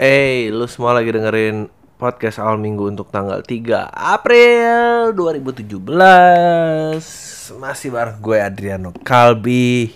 Eh, 0.00 0.48
lu 0.48 0.64
semua 0.64 0.96
lagi 0.96 1.12
dengerin 1.12 1.68
podcast 2.00 2.40
awal 2.40 2.56
minggu 2.56 2.88
untuk 2.88 3.12
tanggal 3.12 3.44
3 3.44 3.84
April 3.92 5.12
2017 5.12 5.76
Masih 7.60 7.92
bareng 7.92 8.16
gue 8.16 8.40
Adriano 8.40 8.96
Kalbi 9.04 9.92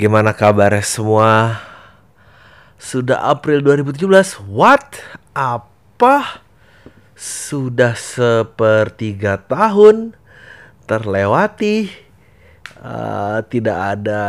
Gimana 0.00 0.32
kabarnya 0.32 0.80
semua? 0.80 1.60
Sudah 2.80 3.20
April 3.28 3.60
2017 3.60 4.40
What? 4.48 4.96
Apa? 5.36 6.40
Sudah 7.12 7.92
sepertiga 8.00 9.36
tahun 9.36 10.16
terlewati 10.88 11.92
Eh, 12.80 13.38
Tidak 13.44 13.76
ada 13.76 14.24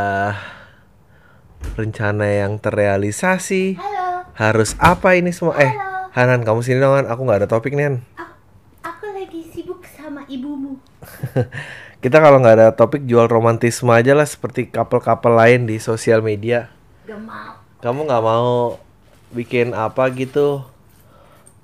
rencana 1.79 2.27
yang 2.27 2.59
terrealisasi 2.59 3.79
Halo, 3.79 3.96
harus 4.37 4.73
apa 4.79 5.13
ini 5.13 5.29
semua 5.29 5.53
eh 5.57 5.69
Halo. 5.69 6.09
Hanan 6.13 6.41
kamu 6.41 6.59
sini 6.61 6.77
dong 6.77 6.93
Han. 6.95 7.05
aku 7.05 7.19
nggak 7.23 7.39
ada 7.41 7.47
topik 7.47 7.71
nih 7.71 7.87
Han. 7.87 7.95
aku, 8.13 8.33
aku 8.83 9.03
lagi 9.11 9.39
sibuk 9.45 9.81
sama 9.87 10.23
ibumu. 10.27 10.75
kita 11.97 12.17
kalau 12.17 12.37
nggak 12.37 12.55
ada 12.55 12.67
topik 12.71 13.03
jual 13.03 13.25
romantisme 13.25 13.89
aja 13.91 14.13
lah 14.13 14.23
seperti 14.23 14.67
couple-couple 14.67 15.31
lain 15.31 15.65
di 15.65 15.77
sosial 15.77 16.21
media 16.21 16.67
Gak 17.03 17.19
mau. 17.19 17.55
kamu 17.79 17.99
nggak 18.03 18.23
mau 18.23 18.75
bikin 19.29 19.71
apa 19.71 20.07
gitu 20.11 20.61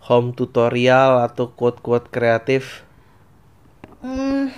home 0.01 0.31
tutorial 0.31 1.21
atau 1.21 1.49
quote-quote 1.49 2.09
kreatif 2.09 2.81
Hmm, 3.99 4.49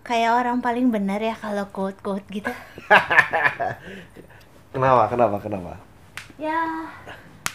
kayak 0.00 0.30
orang 0.36 0.60
paling 0.60 0.88
benar 0.88 1.18
ya 1.18 1.34
kalau 1.34 1.66
quote-quote 1.66 2.22
gitu. 2.30 2.46
kenapa 4.70 5.02
kenapa 5.08 5.36
kenapa 5.40 5.72
Ya, 6.34 6.90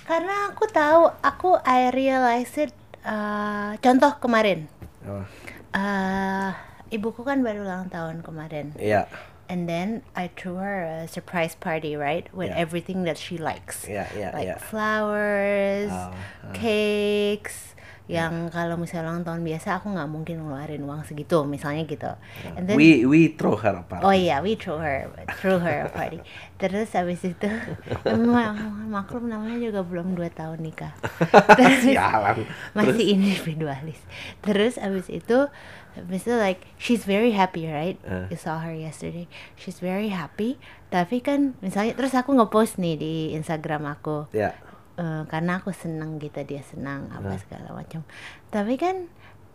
karena 0.07 0.55
aku 0.55 0.63
tahu, 0.71 1.11
aku 1.19 1.59
I 1.67 1.91
realize 1.91 2.55
it. 2.57 2.71
uh, 2.99 3.79
contoh 3.79 4.11
kemarin, 4.19 4.67
Apa? 5.03 5.23
uh, 5.71 6.49
ibuku 6.87 7.23
kan 7.23 7.39
baru 7.39 7.63
ulang 7.63 7.87
tahun 7.87 8.19
kemarin, 8.23 8.75
iya 8.75 9.07
and 9.47 9.65
then 9.65 10.03
I 10.19 10.27
threw 10.29 10.59
her 10.59 10.83
a 10.83 11.07
surprise 11.07 11.55
party, 11.55 11.95
right, 11.95 12.27
with 12.35 12.51
Yeah. 12.51 12.59
everything 12.59 13.07
that 13.07 13.15
she 13.15 13.39
likes. 13.39 13.87
iya 13.87 14.03
iya 14.15 14.29
like 14.35 14.51
iya 14.51 14.55
flowers, 14.59 15.89
Ah, 15.91 16.11
ah. 16.11 16.51
cakes, 16.51 17.73
yang 18.09 18.49
kalau 18.49 18.73
misalnya 18.73 19.13
ulang 19.13 19.21
tahun 19.21 19.45
biasa 19.45 19.77
aku 19.77 19.93
nggak 19.93 20.09
mungkin 20.09 20.41
ngeluarin 20.41 20.81
uang 20.81 21.05
segitu, 21.05 21.45
misalnya 21.45 21.85
gitu. 21.85 22.09
And 22.57 22.65
then, 22.65 22.73
we 22.73 23.05
we 23.05 23.37
throw 23.37 23.53
her 23.53 23.77
apart 23.77 24.01
oh 24.01 24.09
iya, 24.09 24.41
we 24.41 24.57
threw 24.57 24.81
her, 24.81 25.05
threw 25.37 25.61
her 25.61 25.85
a 25.85 25.89
party. 25.93 26.17
Terus 26.57 26.89
habis 26.97 27.21
itu, 27.21 27.45
emang 28.09 28.89
maklum 28.89 29.29
namanya 29.29 29.61
juga 29.61 29.85
belum 29.85 30.17
dua 30.17 30.33
tahun 30.33 30.57
nikah. 30.57 30.89
Terus 31.61 31.93
Sialan. 31.93 32.49
masih 32.73 33.13
individualis. 33.13 34.01
Terus 34.41 34.81
habis 34.81 35.05
itu, 35.13 35.45
habis 35.93 36.25
itu 36.25 36.33
like 36.33 36.65
she's 36.81 37.05
very 37.05 37.37
happy, 37.37 37.69
right? 37.69 38.01
Uh. 38.01 38.25
You 38.33 38.41
saw 38.41 38.57
her 38.57 38.73
yesterday. 38.73 39.29
She's 39.53 39.77
very 39.77 40.09
happy. 40.09 40.57
Tapi 40.89 41.21
kan 41.21 41.53
misalnya 41.61 41.93
terus 41.93 42.17
aku 42.17 42.33
ngepost 42.33 42.81
nih 42.81 42.97
di 42.97 43.13
Instagram 43.37 43.85
aku. 43.85 44.25
ya 44.33 44.57
Eh, 44.99 45.23
karena 45.25 45.57
aku 45.57 45.71
seneng 45.71 46.19
gitu 46.19 46.43
dia 46.43 46.59
senang 46.61 47.07
apa 47.07 47.31
Nah. 47.31 47.39
segala 47.39 47.71
macam 47.71 48.03
tapi 48.47 48.75
kan 48.75 49.07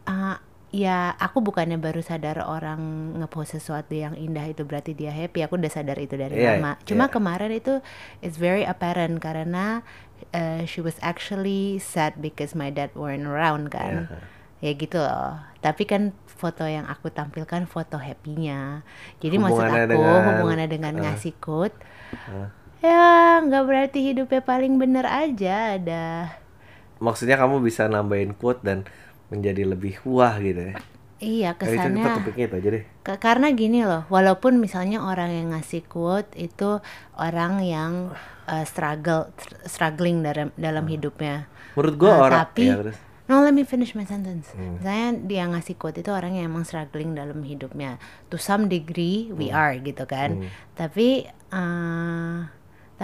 eh, 0.05 0.37
ya 0.73 1.13
aku 1.15 1.39
bukannya 1.39 1.77
baru 1.77 2.01
sadar 2.01 2.41
orang 2.41 2.81
ngepost 3.15 3.53
sesuatu 3.53 3.93
yang 3.93 4.17
indah 4.17 4.43
itu 4.43 4.65
berarti 4.65 4.91
dia 4.91 5.13
happy 5.13 5.45
aku 5.45 5.55
udah 5.55 5.69
sadar 5.69 6.01
itu 6.01 6.17
dari 6.17 6.35
Iya, 6.35 6.57
lama 6.57 6.81
cuma 6.83 7.07
iya. 7.07 7.13
kemarin 7.13 7.53
itu 7.53 7.85
it's 8.19 8.35
very 8.37 8.65
apparent 8.65 9.21
karena 9.21 9.85
eh, 10.31 10.65
she 10.65 10.81
was 10.81 10.97
actually 10.99 11.77
sad 11.77 12.17
because 12.19 12.57
my 12.57 12.73
dad 12.73 12.89
weren't 12.95 13.23
around 13.25 13.69
kan 13.69 14.09
ya 14.59 14.73
gitu 14.73 14.97
loh 14.97 15.45
tapi 15.61 15.85
kan 15.85 16.11
foto 16.25 16.65
yang 16.65 16.89
aku 16.89 17.13
tampilkan 17.13 17.69
foto 17.69 18.01
happynya 18.01 18.81
jadi 19.21 19.37
maksud 19.37 19.61
Hubungannya 19.61 19.85
aku 19.85 19.93
dengan- 19.93 20.25
hubungannya 20.27 20.69
dengan 20.73 20.95
eh. 20.95 21.01
ngasih 21.05 21.37
quote 21.37 21.77
Eh. 22.33 22.49
Ya 22.85 23.07
nggak 23.41 23.65
berarti 23.65 23.99
hidupnya 24.05 24.43
paling 24.43 24.77
bener 24.77 25.05
aja 25.05 25.75
ada. 25.75 26.37
Maksudnya 27.01 27.35
kamu 27.35 27.61
bisa 27.61 27.89
nambahin 27.89 28.33
quote 28.33 28.61
dan 28.61 28.85
menjadi 29.27 29.65
lebih 29.67 30.05
wah 30.05 30.37
gitu 30.37 30.61
ya? 30.63 30.77
Iya 31.17 31.41
Ya, 31.43 31.51
itu 31.51 31.65
kita 31.65 31.73
kesannya 31.81 32.05
topiknya 32.13 32.45
itu 32.45 32.57
aja 32.57 32.69
deh. 32.71 32.85
Ke- 33.01 33.17
karena 33.19 33.49
gini 33.51 33.81
loh 33.81 34.05
walaupun 34.07 34.61
misalnya 34.61 35.01
orang 35.01 35.31
yang 35.31 35.49
ngasih 35.51 35.81
quote 35.85 36.29
itu 36.35 36.85
orang 37.17 37.65
yang 37.65 37.93
uh, 38.45 38.65
struggle 38.65 39.33
tr- 39.33 39.65
struggling 39.65 40.21
dalam 40.21 40.53
dalam 40.55 40.85
hidupnya. 40.85 41.49
Menurut 41.73 41.95
gua 41.97 42.11
Ah, 42.11 42.21
orang 42.23 42.41
tapi 42.45 42.69
ya, 42.69 42.77
terus. 42.77 42.99
no 43.25 43.41
let 43.41 43.51
me 43.51 43.65
finish 43.65 43.97
my 43.97 44.05
sentence. 44.05 44.53
Hmm. 44.53 44.77
misalnya 44.77 45.09
dia 45.25 45.45
ngasih 45.49 45.75
quote 45.75 45.97
itu 45.97 46.13
orang 46.13 46.37
yang 46.37 46.53
emang 46.53 46.63
struggling 46.63 47.17
dalam 47.17 47.41
hidupnya. 47.41 47.97
To 48.29 48.37
some 48.37 48.69
degree 48.69 49.33
we 49.33 49.49
Hmm. 49.49 49.57
are 49.57 49.75
gitu 49.81 50.05
kan. 50.05 50.45
Tapi 50.75 51.25
uh, 51.51 52.45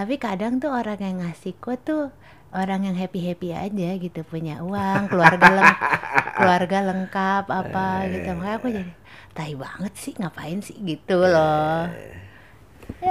tapi 0.00 0.16
kadang 0.16 0.56
tuh 0.56 0.72
orang 0.72 0.96
yang 0.96 1.20
ngasih 1.20 1.60
quote 1.60 1.84
tuh 1.84 2.08
orang 2.56 2.88
yang 2.88 2.96
happy 2.96 3.20
happy 3.20 3.52
aja 3.52 4.00
gitu 4.00 4.24
punya 4.24 4.64
uang 4.64 5.12
keluarga 5.12 5.60
leng 5.60 5.72
keluarga 6.40 6.78
lengkap 6.88 7.44
apa 7.44 8.08
gitu. 8.08 8.28
Makanya 8.32 8.56
aku 8.56 8.68
jadi 8.72 8.92
tai 9.36 9.52
banget 9.52 9.92
sih 10.00 10.16
ngapain 10.16 10.64
sih? 10.64 10.80
Gitu 10.80 11.20
loh. 11.20 11.92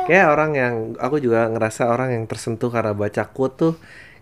Kayak 0.09 0.33
orang 0.33 0.51
yang 0.57 0.75
aku 0.97 1.21
juga 1.21 1.45
ngerasa 1.45 1.93
orang 1.93 2.09
yang 2.17 2.25
tersentuh 2.25 2.73
karena 2.73 2.97
baca 2.97 3.21
quote 3.29 3.53
tuh 3.53 3.73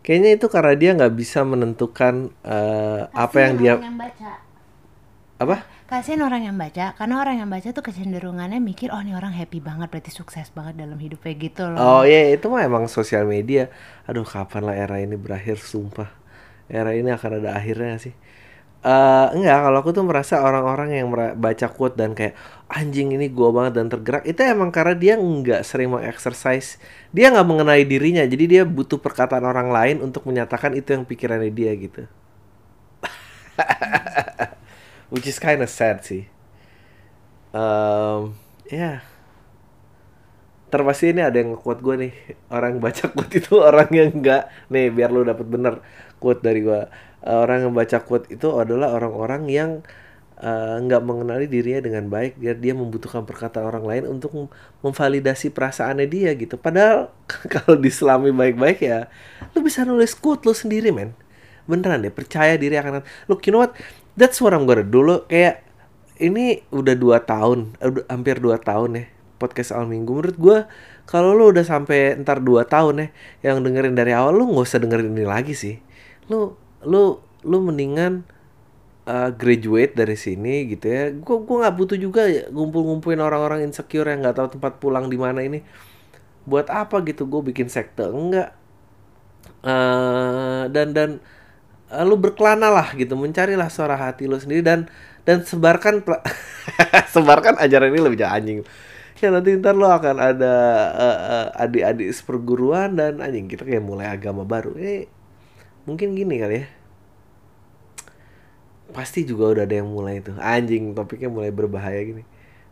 kayaknya 0.03 0.35
itu 0.35 0.51
karena 0.51 0.73
dia 0.75 0.91
nggak 0.91 1.16
bisa 1.16 1.47
menentukan 1.47 2.35
eh, 2.44 3.07
apa 3.16 3.38
yang 3.47 3.53
dia 3.56 3.73
yang 3.79 3.95
baca. 3.95 4.44
Apa 5.39 5.76
kasihan 5.88 6.22
orang 6.28 6.44
yang 6.48 6.58
baca 6.59 6.86
karena 7.00 7.16
orang 7.24 7.36
yang 7.42 7.50
baca 7.50 7.72
tuh 7.72 7.84
kecenderungannya 7.88 8.59
mikir 8.59 8.92
oh 8.92 9.00
ini 9.00 9.16
orang 9.16 9.31
happy 9.31 9.59
banget 9.64 9.88
berarti 9.92 10.12
sukses 10.12 10.48
banget 10.52 10.75
dalam 10.84 11.00
hidupnya 11.00 11.34
gitu 11.40 11.64
loh. 11.72 11.80
Oh 11.80 12.02
iya 12.03 12.36
itu 12.36 12.46
mah 12.52 12.62
emang 12.68 12.86
sosial 12.92 13.24
media. 13.24 13.72
Aduh 14.09 14.28
kapan 14.28 14.62
lah 14.68 14.75
era 14.75 14.96
ini 15.00 15.16
berakhir 15.16 15.58
sumpah. 15.72 16.09
Era 16.68 16.92
ini 17.00 17.09
akan 17.18 17.31
ada 17.40 17.50
akhirnya 17.59 17.96
sih? 18.03 18.14
Eh 18.86 19.28
enggak 19.36 19.58
kalau 19.66 19.78
aku 19.84 19.92
tuh 19.98 20.06
merasa 20.09 20.36
orang-orang 20.48 20.90
yang 21.00 21.08
baca 21.46 21.68
quote 21.75 21.96
dan 22.00 22.12
kayak 22.19 22.36
anjing 22.72 23.09
ini 23.16 23.28
gua 23.31 23.50
banget 23.56 23.74
dan 23.80 23.88
tergerak 23.94 24.24
itu 24.30 24.40
emang 24.44 24.69
karena 24.75 24.96
dia 24.96 25.14
nggak 25.19 25.62
sering 25.69 25.90
mengexercise. 25.96 26.80
Dia 27.16 27.31
nggak 27.34 27.48
mengenai 27.48 27.84
dirinya 27.88 28.24
jadi 28.28 28.46
dia 28.46 28.64
butuh 28.68 29.00
perkataan 29.02 29.46
orang 29.48 29.69
lain 29.72 29.98
untuk 30.04 30.24
menyatakan 30.30 30.75
itu 30.78 30.94
yang 30.96 31.04
pikirannya 31.08 31.52
dia 31.52 31.72
gitu 31.80 32.06
which 35.13 35.28
is 35.28 35.40
kind 35.40 35.63
of 35.63 35.69
sad 35.72 36.03
sih. 36.03 36.28
Um, 37.56 38.35
ya. 38.68 39.03
Terpasti 40.68 41.16
ini 41.16 41.23
ada 41.23 41.40
yang 41.40 41.56
quote 41.56 41.79
gue 41.79 41.95
nih. 41.95 42.13
Orang 42.51 42.84
baca 42.84 43.07
quote 43.13 43.34
itu 43.40 43.56
orang 43.59 43.88
yang 43.91 44.09
enggak 44.12 44.51
nih 44.68 44.91
biar 44.91 45.09
lu 45.16 45.23
dapat 45.23 45.47
bener 45.47 45.73
quote 46.19 46.44
dari 46.44 46.59
gue 46.59 46.81
orang 47.28 47.68
yang 47.68 47.73
baca 47.73 47.97
quote 48.03 48.29
itu 48.29 48.47
adalah 48.56 48.94
orang-orang 48.94 49.44
yang 49.50 49.72
eh, 50.40 50.75
nggak 50.84 51.01
mengenali 51.03 51.45
dirinya 51.50 51.81
dengan 51.88 52.06
baik. 52.12 52.38
Dia 52.39 52.53
dia 52.53 52.74
membutuhkan 52.78 53.24
perkataan 53.25 53.66
orang 53.68 53.85
lain 53.88 54.03
untuk 54.12 54.31
mem- 54.35 54.51
memvalidasi 54.85 55.51
perasaannya 55.56 56.07
dia 56.07 56.31
gitu. 56.38 56.56
Padahal 56.59 57.12
kalau 57.53 57.75
diselami 57.79 58.29
baik-baik 58.35 58.79
ya 58.84 59.07
lu 59.56 59.63
bisa 59.66 59.84
nulis 59.88 60.13
quote 60.13 60.45
lu 60.47 60.53
sendiri 60.53 60.91
men. 60.94 61.16
Beneran 61.68 62.00
deh 62.03 62.13
percaya 62.13 62.56
diri 62.56 62.79
akan 62.79 63.03
look 63.28 63.44
you 63.44 63.51
know 63.51 63.63
what 63.63 63.75
that's 64.17 64.41
what 64.41 64.51
I'm 64.51 64.66
gonna 64.66 64.83
do 64.83 65.05
lo. 65.05 65.23
Kayak 65.29 65.63
ini 66.17 66.66
udah 66.73 66.97
dua 66.97 67.22
tahun 67.22 67.78
eh, 67.78 68.03
hampir 68.09 68.41
dua 68.41 68.57
tahun 68.57 68.97
ya 68.97 69.05
podcast 69.38 69.72
awal 69.72 69.88
minggu. 69.88 70.09
Menurut 70.09 70.38
gua 70.41 70.57
kalau 71.05 71.38
lu 71.38 71.53
udah 71.53 71.63
sampai 71.63 72.17
ntar 72.19 72.41
dua 72.41 72.66
tahun 72.66 73.07
ya 73.07 73.53
yang 73.53 73.61
dengerin 73.61 73.94
dari 73.94 74.11
awal 74.11 74.33
lu 74.33 74.50
nggak 74.50 74.66
usah 74.66 74.81
dengerin 74.81 75.13
ini 75.13 75.24
lagi 75.24 75.53
sih. 75.53 75.77
Lu 76.27 76.57
lu 76.81 77.21
lu 77.45 77.57
mendingan 77.62 78.25
uh, 79.06 79.30
graduate 79.31 79.94
dari 79.94 80.18
sini 80.18 80.65
gitu 80.74 80.89
ya. 80.89 81.13
Gua 81.13 81.45
gua 81.45 81.69
nggak 81.69 81.75
butuh 81.77 81.97
juga 82.01 82.25
ya 82.25 82.50
ngumpul-ngumpulin 82.50 83.21
orang-orang 83.21 83.69
insecure 83.69 84.09
yang 84.09 84.25
nggak 84.25 84.36
tahu 84.42 84.57
tempat 84.57 84.81
pulang 84.81 85.07
di 85.07 85.15
mana 85.21 85.45
ini. 85.45 85.62
Buat 86.47 86.71
apa 86.71 87.03
gitu? 87.03 87.27
Gue 87.27 87.44
bikin 87.51 87.68
sekte. 87.68 88.07
Enggak. 88.07 88.56
Eh, 89.68 90.63
dan 90.71 90.95
dan 90.95 91.09
eh, 91.92 92.04
lu 92.07 92.16
berkelana 92.19 92.68
lah 92.72 92.88
gitu 92.95 93.16
mencarilah 93.16 93.69
suara 93.72 93.95
hati 93.95 94.28
lu 94.28 94.38
sendiri 94.39 94.63
dan 94.63 94.80
dan 95.28 95.44
sebarkan 95.44 96.04
sebarkan 97.13 97.60
ajaran 97.60 97.92
ini 97.92 98.01
lebih 98.04 98.19
jangan 98.19 98.39
anjing. 98.44 98.60
Ya 99.18 99.34
nanti 99.34 99.57
ntar 99.57 99.74
lo 99.74 99.89
akan 99.89 100.18
ada 100.22 100.54
eh, 100.94 101.19
eh, 101.36 101.48
adik-adik 101.63 102.10
seperguruan 102.13 102.94
dan 102.95 103.19
anjing 103.24 103.50
kita 103.50 103.66
kayak 103.66 103.84
mulai 103.84 104.07
agama 104.12 104.44
baru. 104.48 104.78
Eh 104.78 105.10
mungkin 105.88 106.13
gini 106.16 106.36
kali 106.39 106.56
ya. 106.63 106.68
Pasti 108.95 109.28
juga 109.28 109.51
udah 109.51 109.63
ada 109.68 109.75
yang 109.75 109.90
mulai 109.92 110.24
tuh. 110.24 110.38
Anjing 110.40 110.95
topiknya 110.95 111.28
mulai 111.28 111.51
berbahaya 111.51 112.00
gini. 112.07 112.24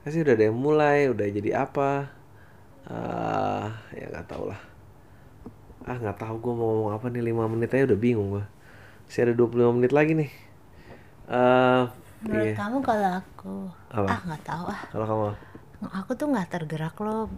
Pasti 0.06 0.22
udah 0.24 0.34
ada 0.38 0.46
yang 0.48 0.58
mulai 0.58 1.12
udah 1.12 1.28
jadi 1.28 1.52
apa? 1.66 2.14
Ah, 2.86 3.82
ya 3.98 4.06
nggak 4.14 4.28
tahu 4.30 4.54
lah. 4.54 4.62
Ah 5.86 5.98
nggak 5.98 6.18
tahu 6.22 6.36
gue 6.40 6.54
mau 6.56 6.68
ngomong 6.72 6.92
apa 6.98 7.06
nih 7.14 7.24
5 7.34 7.52
menit 7.52 7.70
aja 7.74 7.84
udah 7.94 8.00
bingung 8.00 8.30
gue 8.38 8.46
masih 9.06 9.22
ada 9.26 9.34
25 9.40 9.76
menit 9.78 9.92
lagi 9.98 10.14
nih. 10.20 10.30
Eh 11.30 11.84
Menurut 12.24 12.50
iya. 12.50 12.56
kamu 12.60 12.78
kalau 12.88 13.10
aku? 13.22 13.56
Apa? 13.94 14.12
ah 14.12 14.20
nggak 14.26 14.44
tahu 14.50 14.66
ah. 14.76 14.82
Kalau 14.92 15.06
kamu? 15.10 15.26
Aku 16.00 16.12
tuh 16.20 16.28
nggak 16.32 16.50
tergerak 16.54 16.96
loh 17.06 17.30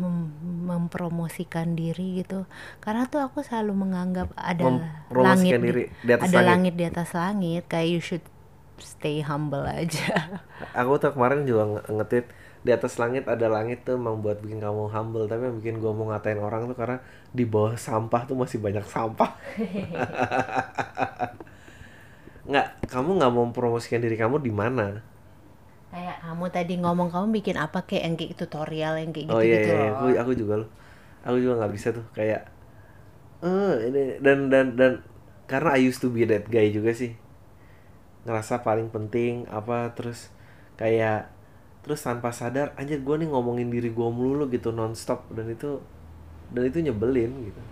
mem- 0.00 0.34
mempromosikan 0.70 1.68
diri 1.80 2.06
gitu. 2.22 2.46
Karena 2.84 3.02
tuh 3.12 3.20
aku 3.26 3.38
selalu 3.46 3.72
menganggap 3.82 4.28
ada 4.36 4.66
langit 5.26 5.56
di- 5.62 5.62
diri 5.64 5.82
di 6.06 6.12
atas 6.16 6.32
ada 6.32 6.38
langit. 6.38 6.48
langit 6.50 6.74
di 6.80 6.84
atas 6.90 7.10
langit 7.20 7.62
kayak 7.72 7.88
you 7.94 8.00
should 8.02 8.24
stay 8.82 9.16
humble 9.28 9.64
aja. 9.66 10.40
Aku 10.80 10.92
tuh 11.02 11.12
kemarin 11.16 11.40
juga 11.48 11.62
nge- 11.72 11.86
nge-tweet 11.96 12.26
di 12.66 12.70
atas 12.74 12.98
langit 13.02 13.24
ada 13.30 13.46
langit 13.46 13.78
tuh 13.86 13.94
emang 14.00 14.20
buat 14.24 14.38
bikin 14.44 14.58
kamu 14.64 14.90
humble. 14.94 15.24
Tapi 15.30 15.42
yang 15.48 15.56
bikin 15.60 15.76
gue 15.82 15.92
mau 15.96 16.06
ngatain 16.10 16.40
orang 16.40 16.62
tuh 16.70 16.76
karena 16.80 16.98
di 17.36 17.44
bawah 17.44 17.76
sampah 17.76 18.24
tuh 18.24 18.36
masih 18.40 18.58
banyak 18.64 18.84
sampah. 18.88 19.36
Nggak 22.50 22.66
kamu 22.86 23.18
nggak 23.18 23.32
mau 23.34 23.44
mempromosikan 23.44 23.98
diri 23.98 24.14
kamu 24.14 24.38
di 24.38 24.54
mana? 24.54 25.02
Kayak 25.90 26.16
kamu 26.22 26.44
tadi 26.54 26.74
ngomong 26.78 27.08
kamu 27.10 27.26
bikin 27.42 27.56
apa 27.58 27.82
kayak 27.82 28.02
yang 28.06 28.14
kayak 28.18 28.32
tutorial 28.38 28.94
yang 29.02 29.10
kayak 29.10 29.26
gitu 29.30 29.38
oh 29.38 29.42
iya, 29.42 29.54
gitu 29.58 29.68
iya, 29.70 29.76
iya. 29.76 29.90
loh. 29.90 29.98
Aku 29.98 30.06
aku 30.14 30.32
juga 30.38 30.54
loh. 30.62 30.70
Aku 31.26 31.36
juga 31.42 31.54
nggak 31.62 31.72
bisa 31.74 31.88
tuh 31.90 32.06
kayak 32.14 32.42
eh 33.44 33.74
ini 33.90 34.02
dan 34.22 34.48
dan 34.48 34.78
dan 34.78 34.92
karena 35.50 35.76
I 35.76 35.82
used 35.84 36.00
to 36.02 36.08
be 36.10 36.22
that 36.26 36.46
guy 36.46 36.70
juga 36.70 36.94
sih. 36.94 37.18
Ngerasa 38.26 38.62
paling 38.62 38.90
penting 38.94 39.46
apa 39.50 39.90
terus 39.94 40.30
kayak 40.78 41.30
terus 41.82 42.02
tanpa 42.02 42.34
sadar 42.34 42.74
anjir 42.78 42.98
gue 43.02 43.14
nih 43.22 43.30
ngomongin 43.30 43.70
diri 43.70 43.90
gue 43.90 44.08
melulu 44.10 44.46
gitu 44.50 44.70
nonstop. 44.70 45.26
Dan 45.34 45.50
itu 45.50 45.82
dan 46.52 46.62
itu 46.66 46.78
nyebelin 46.82 47.32
gitu. 47.50 47.62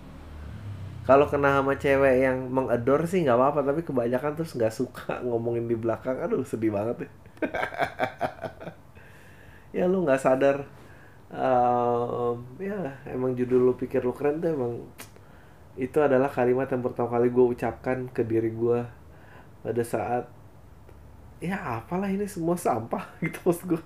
Kalau 1.05 1.29
kena 1.29 1.61
sama 1.61 1.77
cewek 1.77 2.15
yang 2.25 2.49
mengador 2.49 3.05
sih 3.05 3.21
nggak 3.21 3.37
apa-apa 3.37 3.61
tapi 3.61 3.81
kebanyakan 3.85 4.33
terus 4.33 4.57
nggak 4.57 4.73
suka 4.73 5.19
ngomongin 5.27 5.69
di 5.69 5.77
belakang. 5.77 6.17
Aduh 6.19 6.43
sedih 6.43 6.73
banget 6.73 7.07
ya 7.07 7.11
ya 9.83 9.83
lu 9.91 10.07
nggak 10.07 10.23
sadar 10.23 10.63
Ehm, 11.35 12.35
ya 12.61 13.01
emang 13.09 13.33
judul 13.33 13.61
lu 13.67 13.73
pikir 13.75 14.05
lu 14.05 14.13
keren 14.13 14.39
tuh 14.39 14.53
emang 14.53 14.73
itu 15.75 15.97
adalah 15.99 16.31
kalimat 16.31 16.69
yang 16.71 16.79
pertama 16.85 17.09
kali 17.11 17.27
gue 17.33 17.45
ucapkan 17.55 18.07
ke 18.15 18.23
diri 18.23 18.51
gue 18.55 18.79
pada 19.65 19.83
saat 19.83 20.25
ya 21.43 21.57
apalah 21.81 22.07
ini 22.07 22.23
semua 22.29 22.55
sampah 22.55 23.03
gitu 23.25 23.39
maksud 23.43 23.65
gue 23.75 23.81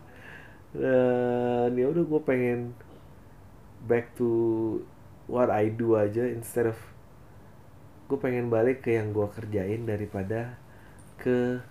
dan 0.78 1.74
ya 1.74 1.86
udah 1.90 2.04
gue 2.06 2.22
pengen 2.22 2.60
back 3.86 4.16
to 4.20 4.28
what 5.30 5.54
I 5.54 5.70
do 5.70 5.96
aja 5.96 6.26
instead 6.26 6.68
of 6.68 6.78
gue 8.10 8.18
pengen 8.18 8.50
balik 8.50 8.81
ke 8.81 8.98
yang 8.98 9.14
gue 9.14 9.30
kerjain 9.30 9.86
daripada 9.86 10.58
ke 11.22 11.62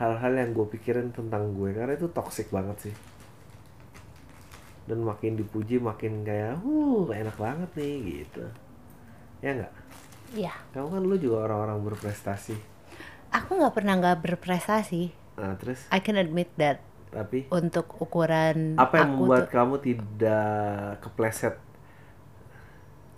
hal-hal 0.00 0.32
yang 0.34 0.50
gue 0.56 0.66
pikirin 0.72 1.12
tentang 1.12 1.52
gue. 1.52 1.76
Karena 1.76 1.92
itu 1.94 2.08
toxic 2.08 2.48
banget 2.48 2.90
sih. 2.90 2.94
Dan 4.88 5.04
makin 5.04 5.36
dipuji 5.36 5.76
makin 5.76 6.24
kayak 6.24 6.60
uh 6.64 7.08
enak 7.12 7.36
banget 7.36 7.70
nih 7.76 8.24
gitu. 8.24 8.44
Ya 9.44 9.50
nggak? 9.52 9.74
Iya. 10.34 10.54
Kamu 10.72 10.88
kan 10.96 11.02
lu 11.04 11.16
juga 11.20 11.44
orang-orang 11.44 11.92
berprestasi. 11.92 12.56
Aku 13.28 13.60
nggak 13.60 13.74
pernah 13.76 14.00
nggak 14.00 14.24
berprestasi. 14.24 15.12
Nah 15.36 15.60
terus? 15.60 15.84
I 15.92 16.00
can 16.00 16.16
admit 16.16 16.48
that 16.56 16.80
tapi 17.14 17.38
untuk 17.58 17.86
ukuran 18.04 18.58
apa 18.74 18.94
yang 19.00 19.10
aku 19.14 19.22
membuat 19.22 19.44
tuh 19.46 19.48
kamu 19.54 19.74
tidak 19.86 20.98
kepleset 21.02 21.54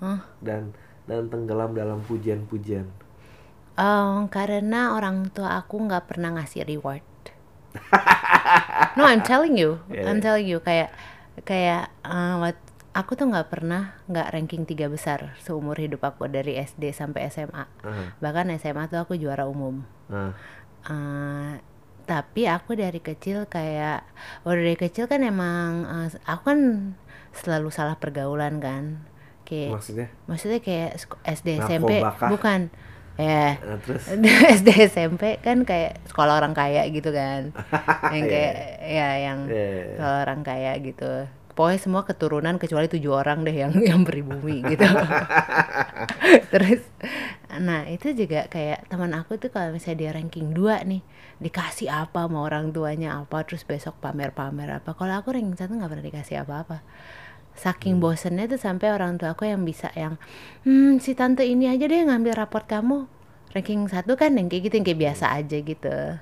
Hah? 0.01 0.21
dan 0.41 0.73
dan 1.09 1.29
tenggelam 1.33 1.73
dalam 1.77 2.01
pujian-pujian 2.09 2.87
Em, 3.77 4.17
karena 4.37 4.81
orang 4.97 5.17
tua 5.35 5.51
aku 5.61 5.77
nggak 5.87 6.05
pernah 6.09 6.31
ngasih 6.37 6.63
reward. 6.71 7.05
no, 8.97 9.05
I'm 9.05 9.23
telling 9.23 9.57
you, 9.61 9.81
Yeah. 9.93 10.09
I'm 10.09 10.21
telling 10.25 10.47
you 10.49 10.59
kayak 10.65 10.91
kayak 11.45 11.93
wat- 12.41 12.65
aku 12.97 13.13
tuh 13.13 13.29
nggak 13.29 13.53
pernah 13.53 13.93
nggak 14.09 14.33
ranking 14.33 14.65
tiga 14.65 14.89
besar 14.89 15.37
seumur 15.45 15.77
hidup 15.77 16.01
aku 16.01 16.25
dari 16.33 16.57
SD 16.57 16.91
sampai 16.97 17.29
SMA. 17.29 17.69
Ah, 17.85 18.17
Bahkan 18.25 18.57
SMA 18.57 18.89
tuh 18.89 19.01
aku 19.05 19.15
juara 19.21 19.45
umum. 19.45 19.85
ah, 20.11 20.33
Eh, 20.87 21.53
tapi 22.07 22.47
aku 22.47 22.79
dari 22.79 23.03
kecil 23.03 23.45
kayak, 23.47 24.07
oh 24.47 24.55
dari 24.55 24.75
kecil 24.75 25.11
kan 25.11 25.21
emang 25.21 25.85
eh, 25.85 26.09
aku 26.25 26.43
kan 26.47 26.61
selalu 27.35 27.69
salah 27.69 27.99
pergaulan 27.99 28.63
kan. 28.63 29.03
Kayak 29.43 29.79
maksudnya 29.79 30.07
maksudnya 30.27 30.59
kayak 30.59 30.99
SD 31.23 31.49
SMP 31.63 32.03
Narkoba 32.03 32.19
kah? 32.19 32.31
bukan 32.35 32.61
eh 33.17 33.55
nah, 33.57 33.79
terus 33.81 34.05
SD 34.59 34.69
SMP 34.91 35.39
kan 35.39 35.63
kayak 35.63 36.03
sekolah 36.11 36.37
orang 36.37 36.53
kaya 36.53 36.83
gitu 36.91 37.15
kan 37.15 37.55
yang 38.13 38.27
Iya, 38.27 38.33
kayak 38.35 38.55
ya 38.83 39.09
yang 39.23 39.39
Iya, 39.47 39.55
iya, 39.55 39.71
iya. 39.71 39.95
sekolah 39.97 40.19
orang 40.27 40.41
kaya 40.43 40.73
gitu 40.83 41.13
pokoknya 41.57 41.81
semua 41.81 42.03
keturunan 42.05 42.61
kecuali 42.61 42.85
tujuh 42.87 43.11
orang 43.17 43.41
deh 43.43 43.57
yang 43.57 43.73
yang 43.81 44.05
pribumi 44.05 44.61
gitu. 44.69 44.85
Terus 46.53 46.85
nah 47.57 47.89
itu 47.89 48.13
juga 48.13 48.45
kayak 48.53 48.93
teman 48.93 49.17
aku 49.17 49.41
tuh 49.41 49.49
kalau 49.49 49.73
misalnya 49.73 49.97
dia 49.97 50.11
ranking 50.13 50.53
2 50.53 50.85
nih 50.85 51.01
dikasih 51.41 51.89
apa 51.89 52.29
sama 52.29 52.45
orang 52.45 52.69
tuanya 52.69 53.17
apa 53.17 53.49
terus 53.49 53.65
besok 53.65 53.97
pamer-pamer 54.05 54.69
apa. 54.85 54.93
Kalau 54.93 55.17
aku 55.17 55.33
ranking 55.33 55.57
satu 55.57 55.73
nggak 55.81 55.89
pernah 55.89 56.05
dikasih 56.05 56.37
apa-apa. 56.45 56.85
Saking 57.57 58.05
bosennya 58.05 58.53
tuh 58.53 58.61
sampai 58.61 58.93
orang 58.93 59.17
tua 59.17 59.33
aku 59.33 59.49
yang 59.49 59.65
bisa 59.65 59.89
yang 59.97 60.21
hmm 60.69 61.01
si 61.01 61.17
tante 61.17 61.49
ini 61.49 61.73
aja 61.73 61.89
deh 61.89 62.05
ngambil 62.05 62.37
raport 62.37 62.69
kamu. 62.69 63.09
Ranking 63.57 63.89
satu 63.89 64.21
kan 64.21 64.37
yang 64.37 64.53
kayak 64.53 64.69
gitu 64.69 64.75
yang 64.77 64.87
kayak 64.93 65.01
biasa 65.01 65.33
aja 65.33 65.57
gitu 65.65 66.21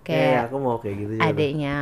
Iya, 0.00 0.42
kayak 0.42 0.42
aku 0.48 0.56
mau 0.58 0.76
kayak 0.80 0.96
gitu 0.96 1.12
adiknya 1.20 1.76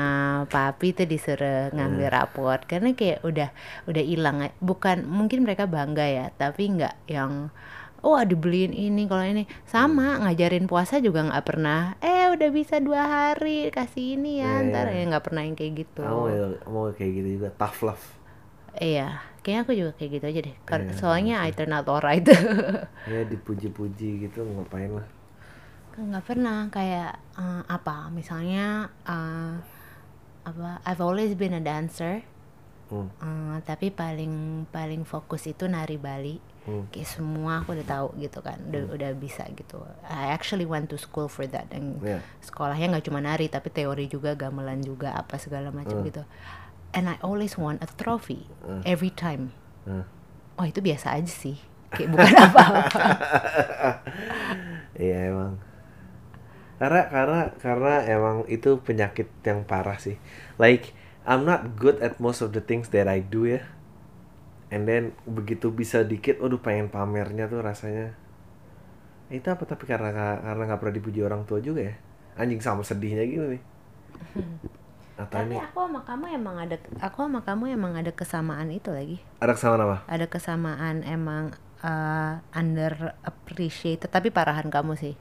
papi 0.51 0.93
tuh 0.93 1.07
disuruh 1.07 1.71
ngambil 1.71 2.09
raport. 2.11 2.61
Karena 2.67 2.93
kayak 2.93 3.23
udah 3.23 3.49
udah 3.87 4.03
hilang 4.05 4.37
bukan 4.59 5.07
mungkin 5.07 5.47
mereka 5.47 5.65
bangga 5.65 6.05
ya 6.05 6.27
tapi 6.35 6.69
nggak 6.75 7.09
yang 7.09 7.49
oh 8.03 8.21
dibeliin 8.23 8.75
ini 8.75 9.07
kalau 9.07 9.23
ini. 9.23 9.47
Sama 9.65 10.19
ngajarin 10.23 10.67
puasa 10.67 10.99
juga 10.99 11.25
nggak 11.25 11.47
pernah 11.47 11.95
eh 11.99 12.27
udah 12.29 12.49
bisa 12.51 12.83
dua 12.83 13.03
hari 13.07 13.71
kasih 13.71 14.19
ini 14.19 14.43
ya 14.43 14.51
Iya, 14.61 14.67
ntar. 14.71 14.87
Iya. 14.91 14.99
ya 14.99 15.05
nggak 15.15 15.25
pernah 15.25 15.43
yang 15.47 15.57
kayak 15.57 15.73
gitu. 15.87 16.03
Aku 16.03 16.19
mau, 16.27 16.29
mau 16.69 16.85
kayak 16.93 17.13
gitu 17.23 17.29
juga 17.41 17.49
tough 17.55 17.81
love. 17.87 18.05
Iya 18.79 19.25
kayaknya 19.41 19.61
aku 19.65 19.73
juga 19.73 19.93
kayak 19.97 20.11
gitu 20.21 20.25
aja 20.29 20.41
deh. 20.45 20.57
Kar- 20.69 20.85
Iya, 20.85 20.95
soalnya 20.99 21.35
I 21.41 21.51
turn 21.57 21.73
out 21.73 21.89
alright. 21.89 22.27
Ya 23.09 23.25
dipuji-puji 23.25 24.29
gitu 24.29 24.45
ngapain 24.45 24.93
lah 24.93 25.07
nggak 25.99 26.25
pernah 26.25 26.71
kayak 26.71 27.13
eh, 27.35 27.63
apa 27.67 28.07
misalnya 28.09 28.87
eh, 29.03 29.55
apa 30.45 30.79
I've 30.83 31.03
always 31.03 31.35
been 31.35 31.53
a 31.53 31.61
dancer 31.61 32.23
hmm. 32.89 33.09
Eh, 33.19 33.57
tapi 33.63 33.91
paling 33.91 34.65
paling 34.69 35.03
fokus 35.03 35.45
itu 35.45 35.67
nari 35.67 35.99
Bali 35.99 36.39
Hmm. 36.69 36.85
kayak 36.93 37.09
semua 37.09 37.65
aku 37.65 37.73
udah 37.73 37.87
tahu 37.89 38.07
gitu 38.21 38.45
kan 38.45 38.61
udah 38.61 38.93
udah 38.93 39.11
bisa 39.17 39.41
gitu 39.57 39.81
I 40.05 40.29
actually 40.29 40.69
went 40.69 40.93
to 40.93 41.01
school 41.01 41.25
for 41.25 41.49
that 41.49 41.73
dan 41.73 41.97
Iya. 42.05 42.21
sekolahnya 42.45 42.93
nggak 42.93 43.09
cuma 43.09 43.25
nari 43.25 43.49
tapi 43.49 43.73
teori 43.73 44.05
juga 44.05 44.37
gamelan 44.37 44.85
juga 44.85 45.17
apa 45.17 45.41
segala 45.41 45.73
macam 45.73 46.05
gitu 46.05 46.29
and 46.93 47.09
I 47.09 47.17
always 47.25 47.57
want 47.57 47.81
a 47.81 47.89
trophy 47.89 48.45
every 48.85 49.09
time 49.09 49.57
Hmm. 49.89 50.05
oh 50.61 50.69
itu 50.69 50.85
biasa 50.85 51.17
aja 51.17 51.33
sih 51.33 51.57
kayak 51.89 52.13
bukan 52.13 52.37
apa-apa 52.53 53.05
Iya 55.01 55.33
emang. 55.33 55.57
Karena 56.79 57.11
karena 57.11 57.41
karena 57.59 57.95
emang 58.07 58.47
itu 58.47 58.79
penyakit 58.79 59.27
yang 59.43 59.67
parah 59.67 59.99
sih. 59.99 60.15
Like 60.63 60.95
I'm 61.27 61.43
not 61.43 61.75
good 61.77 61.99
at 62.01 62.23
most 62.23 62.41
of 62.41 62.55
the 62.55 62.63
things 62.63 62.89
that 62.95 63.11
I 63.11 63.21
do 63.21 63.45
ya. 63.45 63.67
And 64.71 64.87
then 64.87 65.17
begitu 65.27 65.75
bisa 65.75 66.07
dikit, 66.07 66.39
aduh 66.39 66.63
pengen 66.63 66.89
pamernya 66.89 67.51
tuh 67.51 67.61
rasanya. 67.61 68.15
Itu 69.29 69.51
apa 69.51 69.67
tapi 69.67 69.85
karena 69.91 70.15
karena 70.15 70.63
nggak 70.71 70.81
pernah 70.81 70.95
dipuji 70.95 71.21
orang 71.21 71.43
tua 71.45 71.59
juga 71.59 71.91
ya. 71.91 71.95
Anjing 72.39 72.63
sama 72.63 72.87
sedihnya 72.87 73.27
gitu 73.27 73.59
nih. 73.59 73.63
Atau 75.19 75.35
tapi 75.35 75.51
ini 75.51 75.59
aku 75.59 75.83
sama 75.83 76.01
kamu 76.07 76.25
emang 76.39 76.57
ada 76.63 76.77
aku 77.03 77.27
sama 77.27 77.41
kamu 77.43 77.75
emang 77.75 77.93
ada 77.99 78.15
kesamaan 78.15 78.71
itu 78.71 78.95
lagi 78.95 79.19
ada 79.43 79.51
kesamaan 79.59 79.83
apa? 79.83 79.99
ada 80.07 80.27
kesamaan 80.31 80.97
emang 81.03 81.45
uh, 81.83 82.39
under 82.55 83.19
appreciated 83.27 84.07
tapi 84.15 84.31
parahan 84.31 84.71
kamu 84.71 84.95
sih 84.95 85.19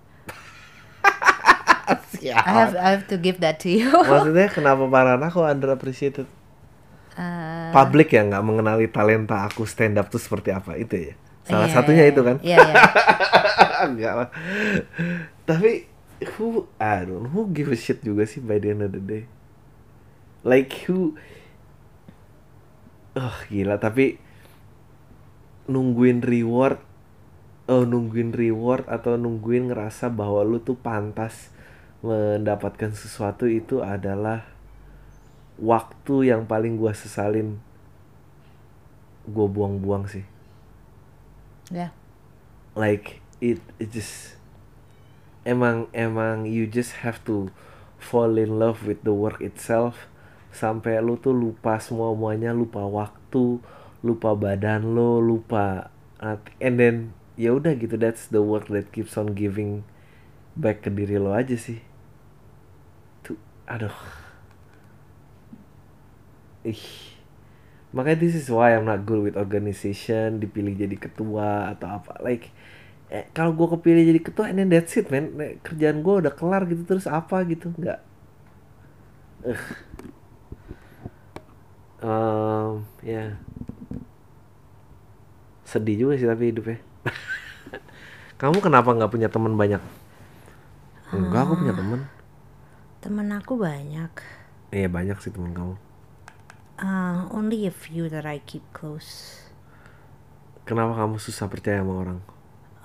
I 1.88 2.52
have 2.52 2.74
I 2.76 2.90
have 3.00 3.06
to 3.08 3.18
give 3.18 3.40
that 3.40 3.64
to 3.64 3.72
you 3.72 3.88
Maksudnya 3.88 4.52
kenapa 4.52 4.84
parahan 4.92 5.24
aku 5.24 5.48
underappreciated? 5.48 6.28
Uh, 7.18 7.74
Publik 7.74 8.14
ya 8.14 8.22
nggak 8.28 8.44
mengenali 8.46 8.86
talenta 8.92 9.42
aku 9.48 9.66
stand 9.66 9.98
up 9.98 10.12
tuh 10.14 10.22
seperti 10.22 10.54
apa 10.54 10.78
itu 10.78 11.12
ya. 11.12 11.14
Salah 11.48 11.66
iya, 11.66 11.74
satunya 11.74 12.04
iya, 12.06 12.12
itu 12.14 12.22
kan. 12.22 12.38
iya 12.46 12.58
iya 12.62 12.84
Enggak 13.90 14.14
lah. 14.14 14.30
Tapi 15.48 15.90
who 16.38 16.70
I 16.78 17.08
don't 17.08 17.26
know, 17.26 17.32
who 17.34 17.50
give 17.50 17.74
a 17.74 17.78
shit 17.80 18.06
juga 18.06 18.30
sih 18.30 18.44
by 18.44 18.62
the 18.62 18.70
end 18.70 18.86
of 18.86 18.94
the 18.94 19.02
day. 19.02 19.24
Like 20.46 20.70
who 20.86 21.18
Oh 23.18 23.38
gila 23.50 23.82
tapi 23.82 24.22
nungguin 25.66 26.22
reward 26.22 26.78
oh 27.66 27.84
nungguin 27.84 28.32
reward 28.32 28.86
atau 28.86 29.18
nungguin 29.18 29.74
ngerasa 29.74 30.14
bahwa 30.14 30.46
lu 30.46 30.62
tuh 30.62 30.78
pantas 30.78 31.50
mendapatkan 32.06 32.94
sesuatu 32.94 33.50
itu 33.50 33.82
adalah 33.82 34.46
waktu 35.58 36.34
yang 36.34 36.46
paling 36.46 36.78
gua 36.78 36.94
sesalin. 36.94 37.58
Gua 39.28 39.50
buang-buang 39.50 40.08
sih. 40.08 40.26
Ya. 41.68 41.92
like 42.78 43.20
it 43.42 43.60
it 43.82 43.90
just 43.92 44.38
emang 45.44 45.90
emang 45.92 46.46
you 46.46 46.70
just 46.70 47.02
have 47.02 47.20
to 47.26 47.50
fall 47.98 48.38
in 48.38 48.62
love 48.62 48.86
with 48.86 49.02
the 49.02 49.12
work 49.12 49.42
itself. 49.42 50.06
Sampai 50.54 51.02
lu 51.02 51.18
tuh 51.18 51.34
lupa 51.34 51.82
semua 51.82 52.14
muanya 52.14 52.54
lupa 52.54 52.86
waktu 52.86 53.60
lupa 54.06 54.38
badan 54.38 54.94
lo 54.94 55.18
lupa 55.18 55.90
and 56.62 56.78
then 56.78 57.14
ya 57.38 57.54
udah 57.54 57.78
gitu 57.78 57.98
that's 57.98 58.30
the 58.30 58.42
work 58.42 58.70
that 58.70 58.90
keeps 58.90 59.18
on 59.18 59.34
giving 59.38 59.86
back 60.58 60.82
ke 60.82 60.90
diri 60.90 61.22
lo 61.22 61.32
aja 61.32 61.54
sih. 61.54 61.78
Tuh 63.22 63.38
aduh. 63.70 63.94
Ih. 66.66 67.14
Makanya 67.94 68.18
this 68.20 68.36
is 68.36 68.50
why 68.50 68.74
I'm 68.74 68.84
not 68.90 69.06
good 69.06 69.22
with 69.22 69.38
organization 69.38 70.42
dipilih 70.42 70.74
jadi 70.74 70.98
ketua 70.98 71.72
atau 71.78 72.02
apa. 72.02 72.18
Like 72.26 72.50
eh, 73.14 73.30
kalau 73.32 73.54
gue 73.54 73.78
kepilih 73.78 74.04
jadi 74.04 74.22
ketua 74.26 74.50
and 74.50 74.58
then 74.58 74.70
that's 74.74 74.98
it 74.98 75.08
man. 75.14 75.38
Kerjaan 75.62 76.02
gue 76.02 76.16
udah 76.26 76.34
kelar 76.34 76.66
gitu 76.66 76.84
terus 76.84 77.06
apa 77.06 77.46
gitu 77.46 77.70
nggak. 77.78 78.00
Ugh. 79.46 79.66
Em, 81.98 82.72
ya. 83.06 83.38
Sedih 85.66 85.96
juga 86.02 86.14
sih 86.18 86.28
tapi 86.28 86.50
hidupnya. 86.50 86.82
Kamu 88.42 88.62
kenapa 88.62 88.94
nggak 88.94 89.10
punya 89.14 89.30
teman 89.34 89.58
banyak 89.58 89.82
enggak 91.10 91.42
aku 91.44 91.54
punya 91.58 91.74
teman 91.74 92.02
Temen 92.98 93.30
aku 93.30 93.54
banyak. 93.56 94.12
iya 94.70 94.88
banyak 94.90 95.18
sih 95.20 95.32
teman 95.32 95.54
kamu 95.54 95.76
Uh, 96.78 97.26
only 97.34 97.66
a 97.66 97.74
few 97.74 98.06
that 98.06 98.22
I 98.22 98.38
keep 98.40 98.62
close. 98.70 99.42
kenapa 100.62 100.94
kamu 100.94 101.18
susah 101.18 101.48
percaya 101.48 101.82
sama 101.82 101.94
orang 101.98 102.20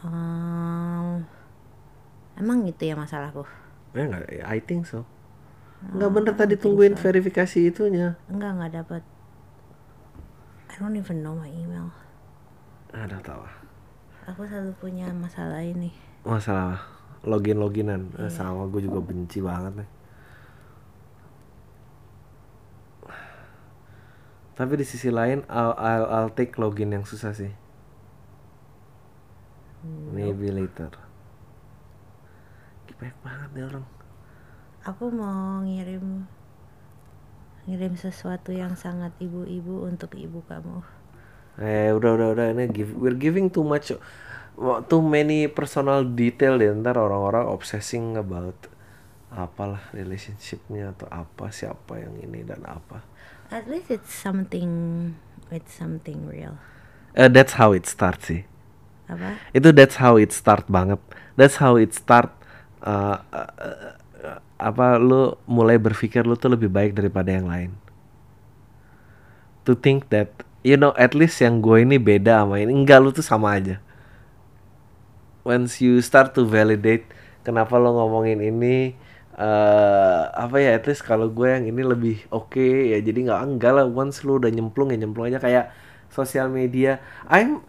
Um, 0.02 1.23
emang 2.35 2.64
gitu 2.64 2.88
ya 2.88 2.97
masalahku? 2.97 3.45
ya 3.93 4.09
nggak 4.09 4.25
I 4.43 4.59
think 4.59 4.83
so 4.85 5.05
nggak 5.83 6.11
bener 6.11 6.33
tadi 6.33 6.55
tungguin 6.57 6.95
verifikasi 6.95 7.69
itunya 7.69 8.14
Enggak, 8.26 8.50
enggak 8.55 8.73
dapat. 8.81 9.02
I 10.67 10.81
don't 10.81 10.97
even 10.97 11.21
know 11.21 11.35
my 11.35 11.47
email. 11.47 11.93
ada 12.91 13.19
tahu 13.21 13.45
Aku 14.25 14.47
selalu 14.47 14.73
punya 14.79 15.11
masalah 15.11 15.61
ini. 15.61 15.93
masalah 16.23 16.79
login 17.31 17.59
loginan 17.64 18.02
Eh, 18.19 18.31
sama 18.33 18.62
gue 18.73 18.81
juga 18.87 19.00
benci 19.09 19.38
banget 19.49 19.73
nih. 19.81 19.88
Tapi 24.52 24.73
di 24.81 24.85
sisi 24.85 25.09
lain 25.09 25.45
I'll, 25.49 25.75
I'll, 25.81 26.07
I'll 26.12 26.33
take 26.33 26.57
login 26.61 26.93
yang 26.93 27.05
susah 27.09 27.33
sih. 27.33 27.52
Maybe 30.12 30.50
later. 30.52 30.91
Banyak 32.99 33.19
banget 33.26 33.49
nih 33.55 33.64
orang. 33.67 33.87
Aku 34.88 35.05
mau 35.11 35.62
ngirim 35.67 36.07
ngirim 37.67 37.95
sesuatu 38.05 38.50
yang 38.62 38.75
sangat 38.85 39.12
ibu-ibu 39.26 39.75
untuk 39.91 40.11
ibu 40.25 40.38
kamu. 40.50 40.79
Eh 41.61 41.93
udah 41.93 42.11
udah 42.17 42.29
udah. 42.35 42.47
Ini 42.57 42.64
give, 42.73 42.93
we're 42.97 43.17
giving 43.17 43.52
too 43.52 43.64
much 43.64 43.93
too 44.87 45.03
many 45.03 45.49
personal 45.49 46.05
detail 46.05 46.61
deh 46.61 46.71
ntar 46.73 47.01
orang-orang 47.01 47.49
obsessing 47.49 48.17
about 48.21 48.69
apalah 49.33 49.81
relationshipnya 49.97 50.93
atau 50.93 51.09
apa 51.09 51.49
siapa 51.49 51.97
yang 51.97 52.15
ini 52.21 52.45
dan 52.45 52.61
apa. 52.69 53.01
At 53.49 53.69
least 53.69 53.89
it's 53.89 54.13
something 54.13 54.71
it's 55.49 55.73
something 55.73 56.29
real. 56.29 56.61
Eh 57.17 57.29
that's 57.33 57.57
how 57.57 57.73
it 57.73 57.89
starts 57.89 58.29
sih. 58.29 58.45
Apa? 59.09 59.41
Itu 59.57 59.73
that's 59.73 59.97
how 59.97 60.21
it 60.21 60.33
start 60.33 60.69
banget. 60.69 61.01
That's 61.37 61.61
how 61.61 61.81
it 61.81 61.97
start. 61.97 62.33
eh, 62.83 63.19
eh, 63.31 63.51
eh, 63.63 63.95
apa 64.59 64.99
lu 64.99 65.35
mulai 65.47 65.79
berpikir 65.79 66.27
lu 66.27 66.35
tuh 66.39 66.55
lebih 66.55 66.71
baik 66.71 66.95
daripada 66.95 67.31
yang 67.31 67.47
lain. 67.51 67.71
To 69.67 69.79
think 69.79 70.11
that 70.11 70.43
you 70.67 70.75
know 70.75 70.91
at 70.99 71.15
least 71.15 71.39
yang 71.39 71.63
gue 71.63 71.87
ini 71.87 71.99
beda 71.99 72.43
sama 72.43 72.59
ini 72.59 72.75
enggak 72.75 72.99
lu 72.99 73.15
tuh 73.15 73.23
sama 73.23 73.55
aja. 73.55 73.79
Once 75.43 75.79
you 75.79 75.99
start 75.99 76.33
to 76.33 76.45
validate 76.45 77.07
kenapa 77.43 77.75
lo 77.75 77.91
ngomongin 77.93 78.39
ini 78.39 78.95
eh 79.33 80.23
apa 80.29 80.57
ya 80.57 80.77
at 80.77 80.85
least 80.85 81.03
kalau 81.03 81.27
gue 81.27 81.49
yang 81.49 81.65
ini 81.65 81.83
lebih 81.83 82.21
oke 82.29 82.61
ya 82.63 83.01
jadi 83.01 83.19
nggak 83.27 83.41
enggak 83.43 83.73
lah 83.73 83.85
once 83.85 84.23
lu 84.23 84.37
udah 84.37 84.47
nyemplung 84.49 84.89
ya 84.89 84.99
nyemplung 84.99 85.27
aja 85.27 85.41
kayak 85.41 85.73
sosial 86.09 86.47
media 86.47 87.01
I'm 87.25 87.65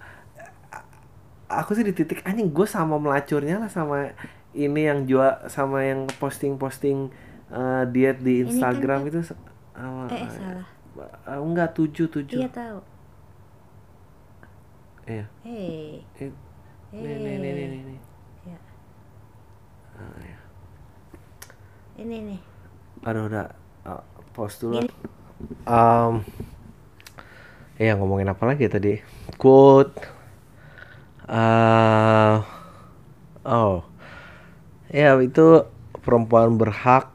aku 1.47 1.71
sih 1.71 1.81
di 1.81 1.91
titik 1.91 2.19
anjing 2.23 2.51
gue 2.51 2.67
sama 2.67 2.97
melacurnya 2.97 3.57
lah 3.57 3.71
sama 3.71 4.11
ini 4.51 4.85
yang 4.85 5.07
jual 5.07 5.25
sama 5.47 5.81
yang 5.81 6.05
posting-posting 6.19 7.09
eh, 7.49 7.83
diet 7.87 8.19
di 8.19 8.41
Ini 8.41 8.43
kan 8.43 8.47
Instagram 8.51 8.99
kan- 8.99 9.09
itu 9.09 9.19
sama- 9.23 10.11
Eh, 10.11 10.29
salah. 10.29 10.67
enggak 11.39 11.73
tujuh 11.73 12.05
tujuh 12.05 12.37
Iya 12.37 12.49
tahu. 12.51 12.77
iya 15.05 15.25
Hey. 15.41 16.03
Eh, 16.19 16.31
nih 16.93 17.15
nih 17.17 17.35
nih 17.41 17.51
nih 17.57 17.67
nih, 17.73 17.81
nih. 17.89 17.99
Ya. 18.45 18.59
Ah, 19.97 20.17
ya. 20.21 20.37
Ini 21.97 22.17
nih. 22.29 22.41
aduh 23.03 23.27
udah 23.27 23.51
eh, 23.83 24.03
post 24.31 24.63
dulu 24.63 24.79
um, 25.67 26.23
ya 27.75 27.99
ngomongin 27.99 28.31
apa 28.31 28.43
lagi 28.47 28.71
tadi 28.71 29.03
quote 29.35 29.99
eh 31.27 32.35
oh 33.43 33.83
ya 34.87 35.19
itu 35.19 35.67
perempuan 35.99 36.55
berhak 36.55 37.11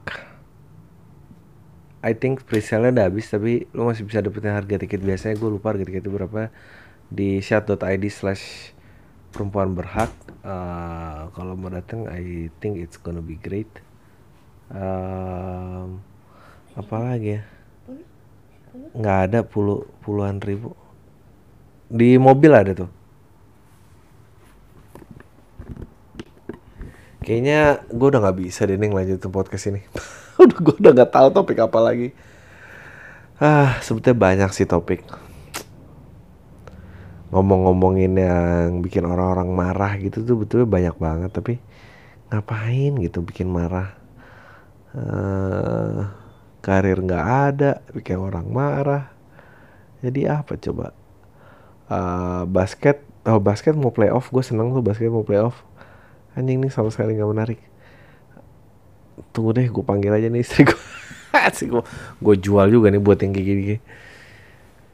I 2.05 2.13
think 2.13 2.45
presale-nya 2.45 2.93
udah 2.95 3.07
habis 3.09 3.27
tapi 3.33 3.65
lu 3.73 3.89
masih 3.89 4.05
bisa 4.05 4.21
dapetin 4.21 4.53
harga 4.53 4.77
tiket 4.77 5.01
biasanya 5.01 5.41
gue 5.41 5.51
lupa 5.51 5.73
harga 5.73 5.89
tiketnya 5.89 6.13
berapa 6.13 6.53
di 7.09 7.41
chat.id 7.41 8.05
slash 8.13 8.77
perempuan 9.39 9.79
berhak 9.79 10.11
Eh, 10.49 11.21
kalau 11.37 11.59
mau 11.61 11.69
datang 11.69 12.09
I 12.09 12.49
think 12.63 12.81
it's 12.81 12.97
gonna 12.97 13.21
be 13.21 13.37
great. 13.37 13.69
Em, 14.73 16.01
apa 16.73 16.97
lagi 16.97 17.37
ya? 17.37 17.43
Nggak 18.97 19.19
ada 19.29 19.39
puluh 19.45 19.85
puluhan 20.01 20.41
ribu. 20.41 20.73
Di 21.93 22.17
mobil 22.17 22.53
ada 22.57 22.73
tuh. 22.73 22.91
Kayaknya 27.21 27.85
gue 27.93 28.07
udah 28.09 28.21
nggak 28.25 28.39
bisa 28.41 28.65
deh 28.65 28.81
lanjutin 28.81 29.29
podcast 29.29 29.69
ini. 29.69 29.85
Udah 30.39 30.55
gue 30.55 30.75
udah 30.79 30.93
nggak 30.95 31.13
tahu 31.13 31.29
topik 31.35 31.59
apa 31.59 31.83
lagi. 31.83 32.15
Ah 33.43 33.77
sebetulnya 33.83 34.17
banyak 34.17 34.51
sih 34.55 34.71
topik 34.71 35.03
ngomong-ngomongin 37.29 38.13
yang 38.17 38.81
bikin 38.81 39.05
orang-orang 39.05 39.53
marah 39.53 39.93
gitu 40.01 40.25
tuh 40.25 40.37
betulnya 40.41 40.69
banyak 40.69 40.97
banget 40.97 41.31
tapi 41.33 41.55
ngapain 42.33 42.93
gitu 43.05 43.21
bikin 43.25 43.49
marah? 43.49 43.93
Eh 44.97 46.01
karir 46.65 46.99
nggak 47.01 47.27
ada 47.53 47.73
bikin 47.93 48.21
orang 48.21 48.49
marah. 48.49 49.13
Jadi 50.01 50.25
apa 50.29 50.57
coba? 50.57 50.97
Eh 51.89 52.43
basket 52.49 53.05
oh 53.29 53.41
basket 53.41 53.77
mau 53.77 53.93
playoff 53.93 54.33
gue 54.33 54.45
seneng 54.45 54.73
tuh 54.73 54.85
basket 54.85 55.13
mau 55.13 55.25
playoff. 55.25 55.61
Anjing 56.37 56.61
nih 56.65 56.73
sama 56.73 56.89
sekali 56.89 57.17
nggak 57.17 57.33
menarik. 57.33 57.61
Tunggu 59.37 59.53
deh 59.53 59.69
gue 59.69 59.85
panggil 59.85 60.13
aja 60.15 60.29
nih 60.33 60.41
istri 60.41 60.65
gue 60.65 60.79
gue 62.25 62.35
jual 62.39 62.67
juga 62.71 62.89
nih 62.89 63.03
buat 63.03 63.19
yang 63.21 63.33
gini 63.35 63.77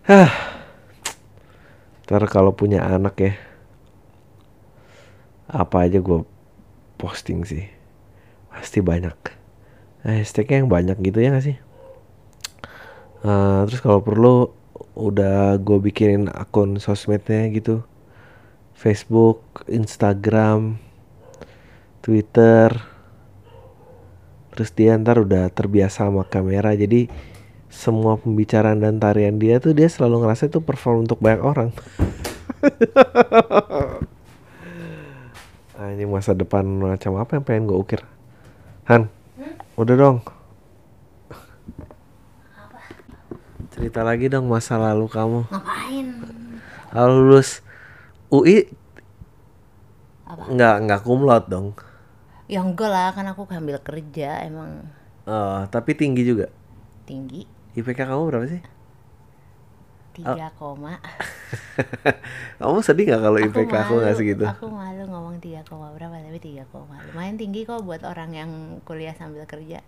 Hah. 0.05 0.54
Ntar 2.05 2.21
kalau 2.29 2.53
punya 2.53 2.85
anak 2.85 3.17
ya 3.17 3.33
apa 5.49 5.89
aja 5.89 6.01
gue 6.01 6.25
posting 7.01 7.45
sih. 7.45 7.65
Pasti 8.49 8.81
banyak. 8.81 9.17
Hashtagnya 10.05 10.65
yang 10.65 10.71
banyak 10.71 10.97
gitu 11.01 11.19
ya 11.21 11.33
gak 11.33 11.45
sih? 11.45 11.57
Eh, 13.25 13.61
terus 13.69 13.81
kalau 13.81 14.05
perlu 14.05 14.53
udah 14.95 15.57
gue 15.59 15.79
bikinin 15.81 16.29
akun 16.29 16.77
sosmednya 16.77 17.49
gitu. 17.53 17.81
Facebook 18.77 19.65
Instagram 19.71 20.77
Twitter. 22.05 22.69
Terus 24.55 24.71
dia 24.77 24.95
ntar 25.01 25.25
udah 25.25 25.51
terbiasa 25.51 26.07
sama 26.07 26.23
kamera 26.29 26.77
jadi 26.77 27.09
semua 27.75 28.15
pembicaraan 28.17 28.79
dan 28.79 28.97
tarian 28.97 29.37
dia 29.37 29.59
tuh 29.59 29.75
dia 29.75 29.91
selalu 29.91 30.23
ngerasa 30.23 30.47
itu 30.47 30.63
perform 30.63 31.05
untuk 31.05 31.19
banyak 31.19 31.43
orang 31.43 31.69
Anjing 35.75 36.07
masa 36.07 36.33
depan 36.33 36.63
macam 36.65 37.19
apa 37.19 37.35
yang 37.35 37.45
pengen 37.45 37.67
gue 37.67 37.77
ukir? 37.77 38.01
Han, 38.87 39.11
udah 39.75 39.95
dong. 39.99 40.17
Cerita 43.75 44.07
lagi 44.07 44.31
dong 44.31 44.47
masa 44.47 44.79
lalu 44.79 45.11
kamu. 45.11 45.51
Ngapain? 45.51 46.07
Lalu 46.95 47.15
lulus 47.19 47.59
UI 48.31 48.71
Apa? 50.25 50.47
nggak 50.47 50.75
nggak 50.87 51.01
kumlot 51.03 51.45
dong. 51.51 51.75
Ya 52.47 52.63
enggak 52.63 52.93
lah, 52.93 53.11
kan 53.11 53.27
aku 53.27 53.49
ambil 53.51 53.81
kerja 53.81 54.45
emang 54.47 54.85
Eh, 55.25 55.61
tapi 55.73 55.97
tinggi 55.97 56.23
juga. 56.23 56.53
tinggi 57.05 57.45
IPK 57.79 58.01
kamu 58.11 58.23
berapa 58.31 58.47
sih? 58.53 58.63
tiga 60.15 60.47
koma. 60.59 60.95
kamu 62.61 62.79
sedih 62.87 63.05
nggak 63.11 63.23
kalau 63.25 63.39
IPK 63.41 63.73
aku 63.85 63.93
malu, 63.95 64.01
nggak 64.01 64.17
segitu? 64.19 64.47
Aku 64.51 64.65
malu 64.79 65.03
ngomong 65.13 65.37
tiga 65.45 65.61
koma 65.69 65.89
berapa 65.97 66.17
tapi 66.27 66.39
tiga 66.47 66.65
koma. 66.73 66.97
Lumayan 67.07 67.37
tinggi 67.41 67.61
kok 67.69 67.83
buat 67.87 68.03
orang 68.13 68.31
yang 68.41 68.51
kuliah 68.87 69.15
sambil 69.21 69.45
kerja. 69.53 69.81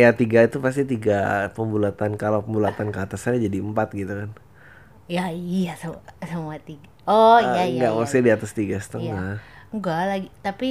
Ya 0.00 0.08
tiga 0.20 0.38
itu 0.48 0.58
pasti 0.64 0.82
tiga 0.92 1.14
pembulatan. 1.56 2.10
Kalau 2.22 2.38
pembulatan 2.44 2.88
ke 2.94 2.98
atasnya 3.04 3.38
jadi 3.46 3.58
empat 3.68 3.88
gitu 4.00 4.12
kan? 4.20 4.30
Ya 5.08 5.28
iya 5.32 5.76
semua, 5.76 6.00
semua 6.24 6.56
tiga. 6.68 6.88
Oh 7.04 7.36
iya 7.40 7.62
Eh, 7.62 7.68
iya. 7.68 7.84
Nggak, 7.84 7.90
iya. 7.92 7.98
maksudnya 7.98 8.24
di 8.28 8.32
atas 8.36 8.52
tiga 8.58 8.76
Iya. 9.00 9.16
setengah. 9.16 9.34
Enggak 9.74 10.00
lagi, 10.10 10.28
tapi 10.46 10.70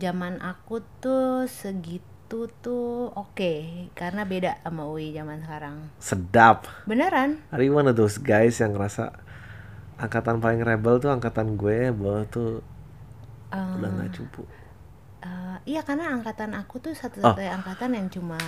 zaman 0.00 0.40
aku 0.40 0.80
tuh 1.02 1.46
segitu 1.46 2.11
tuh 2.58 3.12
oke 3.12 3.52
karena 3.92 4.24
beda 4.24 4.56
sama 4.60 4.84
UI 4.84 5.12
zaman 5.12 5.40
sekarang. 5.40 5.76
Sedap. 5.98 6.64
Beneran? 6.84 7.44
Are 7.52 7.60
you 7.60 7.70
one 7.70 7.84
of 7.84 7.94
those 7.94 8.16
guys 8.16 8.56
yang 8.56 8.72
ngerasa 8.72 9.12
angkatan 9.96 10.40
paling 10.40 10.60
rebel 10.60 10.96
tuh 10.96 11.12
angkatan 11.12 11.54
gue 11.54 11.92
bahwa 11.92 12.24
tuh 12.26 12.64
Eh, 13.48 13.60
udah 13.76 13.90
nggak 13.92 14.10
cupu. 14.16 14.42
eh, 15.20 15.56
iya 15.68 15.84
karena 15.84 16.08
angkatan 16.10 16.56
aku 16.56 16.80
tuh 16.80 16.90
Oh. 16.90 16.98
satu-satunya 16.98 17.52
angkatan 17.52 17.92
yang 17.92 18.08
cuma 18.08 18.40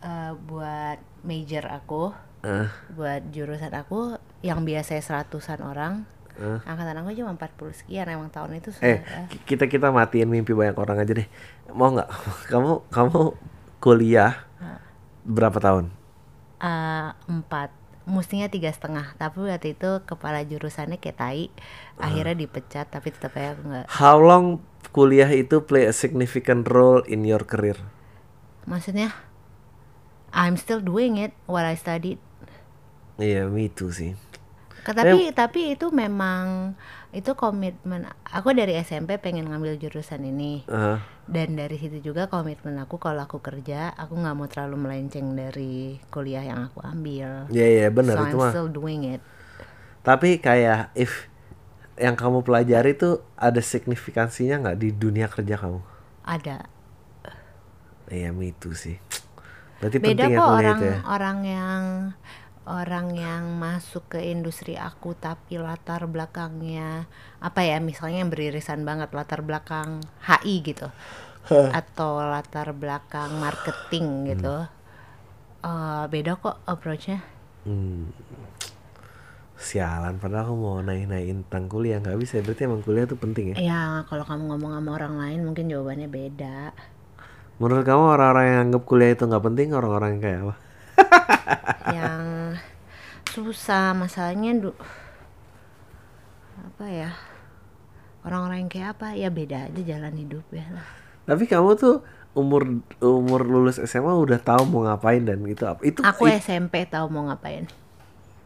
eh, 0.00 0.32
buat 0.34 0.96
major 1.22 1.68
aku, 1.68 2.12
Eh, 2.40 2.68
buat 2.90 3.28
jurusan 3.30 3.72
aku 3.72 4.16
yang 4.40 4.64
biasanya 4.64 5.00
seratusan 5.00 5.60
orang. 5.60 6.04
Eh. 6.36 6.58
Angkatan 6.62 6.98
aku 6.98 7.14
cuma 7.14 7.30
40 7.32 7.72
sekian 7.72 8.06
emang 8.06 8.28
tahun 8.28 8.58
itu 8.58 8.74
Eh, 8.80 8.98
sudah- 9.00 9.28
ki- 9.28 9.42
kita 9.46 9.64
kita 9.66 9.88
matiin 9.88 10.26
mimpi 10.26 10.50
banyak 10.50 10.74
orang 10.74 10.98
aja 10.98 11.12
deh. 11.12 11.28
Mau 11.70 11.90
nggak? 11.90 12.08
Kamu 12.50 12.86
kamu 12.88 13.20
kuliah 13.78 14.44
berapa 15.22 15.56
tahun? 15.56 15.88
Eh, 16.58 17.08
empat 17.26 17.70
mestinya 18.04 18.52
tiga 18.52 18.68
setengah 18.68 19.16
tapi 19.16 19.48
waktu 19.48 19.72
itu 19.72 20.04
kepala 20.04 20.44
jurusannya 20.44 21.00
kayak 21.00 21.16
tai 21.16 21.48
akhirnya 21.96 22.36
dipecat 22.36 22.84
tapi 22.84 23.08
tetap 23.08 23.32
aja 23.32 23.56
aku 23.56 23.62
nggak 23.64 23.86
How 23.96 24.20
long 24.20 24.60
kuliah 24.92 25.32
itu 25.32 25.64
play 25.64 25.88
a 25.88 25.94
significant 25.96 26.68
role 26.68 27.00
in 27.04 27.24
your 27.24 27.40
career? 27.40 27.80
maksudnya 28.64 29.16
I'm 30.32 30.56
still 30.56 30.80
doing 30.80 31.16
it 31.16 31.32
what 31.46 31.64
I 31.64 31.80
studied 31.80 32.20
Iya, 33.16 33.46
me 33.46 33.70
too 33.70 33.88
sih. 33.88 34.18
Tapi 34.84 35.32
tapi 35.40 35.60
itu 35.74 35.86
memang 36.02 36.76
itu 37.18 37.32
komitmen 37.42 38.04
aku 38.36 38.48
dari 38.58 38.72
SMP 38.76 39.16
pengen 39.24 39.48
ngambil 39.48 39.74
jurusan 39.82 40.20
ini 40.32 40.66
Eh, 40.66 40.98
dan 41.34 41.48
dari 41.60 41.76
situ 41.82 41.98
juga 42.12 42.28
komitmen 42.28 42.76
aku 42.84 42.96
kalau 43.00 43.22
aku 43.28 43.38
kerja 43.48 43.92
aku 44.02 44.14
nggak 44.20 44.36
mau 44.38 44.48
terlalu 44.52 44.76
melenceng 44.84 45.26
dari 45.40 45.98
kuliah 46.12 46.44
yang 46.50 46.60
aku 46.68 46.80
ambil 46.84 47.48
Iya 47.52 47.64
iya 47.74 47.86
benar 47.96 48.16
so 48.16 48.20
itu 48.24 48.34
I'm 48.34 48.40
mah. 48.42 48.54
still 48.54 48.68
doing 48.68 49.02
it 49.08 49.22
Tapi 50.04 50.36
kayak 50.38 50.92
if 50.94 51.26
yang 51.96 52.14
kamu 52.18 52.42
pelajari 52.44 52.92
tuh 52.98 53.22
ada 53.38 53.60
signifikansinya 53.62 54.56
nggak 54.62 54.78
di 54.82 54.88
dunia 54.94 55.26
kerja 55.30 55.56
kamu? 55.56 55.80
ada 56.24 56.66
Iya, 58.12 58.30
too 58.60 58.72
sih. 58.76 58.96
Berarti 59.80 59.98
beda 60.04 60.24
penting 60.24 60.30
ya 60.36 60.38
kok 60.38 60.48
kuliah 60.48 60.70
orang 60.70 60.80
itu 60.80 60.84
ya. 60.92 60.98
orang 61.14 61.38
yang 61.46 61.80
orang 62.64 63.12
yang 63.16 63.44
masuk 63.60 64.16
ke 64.16 64.20
industri 64.32 64.74
aku 64.80 65.12
tapi 65.16 65.60
latar 65.60 66.08
belakangnya 66.08 67.04
apa 67.40 67.60
ya 67.68 67.76
misalnya 67.80 68.24
yang 68.24 68.32
beririsan 68.32 68.88
banget 68.88 69.12
latar 69.12 69.44
belakang 69.44 70.00
HI 70.24 70.64
gitu 70.64 70.88
atau 71.72 72.10
latar 72.24 72.72
belakang 72.72 73.30
marketing 73.36 74.32
gitu 74.32 74.64
Eh, 75.64 76.04
beda 76.12 76.36
kok 76.36 76.60
approachnya 76.68 77.24
Hmm. 77.64 78.12
Sialan, 79.56 80.20
padahal 80.20 80.52
aku 80.52 80.54
mau 80.60 80.78
naik-naikin 80.84 81.48
tentang 81.48 81.64
kuliah 81.72 81.96
nggak 82.02 82.18
bisa. 82.20 82.42
Berarti 82.44 82.68
emang 82.68 82.84
kuliah 82.84 83.08
tuh 83.08 83.16
penting 83.16 83.54
ya. 83.54 83.56
ya 83.56 83.82
kalau 84.10 84.24
kamu 84.28 84.42
ngomong 84.52 84.72
sama 84.76 84.90
orang 84.98 85.14
lain 85.16 85.40
mungkin 85.46 85.72
jawabannya 85.72 86.08
beda 86.12 86.58
Menurut 87.62 87.86
kamu 87.86 88.04
orang-orang 88.18 88.46
yang 88.50 88.60
anggap 88.68 88.82
kuliah 88.90 89.10
itu 89.14 89.24
nggak 89.30 89.44
penting, 89.46 89.68
orang-orang 89.78 90.12
kayak 90.18 90.38
apa? 90.44 90.54
yang 91.96 92.56
susah 93.26 93.92
masalahnya 93.96 94.52
du 94.56 94.72
apa 96.58 96.86
ya 96.90 97.10
orang-orang 98.24 98.66
yang 98.66 98.70
kayak 98.72 98.88
apa 98.98 99.08
ya 99.14 99.28
beda 99.30 99.58
aja 99.70 99.80
jalan 99.84 100.14
hidup 100.16 100.46
ya 100.50 100.66
lah 100.72 100.86
Tapi 101.24 101.44
kamu 101.48 101.70
tuh 101.80 101.94
umur 102.36 102.62
umur 103.00 103.40
lulus 103.46 103.80
SMA 103.80 104.12
udah 104.12 104.38
tahu 104.42 104.62
mau 104.68 104.84
ngapain 104.84 105.22
dan 105.24 105.40
gitu 105.46 105.64
apa? 105.64 105.80
Itu 105.86 106.02
aku 106.04 106.22
it- 106.28 106.44
SMP 106.44 106.74
tahu 106.86 107.06
mau 107.10 107.24
ngapain 107.28 107.64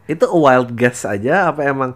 itu 0.09 0.25
a 0.25 0.37
wild 0.45 0.69
guess 0.79 1.05
aja 1.05 1.53
apa 1.53 1.61
emang 1.69 1.91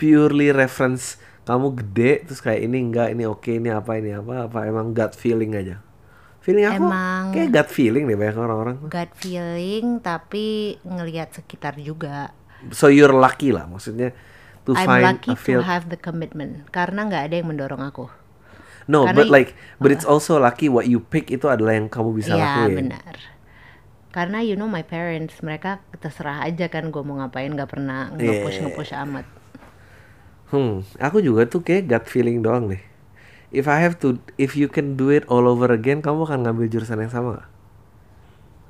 purely 0.00 0.48
reference 0.54 1.20
kamu 1.44 1.66
gede 1.80 2.12
terus 2.28 2.40
kayak 2.44 2.60
ini 2.66 2.76
enggak 2.86 3.08
ini 3.14 3.24
oke 3.28 3.50
ini 3.60 3.68
apa 3.72 3.92
ini 4.00 4.10
apa 4.16 4.48
apa 4.48 4.58
emang 4.70 4.86
gut 4.96 5.12
feeling 5.16 5.52
aja 5.60 5.76
feeling 6.48 6.64
aku 6.64 6.84
Emang- 6.88 7.32
kayak 7.36 7.48
gut 7.52 7.68
feeling 7.68 8.04
deh 8.08 8.16
banyak 8.16 8.36
orang-orang 8.40 8.76
gut 8.88 9.12
feeling 9.20 10.00
tapi 10.00 10.80
ngelihat 10.80 11.36
sekitar 11.36 11.76
juga. 11.76 12.32
So 12.72 12.88
you're 12.88 13.12
lucky 13.12 13.52
lah 13.52 13.68
maksudnya 13.68 14.16
to 14.64 14.72
I'm 14.72 14.88
find 14.88 15.04
lucky 15.04 15.32
a 15.32 15.36
to 15.36 15.40
field 15.44 15.64
have 15.68 15.92
the 15.92 16.00
commitment 16.00 16.64
karena 16.72 17.04
nggak 17.04 17.22
ada 17.28 17.34
yang 17.36 17.52
mendorong 17.52 17.84
aku. 17.84 18.08
No 18.88 19.04
karena 19.04 19.20
but 19.20 19.28
like 19.28 19.52
but 19.76 19.92
it's 19.92 20.08
also 20.08 20.40
lucky 20.40 20.72
what 20.72 20.88
you 20.88 21.04
pick 21.04 21.28
itu 21.28 21.44
adalah 21.52 21.76
yang 21.76 21.92
kamu 21.92 22.16
bisa 22.16 22.32
ya 22.32 22.64
lakuin. 22.64 22.88
benar. 22.88 23.14
Karena 24.08 24.40
you 24.40 24.56
know 24.56 24.64
my 24.64 24.80
parents 24.80 25.44
mereka 25.44 25.84
terserah 26.00 26.48
aja 26.48 26.72
kan 26.72 26.88
gue 26.88 27.02
mau 27.04 27.20
ngapain 27.20 27.52
nggak 27.52 27.68
pernah 27.68 28.08
nge-push 28.16 28.64
nge-push 28.64 28.96
amat. 29.04 29.28
Hmm, 30.48 30.80
aku 30.96 31.20
juga 31.20 31.44
tuh 31.44 31.60
kayak 31.60 31.84
gut 31.84 32.04
feeling 32.08 32.40
doang 32.40 32.72
deh. 32.72 32.80
If 33.52 33.66
I 33.68 33.78
have 33.80 33.96
to, 34.04 34.20
if 34.36 34.56
you 34.56 34.68
can 34.68 34.96
do 34.96 35.08
it 35.10 35.24
all 35.32 35.48
over 35.48 35.68
again, 35.72 36.00
kamu 36.04 36.28
akan 36.28 36.38
ngambil 36.44 36.66
jurusan 36.72 37.00
yang 37.04 37.12
sama 37.12 37.28
gak? 37.40 37.48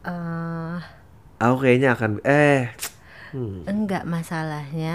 eh 0.04 0.80
Aku 1.38 1.56
kayaknya 1.62 1.94
akan, 1.94 2.12
eh, 2.26 2.74
hmm, 3.32 3.68
enggak 3.70 4.02
masalahnya 4.12 4.94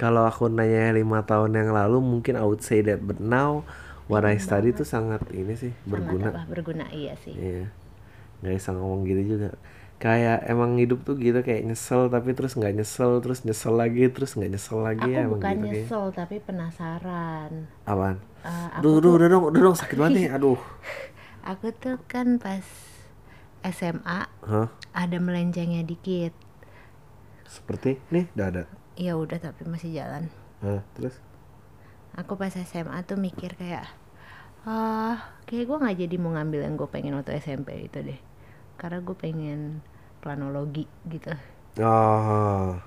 kalau 0.00 0.24
aku 0.24 0.48
nanya 0.48 0.96
lima 0.96 1.20
tahun 1.28 1.52
yang 1.60 1.70
lalu, 1.76 1.98
mungkin 2.00 2.34
I 2.40 2.44
would 2.48 2.64
say 2.64 2.80
that, 2.88 3.04
but 3.04 3.20
now 3.20 3.50
what 4.08 4.24
I 4.24 4.40
study 4.40 4.72
tuh 4.72 4.88
sangat 4.88 5.22
ini 5.30 5.54
sih 5.62 5.72
sangat 5.92 6.16
berguna. 6.16 6.30
apa 6.30 6.40
berguna 6.52 6.86
iya 7.00 7.14
sih 7.24 7.36
Iya, 7.36 7.70
nggak 8.42 8.54
bisa 8.58 8.70
ngomong 8.76 9.02
gitu 9.10 9.22
juga. 9.36 9.50
Kayak 10.04 10.38
emang 10.52 10.72
hidup 10.82 10.98
tuh 11.06 11.14
gitu 11.26 11.38
kayak 11.46 11.62
nyesel 11.68 12.02
tapi 12.14 12.30
terus 12.36 12.52
nggak 12.58 12.72
nyesel 12.78 13.12
terus 13.22 13.40
nyesel 13.46 13.74
lagi 13.82 14.02
terus 14.14 14.30
nggak 14.36 14.50
nyesel 14.54 14.78
lagi 14.88 15.08
aku 15.08 15.18
ya 15.18 15.24
bukan 15.32 15.56
gitu 15.56 15.66
kayak. 15.72 15.88
nyesel 15.88 16.04
tapi 16.18 16.36
penasaran 16.46 17.52
Apaan? 17.84 18.16
Eh, 18.44 18.68
aku 18.80 18.80
Aduh, 18.80 19.00
aduh, 19.00 19.12
udah 19.20 19.28
dong, 19.32 19.44
udah 19.52 19.60
dong 19.66 19.76
sakit 19.76 19.96
banget 20.00 20.14
nih. 20.16 20.26
Aduh. 20.36 20.58
aku 21.50 21.66
tuh 21.82 21.96
kan 22.12 22.40
pas 22.40 22.64
SMA 23.76 24.20
Hah? 24.44 24.68
ada 24.96 25.18
melencengnya 25.20 25.82
dikit 25.84 26.32
Seperti 27.44 27.98
nih, 28.14 28.26
udah 28.36 28.46
ada. 28.52 28.62
ya 28.98 29.12
udah 29.18 29.38
tapi 29.42 29.62
masih 29.66 29.90
jalan 29.98 30.24
Hah, 30.62 30.80
terus? 30.96 31.16
aku 32.20 32.32
pas 32.40 32.52
SMA 32.54 32.98
tuh 33.08 33.18
mikir 33.26 33.54
kayak 33.60 33.86
ah 34.68 35.16
kayak 35.48 35.64
gue 35.68 35.76
nggak 35.82 35.98
jadi 36.06 36.16
mau 36.22 36.32
ngambil 36.36 36.60
yang 36.66 36.74
gue 36.80 36.88
pengen 36.94 37.14
waktu 37.18 37.32
SMP 37.40 37.68
itu 37.88 37.98
deh 38.08 38.20
karena 38.80 39.04
gue 39.04 39.12
pengen 39.12 39.84
planologi 40.24 40.88
gitu. 41.04 41.36
Oh, 41.84 42.80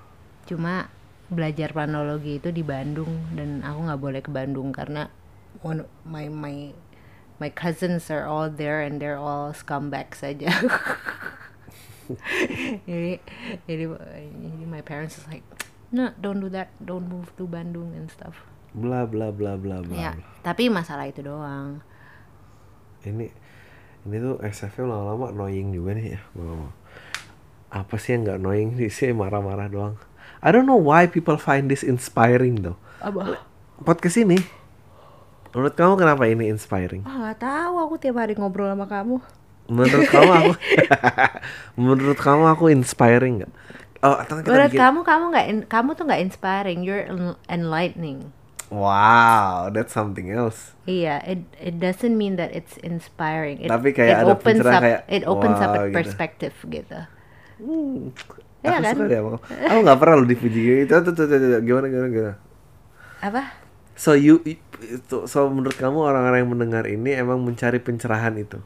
cuma 0.50 0.90
belajar 1.30 1.72
planologi 1.72 2.42
itu 2.42 2.52
di 2.52 2.60
Bandung 2.60 3.32
dan 3.32 3.64
aku 3.64 3.88
nggak 3.88 4.02
boleh 4.02 4.20
ke 4.20 4.28
Bandung 4.28 4.74
karena 4.74 5.08
one 5.64 5.88
my 6.04 6.28
my 6.28 6.76
my 7.40 7.48
cousins 7.48 8.12
are 8.12 8.28
all 8.28 8.52
there 8.52 8.84
and 8.84 9.00
they're 9.00 9.16
all 9.16 9.56
scumbags 9.56 10.20
saja 10.20 10.52
jadi 12.88 13.24
jadi 13.64 13.84
jadi 13.88 14.64
my 14.68 14.84
parents 14.84 15.16
is 15.16 15.24
like 15.32 15.46
no 15.94 16.10
don't 16.18 16.42
do 16.42 16.50
that. 16.50 16.74
Don't 16.82 17.06
move 17.06 17.30
to 17.38 17.46
Bandung 17.46 17.94
and 17.94 18.10
stuff. 18.10 18.42
Bla 18.74 19.06
bla 19.06 19.30
bla 19.30 19.54
bla 19.54 19.78
bla. 19.80 19.94
ya 19.94 20.12
tapi 20.42 20.66
masalah 20.66 21.06
itu 21.06 21.22
doang. 21.22 21.78
Ini 23.06 23.30
ini 24.04 24.16
tuh 24.20 24.36
SFM 24.40 24.88
lama-lama 24.88 25.32
annoying 25.32 25.72
juga 25.72 25.96
nih 25.96 26.06
ya. 26.16 26.20
Mau. 26.36 26.68
apa 27.74 27.98
sih 27.98 28.14
yang 28.14 28.22
nggak 28.22 28.38
annoying 28.38 28.68
sih 28.86 29.10
marah-marah 29.10 29.66
doang. 29.66 29.98
I 30.38 30.54
don't 30.54 30.68
know 30.68 30.78
why 30.78 31.10
people 31.10 31.34
find 31.34 31.66
this 31.66 31.82
inspiring 31.82 32.62
though. 32.62 32.78
Apa? 33.02 33.42
Podcast 33.82 34.20
ini, 34.22 34.38
menurut 35.50 35.74
kamu 35.74 35.98
kenapa 35.98 36.22
ini 36.30 36.46
inspiring? 36.52 37.02
Ah, 37.02 37.32
nggak 37.32 37.42
tahu 37.42 37.74
aku 37.82 37.94
tiap 37.98 38.22
hari 38.22 38.38
ngobrol 38.38 38.70
sama 38.70 38.86
kamu. 38.86 39.18
Menurut 39.66 40.06
kamu 40.06 40.30
aku, 40.30 40.52
menurut 41.82 42.18
kamu 42.20 42.44
aku 42.46 42.64
inspiring 42.70 43.42
nggak? 43.42 43.52
Oh, 44.04 44.20
Menurut 44.44 44.76
kamu 44.76 45.00
kamu 45.00 45.24
nggak 45.32 45.46
kamu 45.72 45.88
tuh 45.96 46.04
nggak 46.04 46.22
inspiring, 46.28 46.84
you're 46.84 47.08
en- 47.08 47.40
enlightening. 47.48 48.30
Wow, 48.74 49.70
that's 49.70 49.92
something 49.94 50.26
else. 50.32 50.74
Iya, 50.84 51.22
it 51.24 51.40
it 51.56 51.74
doesn't 51.80 52.16
mean 52.18 52.34
that 52.36 52.50
it's 52.52 52.74
inspiring. 52.82 53.62
It, 53.62 53.70
Tapi 53.70 53.88
kayak 53.94 54.12
it 54.12 54.18
ada 54.26 54.34
opens 54.34 54.64
up, 54.66 54.82
kayak, 54.82 55.00
it 55.08 55.22
opens 55.24 55.58
up 55.62 55.70
wow, 55.72 55.80
a 55.80 55.88
gitu. 55.88 55.96
perspective 55.96 56.54
gitu. 56.66 57.00
Hmm, 57.62 58.10
Iya 58.64 58.80
aku 58.80 58.82
kan? 58.84 58.94
suka 58.96 59.04
deh. 59.06 59.20
Aku 59.70 59.78
nggak 59.84 59.98
pernah 60.00 60.14
lo 60.20 60.24
dipuji 60.26 60.60
gitu. 60.64 60.94
Tuh, 61.04 61.12
tuh, 61.12 61.26
tuh, 61.28 61.36
tuh. 61.36 61.60
Gimana, 61.62 61.86
gimana, 61.92 62.08
gimana? 62.10 62.34
Apa? 63.20 63.42
So 63.94 64.18
you, 64.18 64.42
itu, 64.44 65.16
so 65.30 65.46
menurut 65.52 65.76
kamu 65.78 65.98
orang-orang 66.02 66.38
yang 66.42 66.50
mendengar 66.50 66.84
ini 66.90 67.14
emang 67.14 67.38
mencari 67.46 67.78
pencerahan 67.78 68.34
itu? 68.40 68.58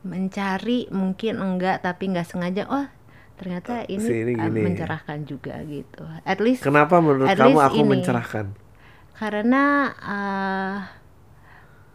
Mencari 0.00 0.88
mungkin 0.90 1.36
enggak 1.38 1.84
tapi 1.84 2.08
nggak 2.12 2.24
sengaja. 2.24 2.64
Oh, 2.72 2.88
ternyata 3.36 3.84
ini, 3.86 4.00
si 4.00 4.12
ini 4.24 4.32
uh, 4.34 4.48
gini. 4.48 4.60
mencerahkan 4.64 5.28
juga 5.28 5.60
gitu. 5.68 6.02
At 6.24 6.40
least 6.40 6.64
Kenapa 6.64 6.98
menurut 7.04 7.28
At 7.28 7.36
kamu 7.36 7.60
least 7.60 7.68
aku 7.68 7.80
ini. 7.84 7.90
mencerahkan? 8.00 8.46
Karena 9.20 9.64
uh, 10.00 10.76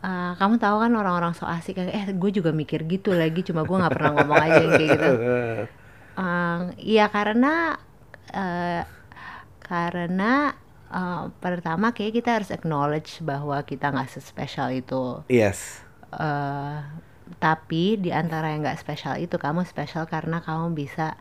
uh, 0.05 0.31
kamu 0.38 0.61
tahu 0.61 0.77
kan 0.85 0.93
orang-orang 0.93 1.33
so 1.33 1.49
asik 1.49 1.81
kayak 1.81 1.93
eh 1.97 2.05
gue 2.13 2.31
juga 2.38 2.53
mikir 2.53 2.85
gitu 2.85 3.17
lagi 3.17 3.41
cuma 3.41 3.65
gue 3.65 3.77
nggak 3.81 3.93
pernah 3.97 4.11
ngomong 4.21 4.39
aja 4.45 4.59
yang 4.61 4.73
kayak 4.77 4.89
gitu. 4.93 5.11
Um, 6.15 6.71
Iya 6.79 7.11
karena 7.11 7.75
eh, 8.31 8.88
karena 9.59 10.55
eh, 10.88 11.23
pertama 11.43 11.91
kayak 11.91 12.23
kita 12.23 12.29
harus 12.39 12.49
acknowledge 12.55 13.19
bahwa 13.19 13.59
kita 13.67 13.91
nggak 13.91 14.15
sespesial 14.15 14.71
itu. 14.71 15.27
yes. 15.27 15.83
Eh, 16.15 16.79
tapi 17.43 17.99
di 17.99 18.15
antara 18.15 18.53
yang 18.55 18.63
nggak 18.63 18.79
spesial 18.79 19.19
itu 19.19 19.35
kamu 19.35 19.67
spesial 19.67 20.07
karena 20.07 20.39
kamu 20.39 20.71
bisa 20.71 21.19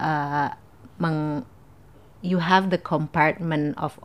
eh, 0.00 0.48
meng 0.96 1.44
you 2.24 2.40
have 2.40 2.72
the 2.72 2.80
compartment 2.80 3.76
of 3.76 3.96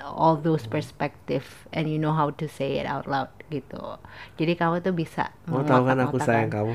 all 0.00 0.38
those 0.38 0.66
perspective 0.66 1.66
and 1.74 1.90
you 1.90 1.98
know 1.98 2.14
how 2.14 2.30
to 2.30 2.46
say 2.46 2.78
it 2.78 2.86
out 2.86 3.10
loud 3.10 3.30
gitu. 3.50 3.98
Jadi 4.38 4.54
kamu 4.54 4.84
tuh 4.84 4.94
bisa 4.94 5.34
Mau 5.50 5.64
tahu 5.66 5.82
kan 5.84 5.98
aku 5.98 6.16
sayang 6.20 6.52
kamu? 6.52 6.72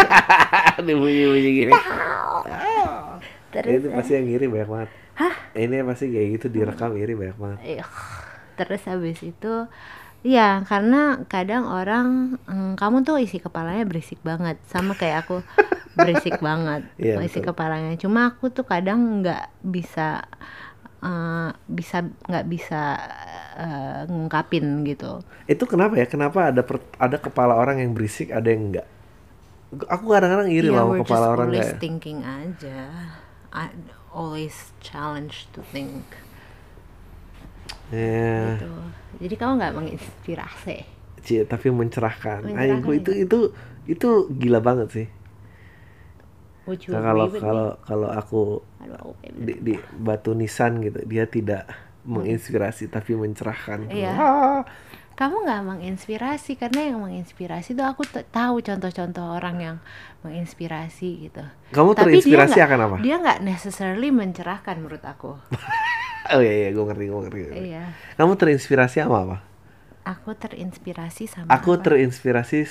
Dipuji-puji 0.86 1.50
gini. 1.64 1.72
Terus 3.50 3.72
itu 3.82 3.88
pasti 3.90 4.12
yang 4.14 4.26
iri 4.28 4.46
banyak 4.46 4.68
banget. 4.68 4.90
Hah? 5.16 5.34
Ini 5.56 5.80
pasti 5.82 6.12
kayak 6.12 6.28
gitu 6.38 6.46
direkam 6.52 6.92
iri 6.94 7.14
banyak 7.16 7.36
banget. 7.40 7.58
Terus 8.56 8.82
habis 8.84 9.18
itu 9.24 9.66
ya 10.26 10.64
karena 10.66 11.22
kadang 11.30 11.70
orang 11.70 12.36
mm, 12.50 12.74
kamu 12.74 13.06
tuh 13.06 13.22
isi 13.22 13.38
kepalanya 13.38 13.86
berisik 13.86 14.18
banget 14.26 14.58
sama 14.66 14.98
kayak 14.98 15.22
aku 15.22 15.38
berisik 15.94 16.42
banget 16.46 16.82
Iya, 16.98 17.22
isi 17.22 17.38
betul. 17.38 17.54
kepalanya 17.54 17.94
cuma 17.94 18.34
aku 18.34 18.50
tuh 18.50 18.66
kadang 18.66 19.22
nggak 19.22 19.54
bisa 19.62 20.26
eh, 21.04 21.50
bisa 21.68 21.96
nggak 22.28 22.46
bisa 22.48 22.80
eh, 23.56 24.00
ngungkapin 24.10 24.84
gitu 24.88 25.20
Itu 25.52 25.64
kenapa 25.70 25.94
ya? 26.00 26.06
Kenapa 26.10 26.50
ada 26.50 26.62
per- 26.66 26.86
ada 26.98 27.16
kepala 27.22 27.54
orang 27.62 27.78
yang 27.82 27.90
berisik, 27.96 28.28
ada 28.34 28.48
yang 28.50 28.62
enggak? 28.74 28.86
Aku 29.94 30.04
kadang-kadang 30.14 30.48
iri 30.50 30.70
Iya, 30.70 30.76
loh 30.76 30.94
kepala 31.00 31.26
orang 31.34 31.50
always 31.50 31.58
kayak. 31.58 31.78
thinking 31.82 32.20
aja 32.24 32.78
I 33.52 33.68
always 34.12 34.72
challenge 34.80 35.48
to 35.52 35.60
think 35.72 36.04
Ya, 37.92 38.58
gitu 38.58 38.70
jadi 39.22 39.34
kamu 39.40 39.52
nggak 39.58 39.74
menginspirasi 39.76 40.76
Cie, 41.26 41.42
tapi 41.48 41.68
mencerahkan. 41.74 42.42
Mencerahkan, 42.44 42.54
Ayo, 42.54 42.74
itu 43.00 43.10
iya. 43.10 43.24
itu 43.26 43.38
itu 43.90 44.08
gila 44.40 44.60
banget 44.62 44.88
sih. 44.96 45.06
Nah, 46.66 47.02
kalau 47.02 47.26
kalau 47.30 47.68
kalau 47.86 48.08
aku 48.10 48.40
di, 49.22 49.54
di 49.62 49.74
batu 49.94 50.34
nisan 50.34 50.82
gitu, 50.82 50.98
dia 51.06 51.24
tidak 51.30 51.64
menginspirasi 52.06 52.90
tapi 52.90 53.14
mencerahkan. 53.14 53.90
Iya. 53.90 54.12
Ah. 54.14 54.62
kamu 55.16 55.48
nggak 55.48 55.62
menginspirasi 55.64 56.60
karena 56.60 56.92
yang 56.92 57.00
menginspirasi 57.00 57.72
tuh 57.72 57.88
aku 57.88 58.04
tahu 58.28 58.60
contoh-contoh 58.60 59.24
orang 59.32 59.56
yang 59.56 59.76
menginspirasi 60.20 61.08
gitu. 61.32 61.40
Kamu 61.72 61.96
Tapi 61.96 62.20
terinspirasi 62.20 62.60
akan 62.60 62.78
apa? 62.84 62.96
Dia 63.00 63.16
nggak 63.16 63.40
necessarily 63.40 64.12
mencerahkan 64.12 64.76
menurut 64.76 65.00
aku. 65.04 65.32
Oh 66.26 66.42
iya 66.42 66.66
iya, 66.66 66.68
gue 66.74 66.82
ngerti, 66.82 67.04
gue 67.06 67.20
ngerti. 67.22 67.40
iya. 67.70 67.94
Kamu 68.18 68.34
terinspirasi 68.34 68.98
sama 68.98 69.18
apa? 69.22 69.36
Aku 70.02 70.34
terinspirasi 70.34 71.30
sama 71.30 71.46
Aku 71.54 71.78
apa? 71.78 71.82
terinspirasi 71.86 72.66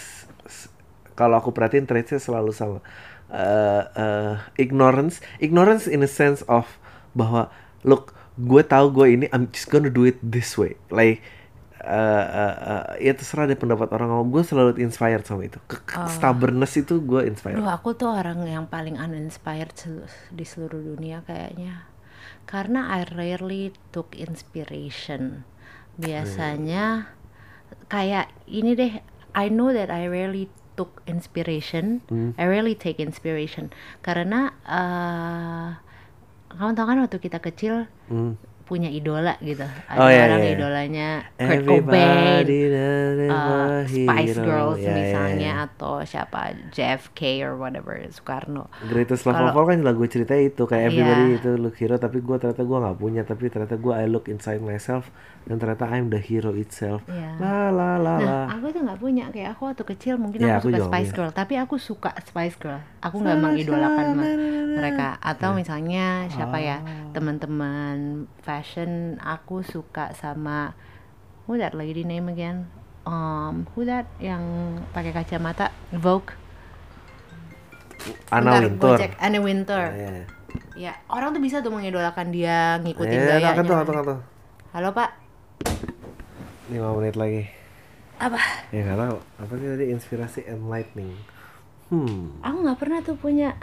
kalau 1.16 1.40
aku 1.40 1.56
perhatiin 1.56 1.88
traitsnya 1.88 2.20
selalu 2.20 2.52
sama 2.52 2.84
Eh, 3.26 3.84
eh, 3.98 4.36
ignorance, 4.62 5.18
ignorance 5.42 5.90
in 5.90 6.06
a 6.06 6.10
sense 6.10 6.46
of 6.46 6.70
bahwa 7.18 7.50
look, 7.82 8.14
gue 8.38 8.62
tahu 8.62 8.94
gue 8.94 9.08
ini 9.18 9.26
I'm 9.34 9.50
just 9.50 9.74
gonna 9.74 9.90
do 9.90 10.06
it 10.06 10.22
this 10.22 10.54
way, 10.62 10.78
like 10.94 11.26
eh, 11.82 12.26
eh, 12.26 12.56
eh, 12.56 12.84
ya 13.10 13.14
terserah 13.18 13.50
deh 13.50 13.58
pendapat 13.58 13.90
orang 13.98 14.14
ngomong. 14.14 14.30
Gue 14.30 14.44
selalu 14.46 14.78
inspired 14.78 15.26
sama 15.26 15.50
itu. 15.50 15.58
Ke- 15.66 15.82
ke- 15.82 16.06
stubbornness 16.10 16.78
itu 16.78 17.02
gue 17.02 17.26
inspired. 17.26 17.58
Duh, 17.58 17.70
aku 17.70 17.98
tuh 17.98 18.14
orang 18.14 18.46
yang 18.46 18.70
paling 18.70 18.98
uninspired 19.02 19.74
di 20.30 20.46
seluruh 20.46 20.82
dunia 20.96 21.26
kayaknya. 21.26 21.90
Karena 22.46 22.94
I 22.94 23.10
rarely 23.10 23.74
took 23.90 24.14
inspiration. 24.14 25.46
Biasanya 25.98 27.10
kayak 27.90 28.30
ini 28.46 28.78
deh, 28.78 28.94
I 29.34 29.50
know 29.50 29.74
that 29.74 29.90
I 29.90 30.06
rarely 30.06 30.50
took 30.76 31.02
inspiration. 31.08 32.04
Hmm. 32.12 32.32
I 32.38 32.46
rarely 32.46 32.76
take 32.76 33.00
inspiration 33.00 33.72
karena 34.04 34.52
eh 34.68 35.70
kamu 36.56 36.72
tahu 36.78 36.86
kan 36.88 36.98
waktu 37.04 37.18
kita 37.20 37.40
kecil 37.42 37.88
Hmm. 38.08 38.38
Punya 38.66 38.90
idola 38.90 39.38
gitu. 39.40 39.62
Ada 39.62 39.96
Oh, 39.96 40.10
iya, 40.10 40.22
orang 40.26 40.42
iya. 40.42 40.52
idolanya 40.52 41.08
Kurt 41.36 41.62
Cobain, 41.64 42.46
uh, 43.26 43.82
Spice. 43.86 44.38
Girls 44.38 44.80
Ya, 44.80 44.86
ya, 44.86 44.96
misalnya 44.96 45.52
ya. 45.56 45.66
atau 45.66 45.94
siapa 46.02 46.42
JFK 46.70 47.20
or 47.42 47.54
whatever 47.56 47.94
Soekarno. 48.08 48.68
Greatest 48.84 49.24
Love 49.24 49.38
Kalau- 49.38 49.52
of 49.52 49.60
All 49.60 49.68
kan 49.68 49.80
lagu 49.82 50.04
cerita 50.06 50.34
itu 50.34 50.64
kayak 50.64 50.82
Iya. 50.82 50.90
everybody 50.92 51.26
itu 51.36 51.50
look 51.56 51.76
hero 51.76 51.96
tapi 51.96 52.20
gue 52.20 52.36
ternyata 52.36 52.62
gue 52.62 52.78
nggak 52.80 52.98
punya 52.98 53.22
tapi 53.22 53.46
ternyata 53.48 53.76
gue 53.76 53.94
I 53.94 54.06
look 54.06 54.26
inside 54.26 54.60
myself 54.60 55.14
dan 55.44 55.56
ternyata 55.56 55.86
I'm 55.88 56.10
the 56.10 56.18
hero 56.18 56.52
itself 56.54 57.06
Iya. 57.06 57.38
la 57.38 57.70
la 57.70 57.90
la 57.96 58.16
la 58.16 58.18
Nah, 58.18 58.46
aku 58.52 58.66
tuh 58.72 58.82
nggak 58.82 58.98
punya 58.98 59.26
kayak 59.30 59.54
aku 59.54 59.62
waktu 59.68 59.84
kecil 59.88 60.18
mungkin 60.18 60.42
Ya, 60.42 60.58
aku, 60.58 60.68
aku 60.68 60.68
suka 60.68 60.78
juga 60.80 60.90
Spice. 60.92 61.12
Girl, 61.14 61.32
tapi 61.32 61.54
aku 61.56 61.76
suka 61.78 62.12
Spice 62.20 62.58
Girl. 62.58 62.82
Aku 63.00 63.16
nggak 63.20 63.38
mengidolakan 63.38 64.06
me- 64.12 64.38
mereka. 64.76 65.22
Atau 65.22 65.54
Iya. 65.54 65.58
misalnya 65.58 66.06
siapa 66.28 66.58
ya 66.58 66.78
Oh. 66.78 67.14
teman-teman 67.14 68.26
fashion, 68.56 69.20
aku 69.20 69.60
suka 69.62 70.16
sama 70.16 70.72
who 71.44 71.60
that 71.60 71.76
lady 71.76 72.08
name 72.08 72.32
again? 72.32 72.72
Um, 73.04 73.68
who 73.76 73.84
that 73.84 74.08
yang 74.18 74.42
pakai 74.96 75.12
kacamata 75.12 75.70
Vogue? 75.92 76.32
Anna 78.32 78.64
Bentar, 78.64 78.96
cek. 78.98 79.12
Anna 79.20 79.40
Wintour. 79.44 79.86
ya 79.92 80.24
Ya, 80.76 80.92
orang 81.08 81.32
tuh 81.32 81.40
bisa 81.40 81.60
tuh 81.60 81.72
mengidolakan 81.72 82.32
dia, 82.32 82.80
ngikutin 82.80 83.16
ya 83.16 83.40
gayanya. 83.40 83.64
tuh 83.64 83.76
kan 83.76 83.86
tuh 83.88 84.04
tuh 84.04 84.20
Halo 84.72 84.90
Pak, 84.92 85.10
lima 86.68 86.92
menit 86.96 87.16
lagi 87.16 87.48
apa? 88.16 88.40
ya 88.72 88.80
nggak 88.84 89.00
tahu 89.00 89.18
apa 89.40 89.54
sih 89.56 89.68
tadi 89.68 89.86
inspirasi 89.92 90.40
enlightening 90.48 91.12
hmm 91.92 92.40
Aku 92.40 92.58
nggak 92.64 92.80
pernah 92.80 93.00
tuh 93.04 93.16
punya 93.20 93.60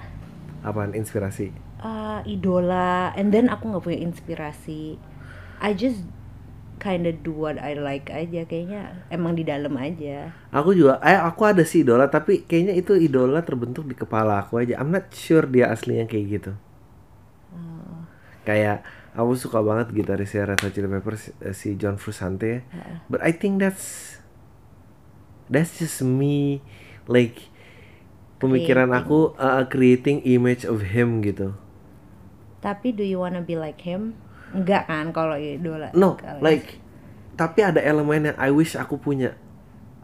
apaan 0.60 0.92
inspirasi 0.92 1.50
uh, 1.82 2.20
idola 2.24 3.12
and 3.18 3.34
then 3.34 3.50
aku 3.50 3.68
nggak 3.68 3.84
punya 3.84 4.00
inspirasi. 4.00 4.96
I 5.62 5.74
just 5.74 6.06
kinda 6.82 7.14
do 7.14 7.30
what 7.30 7.62
I 7.62 7.78
like 7.78 8.10
aja 8.10 8.42
kayaknya 8.42 9.06
emang 9.06 9.38
di 9.38 9.46
dalam 9.46 9.74
aja. 9.78 10.34
Aku 10.50 10.74
juga 10.74 10.98
eh 11.02 11.14
aku 11.14 11.46
ada 11.46 11.62
sih 11.62 11.86
idola 11.86 12.10
tapi 12.10 12.42
kayaknya 12.42 12.74
itu 12.74 12.98
idola 12.98 13.42
terbentuk 13.46 13.86
di 13.86 13.94
kepala 13.94 14.42
aku 14.42 14.58
aja. 14.62 14.78
I'm 14.78 14.90
not 14.90 15.10
sure 15.14 15.46
dia 15.46 15.70
aslinya 15.70 16.06
kayak 16.10 16.26
gitu. 16.40 16.52
Oh. 17.52 18.08
kayak 18.48 18.82
aku 19.14 19.36
suka 19.36 19.60
banget 19.62 19.92
gitarisnya 19.92 20.48
Red 20.48 20.64
Hot 20.64 20.72
Chili 20.72 20.88
Peppers 20.88 21.30
eh, 21.44 21.54
si 21.54 21.78
John 21.78 22.00
Frusciante. 22.00 22.66
But 23.06 23.22
I 23.22 23.30
think 23.30 23.62
that's 23.62 24.18
that's 25.46 25.78
just 25.78 26.02
me 26.02 26.64
like 27.06 27.52
pemikiran 28.42 28.90
Creating. 28.90 29.06
aku 29.06 29.18
uh, 29.38 29.62
creating 29.70 30.18
image 30.26 30.66
of 30.66 30.82
him 30.90 31.22
gitu 31.22 31.54
tapi 32.62 32.94
do 32.94 33.02
you 33.02 33.18
wanna 33.18 33.42
be 33.42 33.52
like 33.52 33.82
him? 33.82 34.14
Enggak 34.54 34.86
kan 34.86 35.10
kalau 35.10 35.34
idola 35.34 35.90
no 35.92 36.14
Kalau- 36.14 36.40
like 36.40 36.78
tapi 37.34 37.60
ada 37.60 37.80
elemen 37.80 38.30
yang 38.30 38.38
I 38.38 38.48
wish 38.48 38.72
aku 38.72 38.96
punya. 38.96 39.34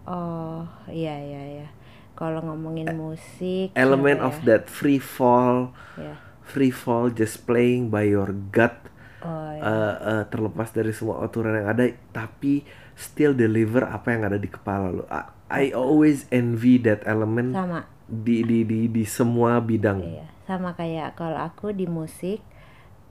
Oh 0.04 0.64
iya 0.88 1.14
iya 1.14 1.42
iya. 1.60 1.68
Kalau 2.12 2.42
ngomongin 2.42 2.90
musik 2.92 3.70
element 3.72 4.18
apa 4.18 4.26
of 4.26 4.34
ya? 4.42 4.44
that 4.50 4.62
free 4.66 4.98
fall 4.98 5.70
Ya. 5.94 6.18
free 6.42 6.72
fall 6.72 7.08
just 7.08 7.44
playing 7.44 7.88
by 7.88 8.02
your 8.02 8.32
gut 8.50 8.74
Oh, 9.18 9.50
ya. 9.50 9.60
eh, 9.60 9.94
eh, 10.00 10.22
terlepas 10.26 10.70
dari 10.70 10.90
semua 10.90 11.20
aturan 11.20 11.50
yang 11.52 11.68
ada 11.68 11.84
tapi 12.08 12.62
still 12.94 13.34
deliver 13.34 13.82
apa 13.82 14.10
yang 14.10 14.22
ada 14.24 14.34
di 14.34 14.46
kepala 14.46 14.90
lo. 14.90 15.04
I, 15.06 15.22
I 15.50 15.64
always 15.70 16.24
envy 16.30 16.78
that 16.80 17.02
element 17.02 17.50
sama. 17.52 17.86
di 18.06 18.40
di 18.42 18.62
di 18.62 18.86
di 18.86 19.04
semua 19.04 19.58
bidang. 19.58 20.00
Iya, 20.00 20.26
sama 20.48 20.72
kayak 20.80 21.14
kalau 21.20 21.38
aku 21.38 21.66
di 21.76 21.86
musik 21.98 22.40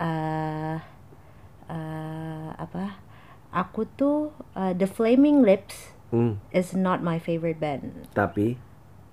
eh 0.01 0.77
eh, 1.69 2.49
apa? 2.57 2.85
Aku 3.53 3.87
tuh 3.99 4.17
eh, 4.55 4.73
The 4.77 4.87
Flaming 4.89 5.43
Lips 5.47 5.95
Hmm, 6.11 6.39
is 6.55 6.71
not 6.75 7.03
my 7.03 7.19
favorite 7.19 7.59
band, 7.59 8.07
tapi 8.15 8.55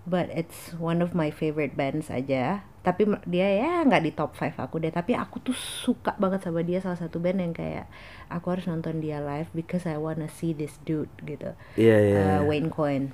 but 0.05 0.29
it's 0.33 0.77
one 0.77 1.01
of 1.01 1.15
my 1.17 1.31
favorite 1.33 1.75
bands 1.77 2.09
aja. 2.13 2.63
Tapi 2.85 3.09
dia 3.25 3.49
ya 3.49 3.71
nggak 3.89 4.03
di 4.05 4.13
top 4.13 4.37
5 4.37 4.61
aku 4.61 4.77
deh. 4.77 4.93
Tapi 4.93 5.17
aku 5.17 5.41
tuh 5.41 5.57
suka 5.57 6.13
banget 6.21 6.45
sama 6.45 6.61
dia 6.61 6.79
salah 6.85 7.01
satu 7.01 7.17
band 7.17 7.41
yang 7.41 7.55
kayak 7.57 7.89
aku 8.29 8.53
harus 8.53 8.69
nonton 8.69 9.01
dia 9.01 9.25
live 9.25 9.49
because 9.57 9.89
I 9.89 9.97
wanna 9.97 10.29
see 10.29 10.53
this 10.53 10.77
dude 10.85 11.09
gitu. 11.25 11.57
iya 11.77 11.97
iya 12.07 12.21
Eh, 12.21 12.39
iya. 12.39 12.45
Wayne 12.45 12.69
Coyne. 12.71 13.09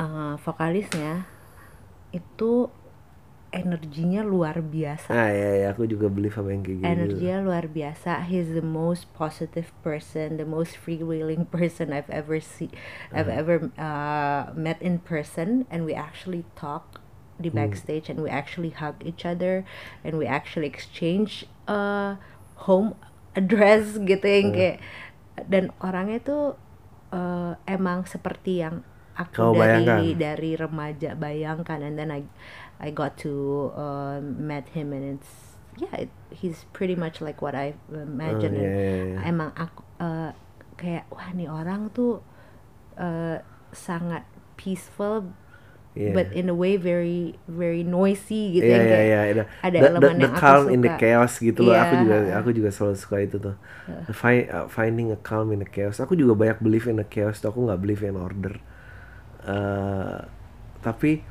Eh, 0.00 0.34
vokalisnya 0.40 1.28
itu 2.10 2.72
energinya 3.50 4.22
luar 4.22 4.62
biasa. 4.62 5.10
ah 5.10 5.30
iya 5.30 5.50
iya 5.62 5.66
aku 5.74 5.82
juga 5.86 6.06
beli 6.06 6.30
sama 6.30 6.54
yang 6.54 6.62
kayak 6.62 6.78
gitu 6.78 6.86
Energinya 6.86 7.36
luar 7.42 7.64
biasa. 7.66 8.22
He's 8.30 8.54
the 8.54 8.62
most 8.62 9.10
positive 9.12 9.74
person, 9.82 10.38
the 10.38 10.46
most 10.46 10.78
freewheeling 10.78 11.50
person 11.50 11.90
I've 11.90 12.10
ever 12.10 12.38
see, 12.38 12.70
I've 13.10 13.26
ever 13.30 13.70
uh, 13.74 14.54
met 14.54 14.78
in 14.78 15.02
person, 15.02 15.66
and 15.66 15.82
we 15.82 15.92
actually 15.92 16.46
talk 16.54 17.02
di 17.40 17.50
backstage, 17.50 18.06
and 18.12 18.22
we 18.22 18.30
actually 18.30 18.70
hug 18.70 19.00
each 19.02 19.26
other, 19.26 19.66
and 20.06 20.14
we 20.20 20.30
actually 20.30 20.68
exchange 20.70 21.42
uh, 21.66 22.20
home 22.70 22.94
address 23.34 23.96
gitu 24.10 24.26
yang 24.26 24.54
kayak 24.54 24.78
dan 25.48 25.72
orangnya 25.80 26.20
tuh 26.20 26.44
uh, 27.10 27.56
emang 27.64 28.04
seperti 28.04 28.60
yang 28.60 28.84
aku 29.16 29.36
Kau 29.36 29.52
dari 29.52 29.84
bayangkan. 29.84 30.00
dari 30.16 30.52
remaja 30.56 31.10
bayangkan, 31.16 31.80
and 31.80 31.96
then 31.96 32.08
I 32.08 32.24
I 32.80 32.90
got 32.90 33.16
to 33.24 33.72
uh, 33.76 34.18
met 34.24 34.68
him 34.72 34.92
and 34.92 35.18
it's 35.20 35.32
yeah 35.78 36.08
it, 36.08 36.10
he's 36.32 36.64
pretty 36.72 36.96
much 36.96 37.20
like 37.20 37.42
what 37.42 37.54
I 37.54 37.74
Oh, 38.24 38.48
imagine 38.48 38.54
iya, 38.56 38.68
iya, 38.80 38.96
iya. 39.08 39.20
emang 39.22 39.52
aku 39.56 39.82
uh, 40.00 40.32
kayak 40.80 41.04
wah 41.12 41.30
nih 41.36 41.48
orang 41.48 41.92
tuh 41.92 42.24
uh, 42.98 43.38
sangat 43.72 44.24
peaceful 44.60 45.30
Iya. 45.94 46.10
but 46.14 46.30
in 46.32 46.48
a 46.48 46.56
way 46.56 46.76
very 46.78 47.36
very 47.50 47.82
noisy 47.84 48.54
gitu 48.60 48.70
yang 48.76 48.86
iya 48.86 48.90
kayak 48.90 49.08
iya 49.08 49.18
ada 49.64 49.80
the, 49.80 49.88
the, 50.02 50.08
elemen 50.08 50.16
the 50.22 50.28
yang 50.28 50.34
aku 50.36 50.52
calm 50.52 50.68
in 50.68 50.80
the 50.86 50.90
suka. 50.90 51.00
chaos 51.00 51.38
gitu 51.40 51.60
loh 51.66 51.74
aku 51.76 51.94
Iya. 51.94 52.02
juga 52.02 52.14
aku 52.38 52.50
juga 52.58 52.70
selalu 52.76 52.96
suka 53.00 53.16
itu 53.24 53.36
tuh 53.40 53.54
Fi- 54.10 54.48
uh, 54.50 54.66
finding 54.68 55.08
a 55.14 55.18
calm 55.28 55.48
in 55.54 55.60
the 55.64 55.68
chaos 55.68 55.96
aku 56.02 56.14
juga 56.18 56.34
banyak 56.36 56.58
believe 56.62 56.86
in 56.90 56.96
the 57.00 57.06
chaos 57.06 57.38
tuh 57.42 57.48
aku 57.52 57.60
nggak 57.66 57.80
believe 57.82 58.02
in 58.06 58.16
order 58.18 58.54
Eh, 59.40 60.18
tapi 60.84 61.24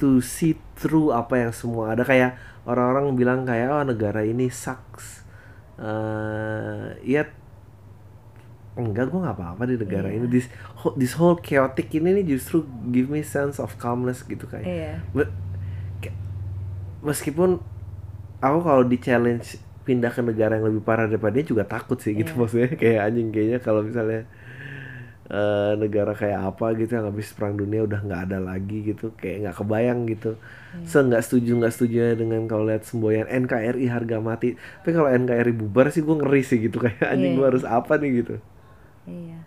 to 0.00 0.18
see 0.18 0.56
through 0.74 1.12
apa 1.12 1.36
yang 1.38 1.52
semua 1.52 1.92
ada 1.92 2.00
kayak 2.00 2.34
orang-orang 2.64 3.12
bilang 3.12 3.40
kayak 3.44 3.68
oh 3.68 3.84
negara 3.84 4.24
ini 4.24 4.48
sucks 4.48 5.22
eh 5.76 6.88
ya 7.02 7.28
enggak 8.72 9.06
gue 9.06 9.18
nggak 9.18 9.36
apa-apa 9.36 9.62
di 9.66 9.76
negara 9.76 10.08
Iya. 10.08 10.16
ini 10.16 10.26
this 10.30 10.46
whole, 10.74 10.94
this 10.94 11.12
whole 11.12 11.36
chaotic 11.36 11.92
ini 11.92 12.16
nih 12.16 12.26
justru 12.30 12.62
give 12.86 13.06
me 13.06 13.20
sense 13.20 13.58
of 13.58 13.76
calmness 13.76 14.22
gitu 14.22 14.46
kayak 14.46 14.64
Iya. 14.64 14.92
Be- 15.12 15.32
kayak- 16.00 16.16
meskipun 17.02 17.60
aku 18.38 18.58
kalau 18.62 18.82
di 18.82 18.96
challenge 18.96 19.56
pindah 19.82 20.08
ke 20.08 20.22
negara 20.22 20.54
yang 20.54 20.66
lebih 20.66 20.80
parah 20.80 21.04
daripada 21.04 21.34
dia 21.34 21.44
juga 21.44 21.66
takut 21.66 21.98
sih 21.98 22.14
gitu 22.14 22.30
Iya. 22.30 22.38
maksudnya 22.38 22.70
kayak 22.72 23.00
anjing 23.02 23.28
kayaknya 23.28 23.58
kalau 23.58 23.80
misalnya 23.82 24.24
eh, 25.30 25.72
negara 25.82 26.12
kayak 26.12 26.40
apa 26.50 26.66
gitu 26.74 26.90
yang 26.98 27.06
habis 27.10 27.30
perang 27.36 27.54
dunia 27.54 27.80
udah 27.88 28.00
nggak 28.02 28.20
ada 28.30 28.38
lagi 28.42 28.78
gitu 28.90 29.14
kayak 29.20 29.36
nggak 29.46 29.56
kebayang 29.60 30.00
gitu 30.10 30.30
Iya. 30.70 30.86
se 30.86 30.98
nggak 31.02 31.22
setuju 31.26 31.50
nggak 31.58 31.72
setuju 31.74 31.98
dengan 32.14 32.46
kalau 32.50 32.64
lihat 32.70 32.82
semboyan 32.86 33.26
NKRI 33.26 33.86
harga 33.90 34.18
mati 34.22 34.54
tapi 34.82 34.90
kalau 34.94 35.10
NKRI 35.10 35.52
bubar 35.54 35.86
sih 35.94 36.02
gue 36.06 36.16
ngeri 36.18 36.42
sih 36.46 36.58
gitu 36.66 36.78
kayak 36.84 37.02
anjing 37.14 37.34
Iya. 37.34 37.38
gue 37.38 37.46
harus 37.50 37.64
apa 37.66 37.92
nih 37.98 38.10
gitu 38.22 38.34
Iya. 39.06 39.38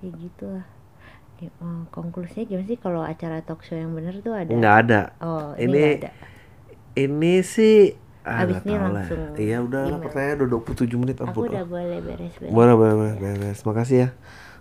Ya 0.00 0.10
gitu 0.16 0.44
lah. 0.48 0.64
Ya, 1.40 1.48
eh, 1.48 1.82
konklusinya 1.92 2.44
gimana 2.44 2.66
sih 2.68 2.78
kalau 2.80 3.00
acara 3.04 3.40
talk 3.40 3.64
show 3.64 3.76
yang 3.76 3.92
bener 3.96 4.12
tuh 4.20 4.36
ada? 4.36 4.52
nggak 4.52 4.76
ada 4.86 5.00
Oh, 5.24 5.56
ini, 5.56 5.72
ini 5.72 5.82
ada. 6.04 6.10
ini 6.96 7.34
sih 7.40 7.96
ah, 8.28 8.44
Abis 8.44 8.60
ini 8.68 8.76
langsung 8.76 9.20
iya 9.40 9.56
udah 9.64 9.82
lah 9.88 9.98
pertanyaan 10.04 10.38
udah 10.44 10.48
27 10.52 11.00
menit 11.00 11.16
Aku 11.16 11.24
ampun 11.32 11.48
udah 11.48 11.64
boleh 11.64 11.98
beres-beres. 12.04 12.52
Boleh, 12.52 12.74
boleh, 12.76 12.94
boleh, 12.96 13.14
beres. 13.16 13.58
Makasih 13.64 13.96
ya 14.04 14.08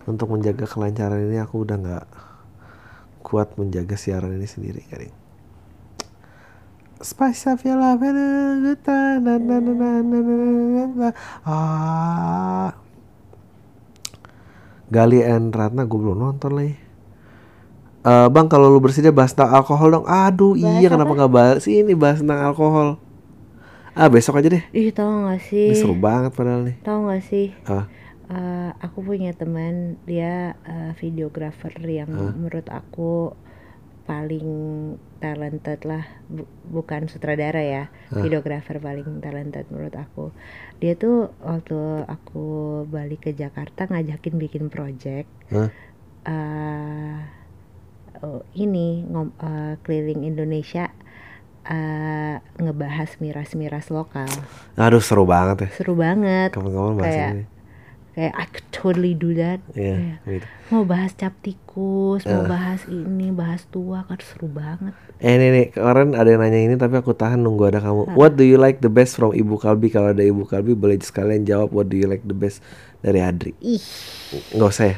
untuk 0.09 0.33
menjaga 0.33 0.65
kelancaran 0.65 1.21
ini. 1.29 1.37
Aku 1.39 1.61
udah 1.61 1.77
nggak 1.77 2.05
kuat 3.21 3.53
menjaga 3.61 3.93
siaran 3.93 4.33
ini 4.33 4.49
sendiri, 4.49 4.81
Garing. 4.89 5.13
Spice 6.99 7.47
of 7.47 7.63
your 7.63 7.79
love 7.79 8.03
and 8.03 8.19
a 8.19 8.27
good 8.59 8.81
time. 8.83 9.23
Na, 9.23 9.39
na, 9.39 9.63
na, 9.63 9.71
na, 9.71 9.89
na, 10.03 10.17
na, 10.19 10.83
na. 10.89 11.09
Ah. 11.47 12.69
Gali 14.89 15.21
and 15.21 15.53
Ratna 15.53 15.85
gue 15.85 15.99
belum 16.01 16.17
nonton 16.17 16.51
lagi. 16.57 16.75
Eh 17.99 18.27
bang 18.31 18.47
kalau 18.49 18.73
lu 18.73 18.81
bersedia 18.81 19.13
bahas 19.13 19.31
tentang 19.37 19.53
alkohol 19.53 20.01
dong. 20.01 20.07
Aduh 20.09 20.57
Bahas 20.57 20.81
iya 20.81 20.87
kenapa 20.89 21.13
nggak 21.13 21.31
bahas 21.31 21.63
ini 21.69 21.93
bahas 21.93 22.19
tentang 22.19 22.41
alkohol. 22.41 22.97
Ah 23.93 24.07
besok 24.07 24.39
aja 24.39 24.47
deh. 24.47 24.63
Ih, 24.71 24.95
tau 24.95 25.27
gak 25.27 25.43
sih? 25.43 25.75
Ini 25.75 25.75
seru 25.75 25.91
banget 25.91 26.31
padahal 26.31 26.63
nih. 26.63 26.79
Tahu 26.87 26.99
gak 27.11 27.23
sih? 27.27 27.51
Ah. 27.67 27.85
Eh, 28.29 28.71
aku 28.77 29.01
punya 29.01 29.33
teman 29.33 29.97
dia 30.05 30.53
eh, 30.61 30.93
videographer 30.95 31.73
yang 31.81 32.13
menurut 32.35 32.69
aku 32.69 33.33
paling 34.05 34.49
talented 35.17 35.81
lah 35.83 36.05
Bu- 36.25 36.45
bukan 36.63 37.05
sutradara 37.05 37.57
ya 37.59 37.83
videographer 38.15 38.77
paling 38.77 39.17
talented 39.19 39.65
menurut 39.69 39.93
aku 39.95 40.29
dia 40.77 40.93
tuh 40.93 41.33
waktu 41.39 41.77
aku 42.05 42.45
balik 42.85 43.21
ke 43.23 43.31
Jakarta 43.33 43.85
ngajakin 43.85 44.37
bikin 44.37 44.65
project 44.67 45.25
Hah? 45.49 45.69
eh, 46.23 47.17
oh, 48.19 48.41
ini 48.51 49.05
ngom- 49.05 49.33
eh, 49.35 49.73
keliling 49.79 50.21
Indonesia 50.23 50.93
eh, 51.65 52.35
ngebahas 52.55 53.17
miras-miras 53.17 53.89
lokal 53.89 54.29
Aduh 54.75 55.01
seru 55.01 55.25
banget 55.25 55.65
ya. 55.65 55.69
seru 55.75 55.93
banget 55.93 56.49
Kapan-kapan 56.51 56.93
bahas 56.95 57.09
Kayak- 57.09 57.33
ini. 57.33 57.45
Kayak 58.11 58.33
I 58.33 58.45
could 58.45 58.67
totally 58.69 59.13
do 59.13 59.31
that 59.33 59.61
Kayak, 59.71 60.19
gitu. 60.25 60.47
mau 60.69 60.83
bahas 60.83 61.13
cap 61.13 61.33
tikus 61.39 62.23
mau 62.23 62.43
bahas 62.43 62.83
ini 62.85 63.29
bahas 63.29 63.63
tua 63.67 64.03
kan 64.03 64.17
seru 64.19 64.47
banget 64.47 64.93
Eh 65.19 65.35
nih 65.35 65.49
nih 65.51 65.65
kemarin 65.75 66.15
ada 66.15 66.25
yang 66.25 66.39
nanya 66.39 66.59
ini 66.63 66.75
tapi 66.75 66.95
aku 66.95 67.11
tahan 67.11 67.43
nunggu 67.43 67.67
ada 67.67 67.83
kamu. 67.83 68.15
What 68.15 68.39
do 68.39 68.47
you 68.47 68.55
like 68.55 68.79
the 68.79 68.87
best 68.87 69.19
from 69.19 69.35
Ibu 69.35 69.59
Kalbi? 69.59 69.91
Kalau 69.91 70.15
ada 70.15 70.23
Ibu 70.23 70.47
Kalbi 70.47 70.71
boleh 70.71 70.95
sekalian 70.95 71.43
jawab 71.43 71.75
what 71.75 71.91
do 71.91 71.99
you 71.99 72.07
like 72.07 72.23
the 72.23 72.31
best 72.31 72.63
dari 72.99 73.19
Adri. 73.19 73.51
ih 73.59 73.83
Nggak 74.55 74.69
usah 74.71 74.87
ya? 74.87 74.97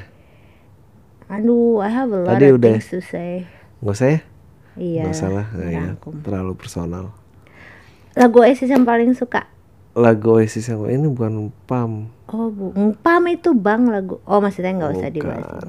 aduh 1.25 1.81
I 1.81 1.89
have 1.89 2.11
a 2.11 2.21
lot 2.21 2.37
Tadi 2.37 2.47
of 2.47 2.59
udah. 2.59 2.69
things 2.75 2.87
to 2.91 3.01
say 3.01 3.49
Nggak 3.81 3.95
usah 3.95 4.07
ya? 4.07 4.19
iya 4.77 5.01
Nggak 5.03 5.15
usah 5.17 5.29
lah, 5.31 5.45
nggak 5.49 5.69
ya. 5.73 5.85
terlalu 6.21 6.53
personal. 6.53 7.05
lagu 8.11 8.37
Oasis 8.37 8.67
yang 8.67 8.83
paling 8.83 9.15
suka 9.15 9.47
Lagu 9.91 10.39
Oasis 10.39 10.71
yang 10.71 10.87
ini 10.87 11.11
bukan 11.11 11.51
Pam. 11.67 12.07
oh 12.31 12.47
bu 12.47 12.71
pam 13.03 13.27
itu 13.27 13.51
bang 13.51 13.91
lagu 13.91 14.23
oh 14.23 14.39
maksudnya 14.39 14.71
nggak 14.71 14.91
usah 14.95 15.11
dibahas. 15.11 15.67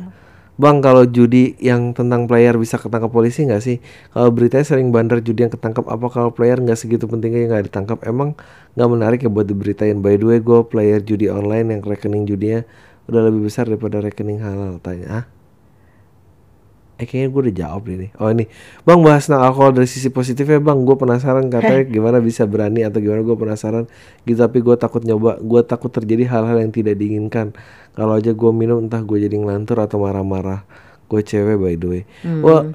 Bang 0.61 0.79
kalau 0.79 1.09
judi 1.09 1.59
yang 1.59 1.91
tentang 1.91 2.31
player 2.31 2.55
bisa 2.55 2.79
ketangkap 2.79 3.11
polisi 3.11 3.43
nggak 3.49 3.65
sih? 3.65 3.83
Kalau 4.15 4.31
beritanya 4.31 4.63
sering 4.63 4.95
bandar 4.95 5.19
judi 5.19 5.49
yang 5.49 5.51
ketangkap 5.51 5.89
apa 5.91 6.07
kalau 6.07 6.31
player 6.31 6.61
nggak 6.61 6.79
segitu 6.79 7.11
pentingnya 7.11 7.51
nggak 7.51 7.73
ditangkap? 7.73 7.99
Emang 8.07 8.39
nggak 8.79 8.91
menarik 8.93 9.19
ya 9.25 9.31
buat 9.33 9.49
diberitain? 9.49 9.99
By 10.05 10.21
the 10.21 10.27
way, 10.29 10.39
gue 10.39 10.61
player 10.69 11.01
judi 11.03 11.27
online 11.33 11.73
yang 11.75 11.81
rekening 11.83 12.29
judinya 12.29 12.63
udah 13.11 13.21
lebih 13.27 13.49
besar 13.49 13.67
daripada 13.67 14.05
rekening 14.05 14.45
halal. 14.45 14.77
Tanya, 14.79 15.25
ah? 15.25 15.25
Eh 17.01 17.09
kayaknya 17.09 17.29
gue 17.33 17.41
udah 17.49 17.57
jawab 17.57 17.83
ini. 17.89 18.09
Oh 18.21 18.29
ini, 18.29 18.47
bang 18.85 19.01
bahas 19.01 19.27
tentang 19.27 19.43
alkohol 19.49 19.73
dari 19.73 19.89
sisi 19.89 20.13
positifnya 20.13 20.61
bang. 20.61 20.85
Gue 20.85 20.97
penasaran 20.97 21.49
katanya 21.49 21.85
gimana 21.97 22.19
bisa 22.21 22.45
berani 22.45 22.85
atau 22.85 23.01
gimana 23.01 23.25
gue 23.25 23.37
penasaran 23.37 23.85
gitu. 24.29 24.39
Tapi 24.39 24.59
gue 24.61 24.77
takut 24.77 25.03
nyoba. 25.03 25.41
Gue 25.41 25.65
takut 25.65 25.91
terjadi 25.91 26.29
hal-hal 26.29 26.61
yang 26.61 26.71
tidak 26.71 27.01
diinginkan. 27.01 27.57
Kalau 27.97 28.17
aja 28.17 28.33
gue 28.33 28.51
minum 28.53 28.81
entah 28.81 29.01
gue 29.01 29.19
jadi 29.19 29.35
ngelantur 29.35 29.81
atau 29.81 30.01
marah-marah. 30.01 30.63
Gue 31.09 31.21
cewek 31.25 31.57
by 31.59 31.75
the 31.77 31.89
way. 31.89 32.03
Wah, 32.41 32.71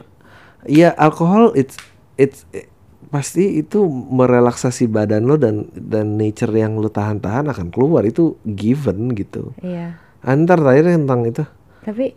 iya 0.67 0.91
alkohol 0.93 1.55
it's 1.55 1.77
it's 2.19 2.43
eh, 2.51 2.67
pasti 3.07 3.63
itu 3.63 3.87
merelaksasi 3.87 4.91
badan 4.91 5.23
lo 5.23 5.39
dan 5.39 5.71
dan 5.71 6.19
nature 6.19 6.51
yang 6.51 6.75
lo 6.75 6.91
tahan-tahan 6.91 7.47
akan 7.47 7.71
keluar 7.71 8.03
itu 8.03 8.35
given 8.43 9.15
gitu. 9.15 9.55
iya 9.63 9.95
Antar 10.27 10.59
terakhir 10.59 10.91
tentang 10.91 11.23
itu 11.23 11.43
tapi 11.87 12.11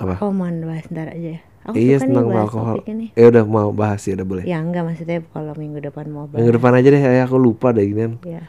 Apa? 0.00 0.14
oh 0.24 0.32
mohon 0.32 0.64
bahas 0.64 0.88
ntar 0.88 1.12
aja 1.12 1.36
ya 1.36 1.40
Aku 1.60 1.76
iya 1.76 2.00
tentang 2.00 2.32
bahas 2.32 2.48
alkohol. 2.48 2.76
Ya 3.12 3.24
udah 3.28 3.44
mau 3.44 3.68
bahas 3.68 4.00
ya 4.08 4.16
udah 4.16 4.26
boleh. 4.26 4.44
Ya 4.48 4.64
enggak 4.64 4.80
maksudnya 4.80 5.20
kalau 5.28 5.52
minggu 5.52 5.84
depan 5.84 6.08
mau 6.08 6.24
bahas. 6.24 6.40
Minggu 6.40 6.56
depan 6.56 6.72
aja 6.72 6.88
deh, 6.88 7.02
ya 7.04 7.22
aku 7.28 7.36
lupa 7.36 7.68
deh 7.76 7.84
ginian. 7.84 8.16
Ya. 8.24 8.48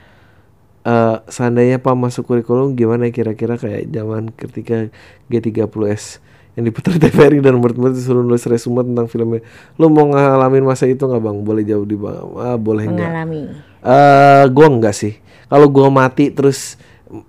Eh, 0.82 1.18
seandainya 1.28 1.78
Pak 1.78 1.94
masuk 1.94 2.26
kurikulum 2.26 2.74
gimana 2.74 3.12
kira-kira 3.12 3.60
kayak 3.60 3.92
zaman 3.92 4.32
ketika 4.34 4.88
G30S 5.28 6.24
yang 6.56 6.64
diputar 6.72 6.96
TVRI 7.04 7.44
dan 7.44 7.60
murid-murid 7.60 8.00
disuruh 8.00 8.24
nulis 8.24 8.48
resume 8.48 8.88
tentang 8.88 9.12
filmnya. 9.12 9.44
Lu 9.76 9.92
mau 9.92 10.08
ngalamin 10.08 10.64
masa 10.64 10.88
itu 10.88 11.04
nggak 11.04 11.20
bang? 11.20 11.38
Boleh 11.44 11.64
jauh 11.68 11.84
di 11.84 12.00
bang? 12.00 12.28
Ah, 12.40 12.56
boleh 12.56 12.88
nggak? 12.88 13.12
Mengalami. 13.12 13.44
Eh, 13.84 14.44
gua 14.56 14.68
enggak 14.72 14.96
sih. 14.96 15.20
Kalau 15.52 15.68
gua 15.68 15.92
mati 15.92 16.32
terus 16.32 16.80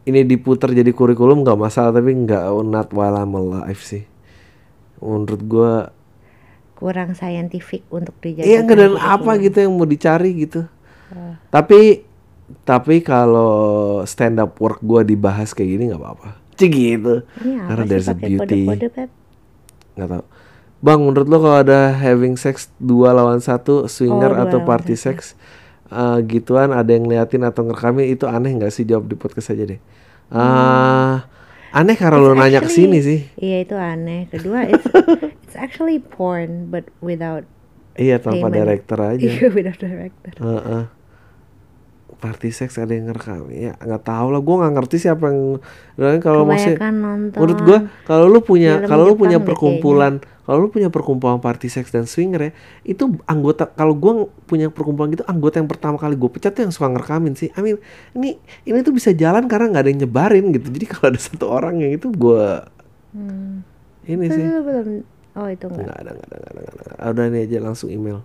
ini 0.06 0.22
diputar 0.22 0.70
jadi 0.70 0.94
kurikulum 0.94 1.42
nggak 1.42 1.58
masalah, 1.58 1.90
tapi 1.90 2.14
nggak 2.14 2.54
not 2.70 2.94
while 2.94 3.18
I'm 3.18 3.35
alive 3.35 3.82
sih. 3.82 4.12
Menurut 5.02 5.42
gua, 5.42 5.74
Kurang 6.72 7.14
saintifik 7.14 7.82
untuk 7.90 8.14
dijadikan. 8.18 8.46
iya 8.46 8.60
dan 8.66 8.94
apa 8.96 9.38
gitu 9.38 9.58
yang 9.58 9.74
mau 9.74 9.86
dicari 9.86 10.34
gitu. 10.38 10.66
Tapi 11.50 12.02
tapi 12.62 13.00
kalau 13.00 13.54
stand 14.02 14.38
up 14.38 14.58
work 14.58 14.78
gua 14.80 15.02
dibahas 15.02 15.50
kayak 15.50 15.68
gini 15.68 15.84
nggak 15.90 16.02
apa-apa. 16.02 16.28
Cik 16.54 16.72
gitu. 16.72 17.14
Ini 17.38 17.54
Karena 17.64 17.84
pakai 17.86 18.14
beauty. 18.18 18.62
nggak 19.94 20.08
tahu. 20.08 20.24
Bang, 20.82 20.98
menurut 20.98 21.28
lo 21.30 21.38
kalau 21.38 21.58
ada 21.62 21.94
having 21.94 22.34
sex 22.34 22.66
dua 22.82 23.14
lawan 23.14 23.38
satu, 23.38 23.86
swinger 23.86 24.34
Oh, 24.34 24.42
atau 24.42 24.66
party 24.66 24.98
sex, 24.98 25.38
eh, 25.86 26.18
gituan 26.26 26.74
ada 26.74 26.90
yang 26.90 27.06
ngeliatin 27.06 27.46
atau 27.46 27.62
ngerekamin 27.62 28.10
itu 28.10 28.26
aneh 28.26 28.50
nggak 28.58 28.74
sih? 28.74 28.82
Jawab 28.82 29.06
di 29.06 29.14
podcast 29.14 29.54
aja 29.54 29.62
deh. 29.62 29.78
Ah, 30.26 31.30
aneh 31.72 31.96
karena 31.96 32.18
lo 32.18 32.32
nanya 32.32 32.61
ke 32.61 32.68
sini 32.68 32.98
sih. 33.00 33.20
Iya 33.37 33.64
itu 33.64 33.74
aneh. 33.74 34.28
Kedua 34.28 34.64
it's 34.72 34.87
it's 35.42 35.56
actually 35.56 35.98
porn 35.98 36.68
but 36.68 36.85
without 37.00 37.44
Iya, 37.92 38.16
tanpa 38.16 38.48
payment. 38.48 38.56
director 38.56 38.98
aja. 39.00 39.20
Iya 39.28 39.48
without 39.52 39.76
director. 39.76 40.32
Heeh. 40.38 40.82
Party 42.22 42.48
sex 42.48 42.78
ada 42.78 42.88
yang 42.88 43.04
ngerekam 43.04 43.50
ya 43.50 43.74
nggak 43.76 44.02
tahu 44.02 44.26
lah 44.28 44.38
gue 44.38 44.54
nggak 44.56 44.72
ngerti 44.72 44.96
siapa 45.00 45.24
yang 45.26 45.58
Soalnya 45.92 46.20
kalau 46.20 46.42
maksudnya 46.46 46.78
nonton. 46.88 47.35
menurut 47.35 47.58
gue 47.61 47.78
kalau 48.04 48.26
lu 48.26 48.40
punya 48.40 48.78
kalau 48.80 49.04
lu 49.04 49.14
punya 49.16 49.38
perkumpulan 49.38 50.14
kalau 50.42 50.58
lu 50.58 50.68
punya 50.68 50.87
perkumpulan 50.87 51.38
party 51.38 51.66
sex 51.66 51.90
dan 51.90 52.02
swinger 52.04 52.40
ya 52.40 52.50
itu 52.85 53.04
anggota 53.24 53.66
kalau 53.68 53.94
gue 53.94 54.12
punya 54.44 54.66
perkumpulan 54.68 55.11
gitu 55.11 55.22
anggota 55.24 55.58
yang 55.58 55.66
pertama 55.66 55.94
kali 55.96 56.14
gue 56.14 56.30
pecat 56.30 56.50
tuh 56.50 56.62
yang 56.62 56.70
suka 56.70 56.87
ngerekamin 56.88 57.35
sih 57.35 57.50
I 57.50 57.61
mean 57.61 57.78
ini 58.12 58.38
ini 58.62 58.78
tuh 58.80 58.90
bisa 58.90 59.11
jalan 59.12 59.44
karena 59.44 59.68
nggak 59.68 59.82
ada 59.82 59.90
yang 59.90 60.00
nyebarin 60.00 60.50
gitu 60.50 60.70
jadi 60.70 60.87
kalau 60.92 61.06
ada 61.08 61.20
satu 61.20 61.46
orang 61.46 61.74
yang 61.78 61.92
itu 61.92 62.06
gue 62.08 62.46
Hmm. 63.11 63.61
ini 64.04 64.24
Itu 64.24 64.32
sih 64.32 64.42
belum. 64.42 64.88
Oh 65.35 65.44
itu 65.46 65.64
enggak. 65.66 65.85
nggak 65.85 65.98
ada 65.98 66.11
nggak 66.12 66.26
ada 66.26 66.37
nggak 66.38 66.52
ada, 66.54 66.61
nggak 66.64 66.87
ada. 66.87 66.94
Ah, 66.96 67.08
udah 67.08 67.24
ini 67.26 67.38
aja 67.42 67.58
langsung 67.61 67.88
email 67.88 68.18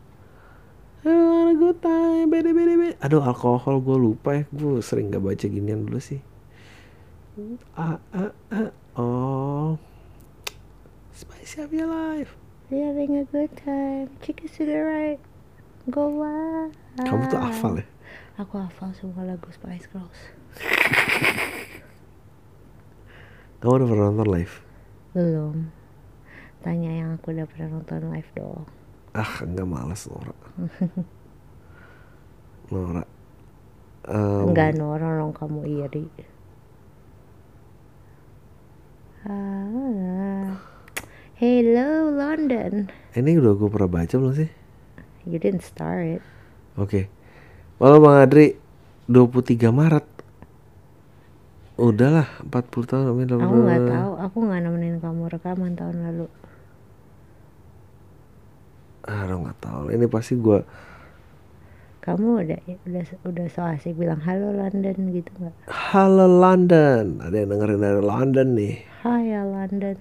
I 1.08 1.16
want 1.24 1.50
a 1.50 1.56
good 1.56 1.80
time, 1.80 2.28
bede 2.28 2.52
bede 2.52 2.76
bede. 2.76 2.94
Aduh 3.00 3.24
alkohol 3.24 3.80
gue 3.80 3.96
lupa 3.96 4.36
ya, 4.36 4.44
gue 4.52 4.84
sering 4.84 5.08
gak 5.08 5.24
baca 5.24 5.48
ginian 5.48 5.88
dulu 5.88 6.04
sih. 6.04 6.20
Ah, 7.80 7.96
ah, 8.12 8.36
ah. 8.52 8.72
Oh, 9.00 9.80
spicy 11.16 11.64
of 11.64 11.72
your 11.72 11.88
life. 11.88 12.36
We're 12.68 12.92
having 12.92 13.16
a 13.22 13.24
good 13.24 13.56
time. 13.56 14.12
Chicken 14.20 14.52
the 14.52 14.80
right. 14.84 15.22
Go 15.88 16.20
wild. 16.20 16.76
Kamu 17.00 17.32
tuh 17.32 17.40
hafal 17.40 17.80
ya? 17.80 17.88
Aku 18.44 18.60
hafal 18.60 18.92
semua 18.92 19.24
lagu 19.24 19.48
Spice 19.48 19.88
Girls. 19.88 20.20
Kamu 23.64 23.74
udah 23.80 23.88
pernah 23.88 24.06
nonton 24.12 24.28
live? 24.28 24.60
Belum. 25.16 25.72
Tanya 26.60 26.92
yang 26.92 27.16
aku 27.16 27.32
udah 27.32 27.48
pernah 27.48 27.80
nonton 27.80 28.12
live 28.12 28.28
dong. 28.36 28.68
Ah, 29.18 29.42
enggak 29.42 29.66
males 29.66 30.06
Nora. 30.06 30.34
Nora. 32.70 33.04
Em, 34.06 34.46
Enggak 34.54 34.78
Nora 34.78 35.18
dong 35.18 35.34
kamu 35.34 35.66
iri. 35.66 36.06
Ah. 39.26 40.54
Hello 41.42 42.14
London. 42.14 42.94
Ini 43.18 43.42
udah 43.42 43.58
gue 43.58 43.70
pernah 43.74 43.90
baca 43.90 44.14
belum 44.22 44.38
sih? 44.38 44.50
You 45.26 45.42
didn't 45.42 45.66
start 45.66 46.22
it. 46.22 46.24
Oke. 46.78 47.10
Malam 47.82 48.06
Bang 48.06 48.22
Adri 48.22 48.54
23 49.10 49.74
Maret. 49.74 50.06
Udahlah 51.82 52.30
40 52.46 52.86
tahun 52.86 53.06
Aku 53.34 53.56
nggak 53.66 53.82
tahu. 53.82 54.12
Aku 54.30 54.38
nggak 54.46 54.62
nemenin 54.62 55.02
kamu 55.02 55.26
rekaman 55.26 55.74
tahun 55.74 56.06
lalu. 56.06 56.30
Aduh 59.08 59.38
nggak 59.42 59.58
tahu. 59.60 59.84
Ini 59.90 60.06
pasti 60.08 60.36
gua 60.36 60.60
Kamu 62.04 62.40
udah 62.40 62.60
udah 62.88 63.04
udah 63.28 63.46
so 63.52 63.68
asik 63.68 64.00
bilang 64.00 64.24
halo 64.24 64.56
London 64.56 64.96
gitu 65.12 65.28
nggak? 65.40 65.56
Halo 65.68 66.24
London. 66.28 67.20
Ada 67.20 67.36
yang 67.36 67.50
dengerin 67.52 67.82
dari 67.84 68.02
London 68.02 68.48
nih. 68.56 68.76
Hai 69.04 69.24
ya 69.28 69.44
London. 69.44 69.96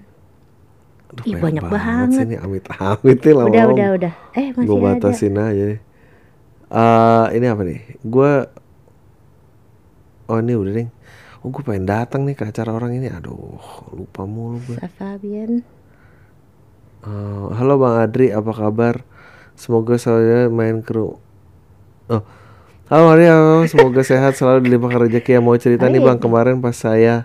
Aduh, 1.07 1.23
Ih, 1.23 1.35
banyak 1.39 1.63
banget. 1.63 2.07
sih 2.15 2.23
ini 2.23 2.35
amit-amit 2.35 3.17
nih 3.19 3.31
lama 3.35 3.47
Udah 3.47 3.65
udah 3.71 3.87
udah. 3.95 4.13
Eh 4.35 4.47
masih 4.51 4.67
Gue 4.67 4.77
ada. 4.77 4.83
batasin 4.87 5.35
aja 5.35 5.63
nih. 5.71 5.79
Eh, 6.67 7.25
ini 7.35 7.45
apa 7.47 7.61
nih? 7.63 7.79
Gue 8.03 8.31
Oh 10.27 10.39
ini 10.39 10.53
udah 10.55 10.73
nih. 10.75 10.87
Oh 11.43 11.51
gue 11.51 11.63
pengen 11.63 11.87
datang 11.87 12.23
nih 12.23 12.35
ke 12.35 12.43
acara 12.43 12.71
orang 12.71 12.91
ini. 12.95 13.07
Aduh 13.07 13.59
lupa 13.91 14.23
mulu 14.23 14.59
gue. 14.63 14.79
Fabian. 14.95 15.63
Eh, 17.07 17.47
halo 17.55 17.79
Bang 17.79 18.03
Adri, 18.03 18.35
apa 18.35 18.51
kabar? 18.51 18.99
Semoga 19.55 19.95
selalu 19.95 20.51
main 20.51 20.83
kru. 20.83 21.15
Oh, 22.11 22.23
halo 22.91 23.03
Maria, 23.07 23.63
semoga 23.71 24.03
sehat 24.03 24.35
selalu 24.35 24.67
dilimpahkan 24.67 25.07
rezeki. 25.07 25.39
Yang 25.39 25.45
mau 25.47 25.55
cerita 25.55 25.87
nih. 25.87 26.03
Bang, 26.03 26.19
kemarin 26.19 26.59
pas 26.59 26.75
saya 26.75 27.23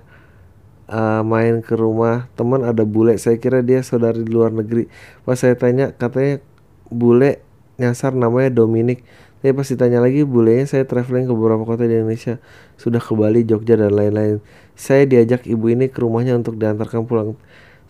eh, 0.86 1.22
main 1.26 1.66
ke 1.66 1.74
rumah 1.74 2.30
teman 2.38 2.62
ada 2.62 2.86
bule. 2.86 3.18
Saya 3.18 3.42
kira 3.42 3.58
dia 3.58 3.82
saudari 3.82 4.22
di 4.22 4.30
luar 4.30 4.54
negeri. 4.54 4.86
Pas 5.26 5.34
saya 5.34 5.58
tanya, 5.58 5.90
katanya 5.90 6.38
bule 6.86 7.42
nyasar 7.82 8.14
namanya 8.14 8.54
Dominic. 8.54 9.02
Tapi 9.42 9.50
pas 9.50 9.66
ditanya 9.66 9.98
lagi, 9.98 10.22
bulenya 10.22 10.70
saya 10.70 10.86
traveling 10.86 11.26
ke 11.26 11.34
beberapa 11.34 11.66
kota 11.66 11.90
di 11.90 11.98
Indonesia. 11.98 12.38
Sudah 12.78 13.02
ke 13.02 13.10
Bali, 13.18 13.42
Jogja, 13.42 13.74
dan 13.74 13.90
lain-lain. 13.90 14.38
Saya 14.78 15.02
diajak 15.10 15.50
ibu 15.50 15.66
ini 15.66 15.90
ke 15.90 15.98
rumahnya 15.98 16.38
untuk 16.38 16.54
diantarkan 16.54 17.02
pulang. 17.02 17.34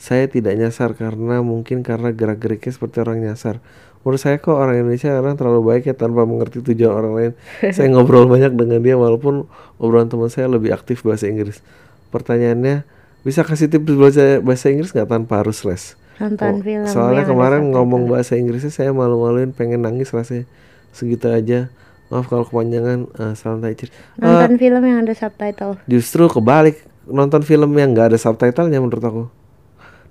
Saya 0.02 0.26
tidak 0.26 0.58
nyasar 0.58 0.98
karena 0.98 1.46
mungkin 1.46 1.86
karena 1.86 2.10
gerak-geriknya 2.10 2.74
seperti 2.74 3.06
orang 3.06 3.22
nyasar. 3.22 3.62
Menurut 4.02 4.18
saya 4.18 4.42
kok 4.42 4.58
orang 4.58 4.82
Indonesia 4.82 5.14
kadang 5.14 5.38
terlalu 5.38 5.62
baik 5.62 5.86
ya 5.86 5.94
tanpa 5.94 6.26
mengerti 6.26 6.58
tujuan 6.58 6.90
orang 6.90 7.12
lain. 7.14 7.32
saya 7.76 7.86
ngobrol 7.86 8.26
banyak 8.26 8.50
dengan 8.58 8.82
dia 8.82 8.98
walaupun 8.98 9.46
obrolan 9.78 10.10
teman 10.10 10.26
saya 10.26 10.50
lebih 10.50 10.74
aktif 10.74 11.06
bahasa 11.06 11.30
Inggris. 11.30 11.62
Pertanyaannya, 12.10 12.82
bisa 13.22 13.46
kasih 13.46 13.70
tips 13.70 13.94
bahasa, 13.94 14.42
bahasa 14.42 14.74
Inggris 14.74 14.90
nggak 14.90 15.06
tanpa 15.06 15.46
harus 15.46 15.62
les? 15.62 15.94
Nonton 16.18 16.58
Oh, 16.58 16.62
film 16.66 16.86
soalnya 16.90 17.22
kemarin 17.22 17.70
ngomong 17.70 18.10
bahasa 18.10 18.34
Inggrisnya 18.34 18.74
saya 18.74 18.90
malu-maluin 18.90 19.54
pengen 19.54 19.86
nangis 19.86 20.10
rasanya 20.10 20.50
segitu 20.90 21.30
aja. 21.30 21.70
Maaf 22.10 22.26
kalau 22.26 22.42
kepanjangan. 22.42 23.06
eh, 23.06 23.32
salam. 23.38 23.62
Eh, 23.62 23.86
Nonton 24.18 24.58
film 24.58 24.82
yang 24.82 24.98
ada 25.06 25.14
subtitle. 25.14 25.78
Justru 25.86 26.26
kebalik 26.26 26.82
nonton 27.06 27.46
film 27.46 27.70
yang 27.78 27.94
nggak 27.94 28.12
ada 28.14 28.18
subtitlenya 28.18 28.82
menurut 28.82 29.06
aku. 29.06 29.41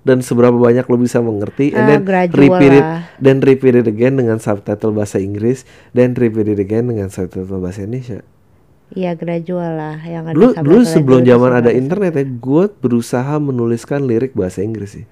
Dan 0.02 0.26
seberapa 0.26 0.58
banyak 0.58 0.90
lo 0.90 0.98
bisa 0.98 1.22
mengerti, 1.22 1.78
and 1.78 1.86
Ah, 1.86 1.88
then 1.94 2.02
repeat 2.34 2.74
it, 2.74 2.82
lah. 2.82 3.06
repeat 3.22 3.76
it 3.78 3.86
again 3.86 4.18
dengan 4.18 4.42
subtitle 4.42 4.98
bahasa 4.98 5.22
Inggris, 5.22 5.62
dan 5.94 6.18
repeat 6.18 6.50
it 6.50 6.58
again 6.58 6.90
dengan 6.90 7.14
subtitle 7.14 7.62
bahasa 7.62 7.86
Indonesia. 7.86 8.26
Iya 8.92 9.16
gradual 9.16 9.72
lah 9.80 10.02
yang 10.04 10.28
ada 10.28 10.36
Dulu, 10.36 10.52
dulu 10.58 10.82
subtitle 10.84 10.90
sebelum 10.90 11.22
zaman 11.24 11.52
ada 11.54 11.72
internet 11.72 12.12
ya, 12.18 12.26
gue 12.28 12.66
berusaha 12.82 13.38
menuliskan 13.38 14.04
lirik 14.04 14.34
bahasa 14.34 14.66
Inggris 14.66 15.00
sih. 15.00 15.06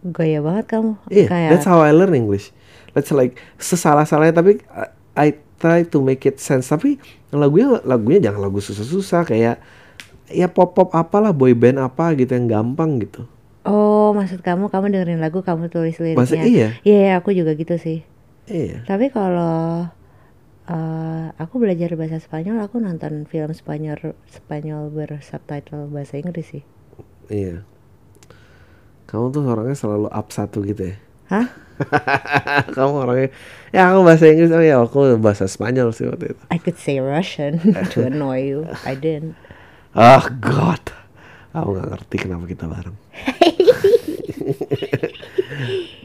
Gaya 0.00 0.40
banget 0.40 0.64
kamu. 0.72 0.96
Iya, 1.12 1.26
Kayak 1.28 1.50
that's 1.52 1.68
how 1.68 1.84
I 1.84 1.92
learn 1.92 2.16
English. 2.16 2.54
That's 2.96 3.12
like 3.12 3.36
sesalah-salahnya 3.60 4.32
tapi 4.32 4.52
I, 4.72 4.86
I 5.12 5.26
try 5.60 5.84
to 5.84 5.98
make 6.00 6.24
it 6.24 6.40
sense. 6.40 6.72
Tapi 6.72 6.96
lagunya 7.28 7.84
lagunya 7.84 8.32
jangan 8.32 8.40
lagu 8.48 8.64
susah-susah 8.64 9.28
kayak 9.28 9.60
ya 10.30 10.48
pop-pop 10.48 10.94
apalah 10.94 11.34
boy 11.34 11.52
band 11.52 11.82
apa 11.82 12.14
gitu 12.14 12.32
yang 12.34 12.46
gampang 12.46 13.02
gitu. 13.02 13.26
Oh, 13.60 14.16
maksud 14.16 14.40
kamu 14.40 14.72
kamu 14.72 14.88
dengerin 14.88 15.20
lagu 15.20 15.44
kamu 15.44 15.68
tulis 15.68 16.00
liriknya. 16.00 16.18
Bahasa 16.18 16.34
iya. 16.40 16.48
Iya, 16.48 16.68
iya, 16.82 17.12
aku 17.20 17.36
juga 17.36 17.52
gitu 17.52 17.76
sih. 17.76 18.00
Iya. 18.48 18.88
Tapi 18.88 19.12
kalau 19.12 19.84
eh, 20.64 21.26
aku 21.36 21.60
belajar 21.60 21.92
bahasa 21.94 22.16
Spanyol, 22.16 22.64
aku 22.64 22.80
nonton 22.80 23.28
film 23.28 23.52
Spanyol 23.52 24.16
Spanyol 24.32 24.88
bersubtitle 24.88 25.92
bahasa 25.92 26.16
Inggris 26.16 26.48
sih. 26.56 26.64
Iya. 27.28 27.68
Kamu 29.04 29.28
tuh 29.34 29.44
orangnya 29.44 29.76
selalu 29.76 30.08
up 30.08 30.32
satu 30.32 30.64
gitu 30.64 30.94
ya. 30.94 30.96
Hah? 31.28 31.46
Kamu 32.76 33.06
orangnya 33.06 33.28
ya 33.70 33.92
aku 33.92 34.02
bahasa 34.02 34.24
Inggris 34.26 34.50
oh 34.50 34.64
ya 34.64 34.80
aku 34.80 35.20
bahasa 35.20 35.44
Spanyol 35.44 35.92
sih 35.92 36.08
waktu 36.08 36.32
itu. 36.32 36.42
I 36.48 36.56
could 36.56 36.80
say 36.80 36.96
Russian 36.96 37.60
to 37.92 38.08
annoy 38.08 38.48
you. 38.48 38.64
I 38.88 38.96
didn't. 38.96 39.36
Oh 39.94 40.24
God. 40.38 40.82
Aku 41.50 41.74
nggak 41.74 41.88
ngerti 41.90 42.16
kenapa 42.22 42.44
kita 42.46 42.70
bareng. 42.70 42.94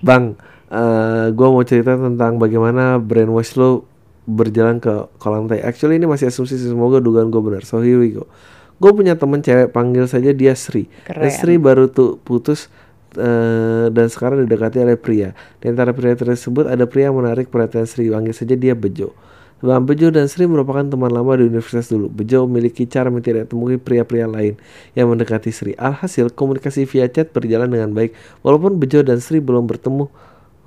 Bang, 0.08 0.42
eh 0.74 1.28
gue 1.30 1.48
mau 1.48 1.62
cerita 1.62 1.94
tentang 1.94 2.42
bagaimana 2.42 2.98
brainwash 2.98 3.54
lo 3.54 3.86
berjalan 4.26 4.82
ke 4.82 4.90
kolam 5.22 5.46
tai. 5.46 5.62
Actually 5.62 6.02
ini 6.02 6.10
masih 6.10 6.34
asumsi 6.34 6.58
sih, 6.58 6.74
semoga 6.74 6.98
dugaan 6.98 7.30
gue 7.30 7.42
benar. 7.46 7.62
So 7.62 7.86
here 7.86 8.02
we 8.02 8.18
go. 8.18 8.26
Gue 8.82 8.92
punya 8.92 9.16
temen 9.16 9.46
cewek 9.46 9.70
panggil 9.70 10.10
saja 10.10 10.34
dia 10.34 10.58
Sri. 10.58 10.90
Dan 11.06 11.30
Keren. 11.30 11.32
Sri 11.32 11.56
baru 11.62 11.86
tuh 11.88 12.18
putus 12.26 12.68
eh, 13.16 13.88
dan 13.94 14.10
sekarang 14.10 14.42
didekati 14.44 14.82
oleh 14.82 14.98
pria. 14.98 15.38
Di 15.62 15.70
antara 15.70 15.94
pria 15.94 16.18
tersebut 16.18 16.66
ada 16.66 16.90
pria 16.90 17.14
yang 17.14 17.22
menarik 17.22 17.54
perhatian 17.54 17.86
Sri. 17.86 18.10
Panggil 18.10 18.34
saja 18.34 18.58
dia 18.58 18.74
Bejo. 18.74 19.14
Bang 19.64 19.88
Bejo 19.88 20.12
dan 20.12 20.28
Sri 20.28 20.44
merupakan 20.46 20.84
teman 20.84 21.08
lama 21.08 21.40
di 21.40 21.48
universitas 21.48 21.88
dulu. 21.88 22.12
Bejo 22.12 22.44
memiliki 22.44 22.84
cara 22.84 23.08
yang 23.08 23.24
tidak 23.24 23.48
temui 23.48 23.80
pria-pria 23.80 24.28
lain 24.28 24.60
yang 24.94 25.08
mendekati 25.08 25.50
Sri. 25.54 25.72
Alhasil 25.80 26.34
komunikasi 26.36 26.84
via 26.84 27.08
chat 27.08 27.32
berjalan 27.32 27.72
dengan 27.72 27.96
baik. 27.96 28.12
Walaupun 28.44 28.76
Bejo 28.78 29.00
dan 29.02 29.24
Sri 29.24 29.40
belum 29.40 29.64
bertemu 29.66 30.12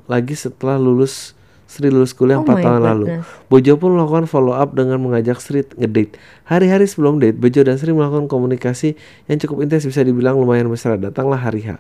lagi 0.09 0.32
setelah 0.32 0.80
lulus 0.80 1.36
Sri 1.68 1.93
lulus 1.93 2.16
kuliah 2.16 2.41
Oh 2.41 2.49
4 2.49 2.49
my 2.49 2.64
tahun 2.64 2.80
lalu. 2.80 3.07
Bojo 3.53 3.76
pun 3.76 3.93
melakukan 3.93 4.24
follow 4.24 4.57
up 4.57 4.72
dengan 4.72 5.05
mengajak 5.05 5.36
Sri 5.36 5.68
ngedate. 5.76 6.16
Hari-hari 6.49 6.89
sebelum 6.89 7.20
date, 7.20 7.36
Bejo 7.36 7.61
dan 7.61 7.76
Sri 7.76 7.93
melakukan 7.93 8.24
komunikasi 8.24 8.97
yang 9.28 9.36
cukup 9.36 9.68
intens 9.68 9.84
bisa 9.84 10.01
dibilang 10.01 10.41
lumayan 10.41 10.64
mesra. 10.72 10.97
Datanglah 10.97 11.36
hari 11.36 11.68
H. 11.68 11.76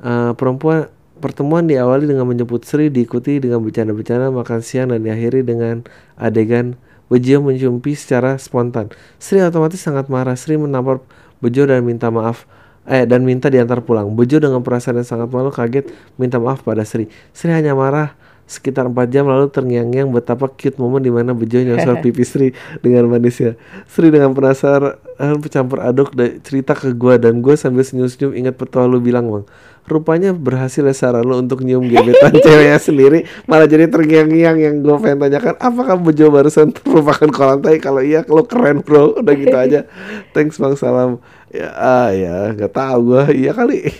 Eh, 0.00 0.32
perempuan 0.38 0.86
pertemuan 1.20 1.68
diawali 1.68 2.08
dengan 2.08 2.24
menjemput 2.24 2.64
Sri 2.64 2.88
diikuti 2.88 3.38
dengan 3.38 3.60
bercanda-bercanda 3.60 4.32
makan 4.32 4.64
siang 4.64 4.90
dan 4.90 5.04
diakhiri 5.04 5.44
dengan 5.44 5.84
adegan 6.16 6.80
Bejo 7.10 7.42
menjumpi 7.42 7.98
secara 7.98 8.38
spontan. 8.38 8.86
Sri 9.18 9.42
otomatis 9.42 9.82
sangat 9.82 10.06
marah. 10.06 10.38
Sri 10.38 10.54
menampar 10.54 11.02
Bejo 11.42 11.66
dan 11.66 11.82
minta 11.82 12.06
maaf 12.06 12.46
eh 12.86 13.02
dan 13.02 13.26
minta 13.26 13.50
diantar 13.50 13.82
pulang. 13.82 14.14
Bejo 14.14 14.38
dengan 14.38 14.62
perasaan 14.62 15.02
yang 15.02 15.08
sangat 15.10 15.28
malu 15.34 15.50
kaget 15.50 15.90
minta 16.22 16.38
maaf 16.38 16.62
pada 16.62 16.86
Sri. 16.86 17.10
Sri 17.34 17.50
hanya 17.50 17.74
marah 17.74 18.14
sekitar 18.50 18.90
4 18.90 19.06
jam 19.06 19.30
lalu 19.30 19.46
terngiang-ngiang 19.46 20.10
betapa 20.10 20.50
cute 20.50 20.74
momen 20.82 20.98
di 20.98 21.14
mana 21.14 21.30
Bejo 21.30 21.62
nyosor 21.62 22.00
pipi 22.04 22.26
Sri 22.26 22.50
dengan 22.82 23.06
manisnya. 23.06 23.54
Sri 23.86 24.10
dengan 24.10 24.34
penasaran 24.34 24.98
bercampur 25.38 25.78
aduk 25.78 26.10
dan 26.18 26.42
cerita 26.42 26.74
ke 26.74 26.90
gua 26.90 27.14
dan 27.14 27.38
gue 27.38 27.54
sambil 27.54 27.86
senyum-senyum 27.86 28.34
ingat 28.34 28.58
petua 28.58 28.90
lu 28.90 28.98
bilang 28.98 29.30
bang. 29.30 29.44
Rupanya 29.86 30.34
berhasil 30.34 30.82
ya 30.82 30.90
saran 30.90 31.22
lu 31.22 31.38
untuk 31.38 31.62
nyium 31.62 31.86
gebetan 31.86 32.34
ceweknya 32.44 32.78
sendiri 32.82 33.18
malah 33.46 33.70
jadi 33.70 33.86
terngiang-ngiang 33.86 34.58
yang 34.58 34.74
gue 34.82 34.96
pengen 34.98 35.18
tanyakan 35.22 35.54
apakah 35.62 35.96
Bejo 36.02 36.34
barusan 36.34 36.74
merupakan 36.90 37.30
kolam 37.30 37.62
tai? 37.62 37.78
Kalau 37.78 38.02
iya 38.02 38.26
lu 38.26 38.42
keren 38.42 38.82
bro. 38.82 39.22
Udah 39.22 39.34
gitu 39.38 39.54
aja. 39.54 39.86
Thanks 40.34 40.58
bang 40.58 40.74
salam. 40.74 41.22
Ya 41.54 41.70
ah, 41.78 42.10
ya 42.10 42.50
nggak 42.50 42.74
tahu 42.74 43.14
gua. 43.14 43.30
Iya 43.30 43.54
kali. 43.54 43.94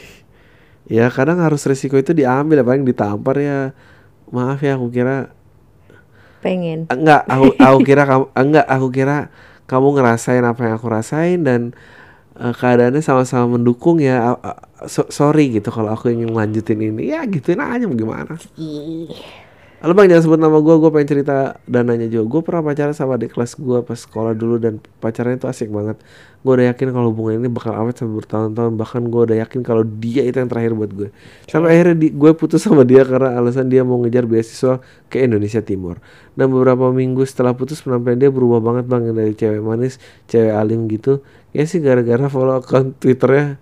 Ya 0.90 1.06
kadang 1.06 1.38
harus 1.38 1.62
resiko 1.70 1.94
itu 1.94 2.10
diambil 2.10 2.62
ya 2.62 2.66
paling 2.66 2.82
ditampar 2.82 3.38
ya 3.38 3.70
maaf 4.30 4.62
ya 4.62 4.78
aku 4.78 4.88
kira 4.88 5.30
Pengen. 6.40 6.88
enggak 6.88 7.22
aku 7.28 7.52
aku 7.68 7.78
kira 7.84 8.02
kamu 8.08 8.24
enggak 8.32 8.66
aku 8.66 8.86
kira 8.88 9.16
kamu 9.68 9.86
ngerasain 9.94 10.42
apa 10.42 10.60
yang 10.66 10.74
aku 10.80 10.88
rasain 10.90 11.38
dan 11.44 11.60
eh, 12.34 12.54
keadaannya 12.54 13.02
sama-sama 13.04 13.58
mendukung 13.58 14.00
ya 14.00 14.34
a- 14.40 14.58
so- 14.88 15.10
sorry 15.12 15.52
gitu 15.52 15.68
kalau 15.70 15.92
aku 15.92 16.10
ingin 16.10 16.32
lanjutin 16.32 16.80
ini. 16.80 17.12
Ya 17.12 17.22
gituin 17.28 17.60
aja 17.60 17.84
gimana 17.84 18.34
Halo 19.80 19.96
bang 19.96 20.12
jangan 20.12 20.24
sebut 20.28 20.40
nama 20.44 20.60
gue, 20.60 20.76
gue 20.76 20.90
pengen 20.92 21.08
cerita 21.08 21.56
dananya 21.64 22.04
juga 22.04 22.28
Gue 22.28 22.40
pernah 22.44 22.60
pacaran 22.68 22.92
sama 22.92 23.16
adik 23.16 23.32
kelas 23.32 23.56
gue 23.56 23.80
pas 23.80 23.96
sekolah 23.96 24.36
dulu 24.36 24.60
dan 24.60 24.76
pacarannya 25.00 25.40
itu 25.40 25.48
asik 25.48 25.72
banget. 25.72 25.96
Gue 26.44 26.52
udah 26.52 26.68
yakin 26.68 26.92
kalau 26.92 27.08
hubungan 27.08 27.40
ini 27.40 27.48
bakal 27.48 27.72
awet 27.72 27.96
sampai 27.96 28.20
bertahun-tahun. 28.20 28.76
Bahkan 28.76 29.02
gue 29.08 29.20
udah 29.32 29.36
yakin 29.40 29.64
kalau 29.64 29.80
dia 29.80 30.20
itu 30.28 30.36
yang 30.36 30.52
terakhir 30.52 30.76
buat 30.76 30.92
gue 30.92 31.08
Sampai 31.48 31.80
akhirnya 31.80 31.96
di- 31.96 32.12
gue 32.12 32.32
putus 32.36 32.60
sama 32.60 32.84
dia 32.84 33.08
karena 33.08 33.40
alasan 33.40 33.72
dia 33.72 33.80
mau 33.80 33.96
ngejar 34.04 34.28
beasiswa 34.28 34.84
ke 35.08 35.24
Indonesia 35.24 35.64
Timur. 35.64 35.96
Dan 36.36 36.52
beberapa 36.52 36.92
minggu 36.92 37.24
setelah 37.24 37.56
putus 37.56 37.80
penampilan 37.80 38.20
dia 38.20 38.28
berubah 38.28 38.60
banget 38.60 38.84
bang. 38.84 39.16
Dari 39.16 39.32
cewek 39.32 39.64
manis, 39.64 39.96
cewek 40.28 40.60
alim 40.60 40.92
gitu. 40.92 41.24
Ya 41.56 41.64
sih 41.64 41.80
gara-gara 41.80 42.28
follow 42.28 42.60
akun 42.60 42.92
Twitternya 43.00 43.56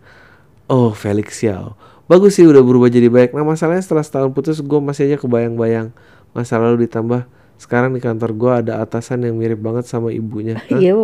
Oh 0.67 0.91
Felix 0.91 1.39
Xiao 1.39 1.79
Bagus 2.09 2.41
sih 2.41 2.49
udah 2.49 2.65
berubah 2.65 2.89
jadi 2.89 3.13
baik. 3.13 3.37
Nah 3.37 3.45
masalahnya 3.45 3.85
setelah 3.85 4.01
setahun 4.01 4.33
putus 4.33 4.59
gue 4.65 4.81
masih 4.81 5.13
aja 5.13 5.17
kebayang-bayang 5.21 5.93
Masa 6.33 6.57
lalu 6.57 6.89
ditambah. 6.89 7.29
Sekarang 7.61 7.93
di 7.93 8.01
kantor 8.01 8.31
gue 8.33 8.53
ada 8.65 8.73
atasan 8.81 9.29
yang 9.29 9.37
mirip 9.37 9.61
banget 9.61 9.85
sama 9.85 10.09
ibunya? 10.09 10.57
Iya. 10.73 10.97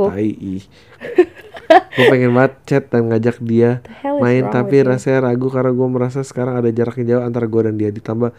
Gue 1.94 2.04
pengen 2.08 2.32
banget 2.32 2.52
chat 2.68 2.84
dan 2.92 3.08
ngajak 3.08 3.40
dia 3.40 3.80
main 4.20 4.44
Tapi 4.52 4.84
rasanya 4.84 5.32
ragu 5.32 5.48
karena 5.48 5.72
gue 5.72 5.88
merasa 5.88 6.20
sekarang 6.20 6.60
ada 6.60 6.68
jarak 6.70 7.00
yang 7.02 7.18
jauh 7.18 7.24
antara 7.24 7.46
gue 7.50 7.60
dan 7.68 7.74
dia. 7.76 7.90
Ditambah 7.92 8.30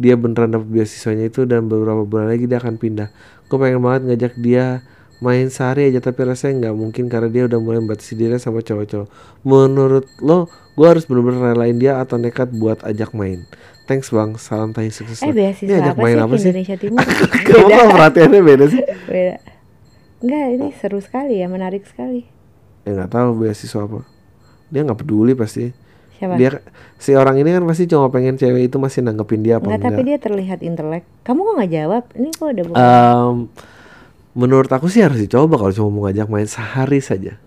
dia 0.00 0.14
beneran 0.16 0.50
dapet 0.56 0.68
beasiswanya 0.70 1.28
itu 1.28 1.44
dan 1.44 1.68
beberapa 1.68 2.02
bulan 2.08 2.32
lagi 2.32 2.48
dia 2.48 2.58
akan 2.58 2.74
pindah. 2.80 3.08
Gue 3.46 3.58
pengen 3.60 3.84
banget 3.84 4.02
ngajak 4.08 4.32
dia 4.40 4.82
main 5.20 5.52
sehari 5.52 5.92
aja 5.92 6.00
tapi 6.00 6.24
rasanya 6.24 6.68
nggak 6.68 6.76
mungkin 6.76 7.04
karena 7.12 7.28
dia 7.28 7.44
udah 7.44 7.60
mulai 7.60 7.78
membatasi 7.84 8.16
diri 8.16 8.40
sama 8.40 8.64
cowok-cowok. 8.64 9.08
Menurut 9.44 10.08
lo, 10.24 10.48
gue 10.74 10.86
harus 10.88 11.04
bener-bener 11.04 11.52
relain 11.52 11.76
dia 11.76 12.00
atau 12.00 12.16
nekat 12.16 12.48
buat 12.56 12.80
ajak 12.82 13.12
main? 13.12 13.44
Thanks 13.84 14.08
bang, 14.08 14.38
salam 14.40 14.72
tahi 14.72 14.88
sukses. 14.88 15.20
Eh 15.20 15.34
beasiswa 15.34 15.66
Ini 15.66 15.82
ajak 15.82 15.94
apa 15.94 16.02
main 16.02 16.16
sih 16.16 16.24
apa 16.24 16.34
sih? 16.38 16.48
Indonesia 16.48 16.76
Timur? 16.78 17.04
Perhatiannya 17.94 18.40
beda 18.40 18.64
sih? 18.70 18.82
Beda. 19.10 19.36
Enggak, 20.20 20.46
ini 20.52 20.68
seru 20.76 21.00
sekali 21.00 21.34
ya, 21.40 21.46
menarik 21.48 21.82
sekali. 21.84 22.28
Ya 22.84 22.90
nggak 22.96 23.10
tahu 23.12 23.28
beasiswa 23.44 23.80
apa. 23.84 24.00
Dia 24.72 24.80
nggak 24.86 25.00
peduli 25.04 25.32
pasti. 25.34 25.68
Siapa? 26.20 26.36
Dia 26.36 26.60
si 27.00 27.16
orang 27.16 27.40
ini 27.40 27.48
kan 27.48 27.64
pasti 27.64 27.88
cuma 27.88 28.12
pengen 28.12 28.36
cewek 28.36 28.68
itu 28.68 28.76
masih 28.76 29.00
nanggepin 29.00 29.40
dia 29.40 29.56
apa 29.56 29.72
Enggak, 29.72 29.80
enggak. 29.80 29.90
tapi 29.96 30.02
dia 30.04 30.18
terlihat 30.20 30.58
intelek. 30.60 31.04
Kamu 31.24 31.40
kok 31.42 31.54
nggak 31.56 31.72
jawab? 31.72 32.04
Ini 32.12 32.28
kok 32.36 32.48
udah 32.52 32.64
bukan. 32.68 32.78
Em, 32.78 33.36
menurut 34.34 34.70
aku 34.70 34.86
sih 34.86 35.02
harus 35.02 35.18
dicoba 35.18 35.58
kalau 35.58 35.72
cuma 35.74 35.88
mau 35.90 36.02
ngajak 36.06 36.28
main 36.30 36.48
sehari 36.48 37.02
saja. 37.02 37.38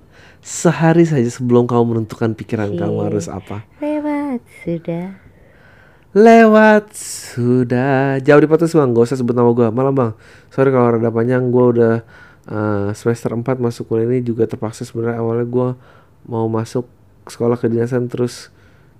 Sehari 0.44 1.08
saja 1.08 1.28
sebelum 1.32 1.64
kamu 1.66 1.96
menentukan 1.96 2.36
pikiran 2.36 2.76
kamu 2.76 2.98
Cie. 3.00 3.06
harus 3.08 3.26
apa. 3.32 3.58
Lewat 3.80 4.42
sudah. 4.64 5.06
Lewat 6.14 6.86
sudah 7.34 8.22
jauh 8.22 8.42
di 8.44 8.46
putus 8.46 8.76
bang, 8.78 8.94
gak 8.94 9.10
usah 9.10 9.18
sebut 9.18 9.34
nama 9.34 9.50
gua 9.50 9.74
Malam 9.74 9.98
bang, 9.98 10.12
sorry 10.54 10.70
kalau 10.70 10.94
rada 10.94 11.10
panjang 11.10 11.50
Gua 11.50 11.74
udah 11.74 11.96
eh, 12.54 12.88
semester 12.94 13.34
4 13.34 13.42
masuk 13.58 13.90
kuliah 13.90 14.06
ini 14.06 14.22
juga 14.22 14.46
terpaksa 14.46 14.86
sebenarnya 14.86 15.18
awalnya 15.18 15.48
gua 15.50 15.70
mau 16.30 16.46
masuk 16.46 16.86
sekolah 17.28 17.58
kedinasan 17.58 18.12
terus 18.12 18.52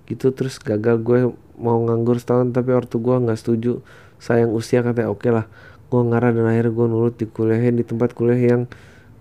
gitu 0.04 0.32
terus 0.32 0.60
gagal 0.60 1.00
gue 1.00 1.20
mau 1.56 1.80
nganggur 1.88 2.20
setahun 2.20 2.52
tapi 2.52 2.76
ortu 2.76 3.00
gua 3.00 3.20
nggak 3.20 3.40
setuju 3.40 3.80
sayang 4.20 4.52
usia 4.52 4.84
katanya 4.84 5.08
oke 5.12 5.28
lah 5.28 5.48
gue 5.94 6.02
ngarah 6.10 6.34
dan 6.34 6.50
akhirnya 6.50 6.72
gue 6.74 6.86
nurut 6.90 7.14
di 7.14 7.26
kuliahin 7.30 7.78
di 7.78 7.86
tempat 7.86 8.18
kuliah 8.18 8.58
yang 8.58 8.62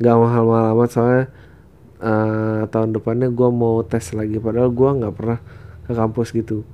gak 0.01 0.17
mahal-mahal 0.17 0.73
amat. 0.73 0.89
Soalnya 0.89 1.25
eh, 2.03 2.61
tahun 2.67 2.89
depannya 2.91 3.29
gua 3.31 3.49
mau 3.53 3.75
tes 3.85 4.11
lagi 4.11 4.37
padahal 4.41 4.69
gua 4.73 4.97
nggak 4.97 5.13
pernah 5.15 5.39
ke 5.87 5.91
kampus 5.93 6.35
gitu. 6.35 6.67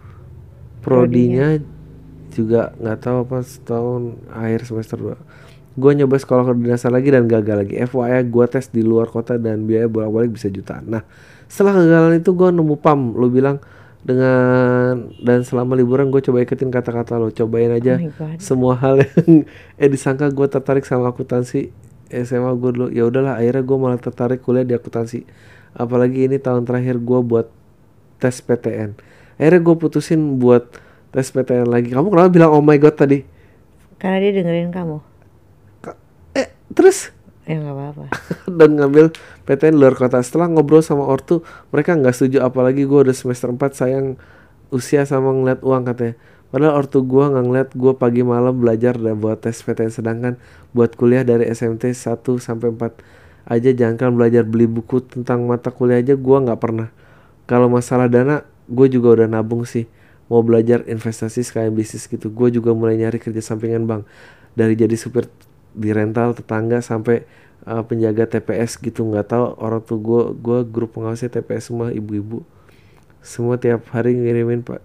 Prodinya 0.80 1.60
juga 2.34 2.72
nggak 2.80 3.00
tahu 3.04 3.18
apa 3.28 3.38
setahun 3.44 4.02
akhir 4.30 4.62
semester 4.70 4.98
2 5.02 5.50
gue 5.80 5.92
nyoba 5.96 6.20
sekolah 6.20 6.44
kedinasan 6.44 6.92
lagi 6.92 7.08
dan 7.08 7.24
gagal 7.24 7.56
lagi. 7.64 7.80
FYI 7.80 8.28
gue 8.28 8.46
tes 8.52 8.68
di 8.68 8.84
luar 8.84 9.08
kota 9.08 9.40
dan 9.40 9.64
biaya 9.64 9.88
bolak-balik 9.88 10.36
bisa 10.36 10.52
jutaan. 10.52 10.92
Nah 10.92 11.08
setelah 11.48 11.80
kegagalan 11.80 12.20
itu 12.20 12.36
gue 12.36 12.50
nemu 12.52 12.76
pam 12.84 13.16
lo 13.16 13.32
bilang 13.32 13.64
dengan 14.00 15.12
dan 15.20 15.44
selama 15.44 15.76
liburan 15.76 16.08
gue 16.08 16.24
coba 16.24 16.40
ikutin 16.40 16.72
kata-kata 16.72 17.20
lo 17.20 17.36
cobain 17.36 17.68
aja 17.68 18.00
Oh 18.00 18.32
semua 18.40 18.80
hal 18.80 19.04
yang 19.04 19.44
eh 19.82 19.90
disangka 19.92 20.32
gue 20.32 20.48
tertarik 20.48 20.88
sama 20.88 21.12
akuntansi 21.12 21.70
SMA 22.10 22.52
gue 22.58 22.72
dulu. 22.74 22.88
Ya 22.90 23.06
udahlah 23.06 23.38
akhirnya 23.38 23.62
gue 23.62 23.78
malah 23.78 24.00
tertarik 24.02 24.42
kuliah 24.42 24.66
di 24.66 24.74
akuntansi. 24.74 25.28
Apalagi 25.78 26.26
ini 26.26 26.42
tahun 26.42 26.66
terakhir 26.66 26.98
gue 26.98 27.20
buat 27.22 27.48
tes 28.18 28.42
PTN 28.42 28.98
akhirnya 29.40 29.62
gue 29.64 29.76
putusin 29.80 30.20
buat 30.38 30.68
tes 31.16 31.32
PTN 31.32 31.72
lagi. 31.72 31.96
Kamu 31.96 32.12
kenapa 32.12 32.30
bilang 32.30 32.52
oh 32.52 32.62
my 32.62 32.76
god 32.76 33.00
tadi? 33.00 33.24
Karena 33.96 34.20
dia 34.20 34.32
dengerin 34.36 34.70
kamu. 34.70 35.00
eh 36.36 36.52
terus? 36.76 37.16
Ya 37.48 37.58
nggak 37.58 37.74
apa-apa. 37.74 38.06
dan 38.60 38.70
ngambil 38.78 39.16
PTN 39.50 39.82
luar 39.82 39.98
kota. 39.98 40.22
Setelah 40.22 40.46
ngobrol 40.46 40.86
sama 40.86 41.10
ortu 41.10 41.42
mereka 41.74 41.98
nggak 41.98 42.14
setuju. 42.14 42.46
Apalagi 42.46 42.86
gue 42.86 43.10
udah 43.10 43.16
semester 43.18 43.50
4 43.50 43.58
sayang 43.74 44.08
usia 44.70 45.10
sama 45.10 45.34
ngeliat 45.34 45.66
uang 45.66 45.90
katanya. 45.90 46.14
Padahal 46.54 46.86
ortu 46.86 47.02
gue 47.02 47.26
nggak 47.26 47.46
ngeliat 47.50 47.70
gue 47.74 47.94
pagi 47.98 48.22
malam 48.22 48.54
belajar 48.54 48.94
dan 49.02 49.18
buat 49.18 49.42
tes 49.42 49.58
PTN 49.66 49.90
sedangkan 49.90 50.34
buat 50.78 50.94
kuliah 50.94 51.26
dari 51.26 51.50
SMT 51.50 51.98
1 51.98 52.22
sampai 52.38 52.70
4 52.78 53.50
aja 53.50 53.70
jangan 53.74 54.14
belajar 54.14 54.46
beli 54.46 54.70
buku 54.70 55.02
tentang 55.02 55.50
mata 55.50 55.74
kuliah 55.74 55.98
aja 55.98 56.14
gue 56.14 56.38
nggak 56.46 56.60
pernah. 56.62 56.94
Kalau 57.50 57.66
masalah 57.74 58.06
dana 58.06 58.46
gue 58.70 58.86
juga 58.86 59.18
udah 59.18 59.28
nabung 59.34 59.66
sih. 59.66 59.90
Mau 60.30 60.46
belajar 60.46 60.86
investasi 60.86 61.42
sekalian 61.42 61.74
bisnis 61.74 62.06
gitu 62.06 62.30
gue 62.30 62.54
juga 62.54 62.70
mulai 62.78 63.02
nyari 63.02 63.18
kerja 63.18 63.42
sampingan 63.42 63.90
bang 63.90 64.02
dari 64.54 64.78
jadi 64.78 64.94
supir 64.94 65.26
di 65.74 65.90
rental 65.90 66.38
tetangga 66.38 66.86
sampai 66.86 67.26
uh, 67.66 67.84
penjaga 67.84 68.30
TPS 68.30 68.80
gitu 68.80 69.04
nggak 69.08 69.32
tahu 69.32 69.46
orang 69.60 69.82
tuh 69.84 70.00
gue 70.00 70.22
gue 70.38 70.60
grup 70.68 70.96
pengawasnya 70.96 71.32
TPS 71.34 71.74
semua 71.74 71.92
ibu-ibu. 71.92 72.46
Semua 73.20 73.60
tiap 73.60 73.84
hari 73.92 74.16
ngirimin 74.16 74.64
pak 74.64 74.80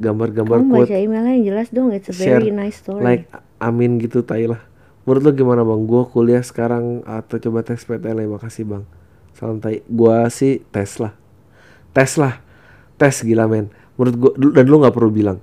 gambar-gambar 0.00 0.58
Kamu 0.60 0.72
quote. 0.72 0.88
baca 0.88 0.96
emailnya 0.98 1.32
yang 1.38 1.44
jelas 1.54 1.68
dong. 1.70 1.88
It's 1.94 2.10
a 2.10 2.14
share 2.16 2.40
very 2.42 2.52
nice 2.52 2.80
story. 2.82 3.00
like 3.04 3.24
amin 3.62 4.00
gitu 4.02 4.24
tai 4.24 4.50
lah. 4.50 4.60
Menurut 5.06 5.22
lu 5.22 5.30
gimana 5.34 5.62
bang? 5.66 5.82
Gua 5.86 6.02
kuliah 6.06 6.42
sekarang 6.42 7.02
atau 7.06 7.36
coba 7.38 7.66
tes 7.66 7.82
PTN 7.82 8.26
makasih 8.28 8.64
bang. 8.66 8.84
Salam 9.34 9.58
tai. 9.58 9.82
Gua 9.90 10.26
sih 10.30 10.62
tes 10.70 10.98
lah. 10.98 11.14
Tes 11.90 12.18
lah. 12.18 12.38
Tes 12.98 13.22
gila 13.22 13.50
men. 13.50 13.70
Menurut 13.98 14.14
gua 14.18 14.32
dan 14.34 14.64
lu 14.68 14.76
nggak 14.78 14.94
perlu 14.94 15.10
bilang. 15.10 15.38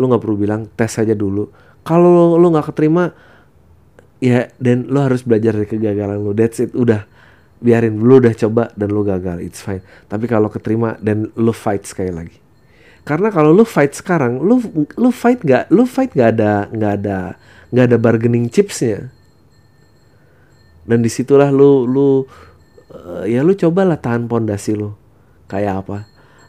Lu 0.00 0.08
nggak 0.08 0.22
perlu 0.22 0.36
bilang 0.40 0.68
tes 0.72 0.92
aja 0.96 1.12
dulu. 1.12 1.52
Kalau 1.82 2.38
lu 2.40 2.46
nggak 2.52 2.72
keterima 2.72 3.12
ya 4.22 4.46
dan 4.62 4.86
lu 4.86 5.02
harus 5.02 5.26
belajar 5.26 5.58
dari 5.58 5.66
kegagalan 5.66 6.22
lu 6.22 6.30
that's 6.30 6.62
it 6.62 6.70
udah. 6.78 7.10
Biarin 7.62 7.98
lu 8.02 8.18
udah 8.18 8.34
coba 8.34 8.74
dan 8.74 8.90
lu 8.90 9.02
gagal 9.06 9.42
it's 9.42 9.62
fine. 9.62 9.82
Tapi 10.06 10.26
kalau 10.26 10.50
keterima 10.50 10.98
dan 11.02 11.30
lu 11.34 11.54
fight 11.54 11.86
sekali 11.86 12.10
lagi. 12.10 12.38
Karena 13.02 13.34
kalau 13.34 13.50
lu 13.50 13.66
fight 13.66 13.94
sekarang 13.94 14.38
lu 14.38 14.62
lu 14.98 15.10
fight 15.10 15.42
gak 15.42 15.70
lu 15.70 15.86
fight 15.86 16.14
gak 16.14 16.38
ada 16.38 16.70
nggak 16.70 16.92
ada 17.02 17.38
nggak 17.70 17.84
ada 17.86 17.96
bargaining 17.98 18.50
chipsnya. 18.50 19.10
Dan 20.82 21.06
di 21.06 21.10
situlah 21.10 21.54
lu 21.54 21.86
lu 21.86 22.26
eh, 22.90 23.38
ya 23.38 23.46
lu 23.46 23.54
cobalah 23.54 23.98
tahan 23.98 24.26
pondasi 24.26 24.74
lu 24.74 24.90
kayak 25.46 25.86
apa? 25.86 25.98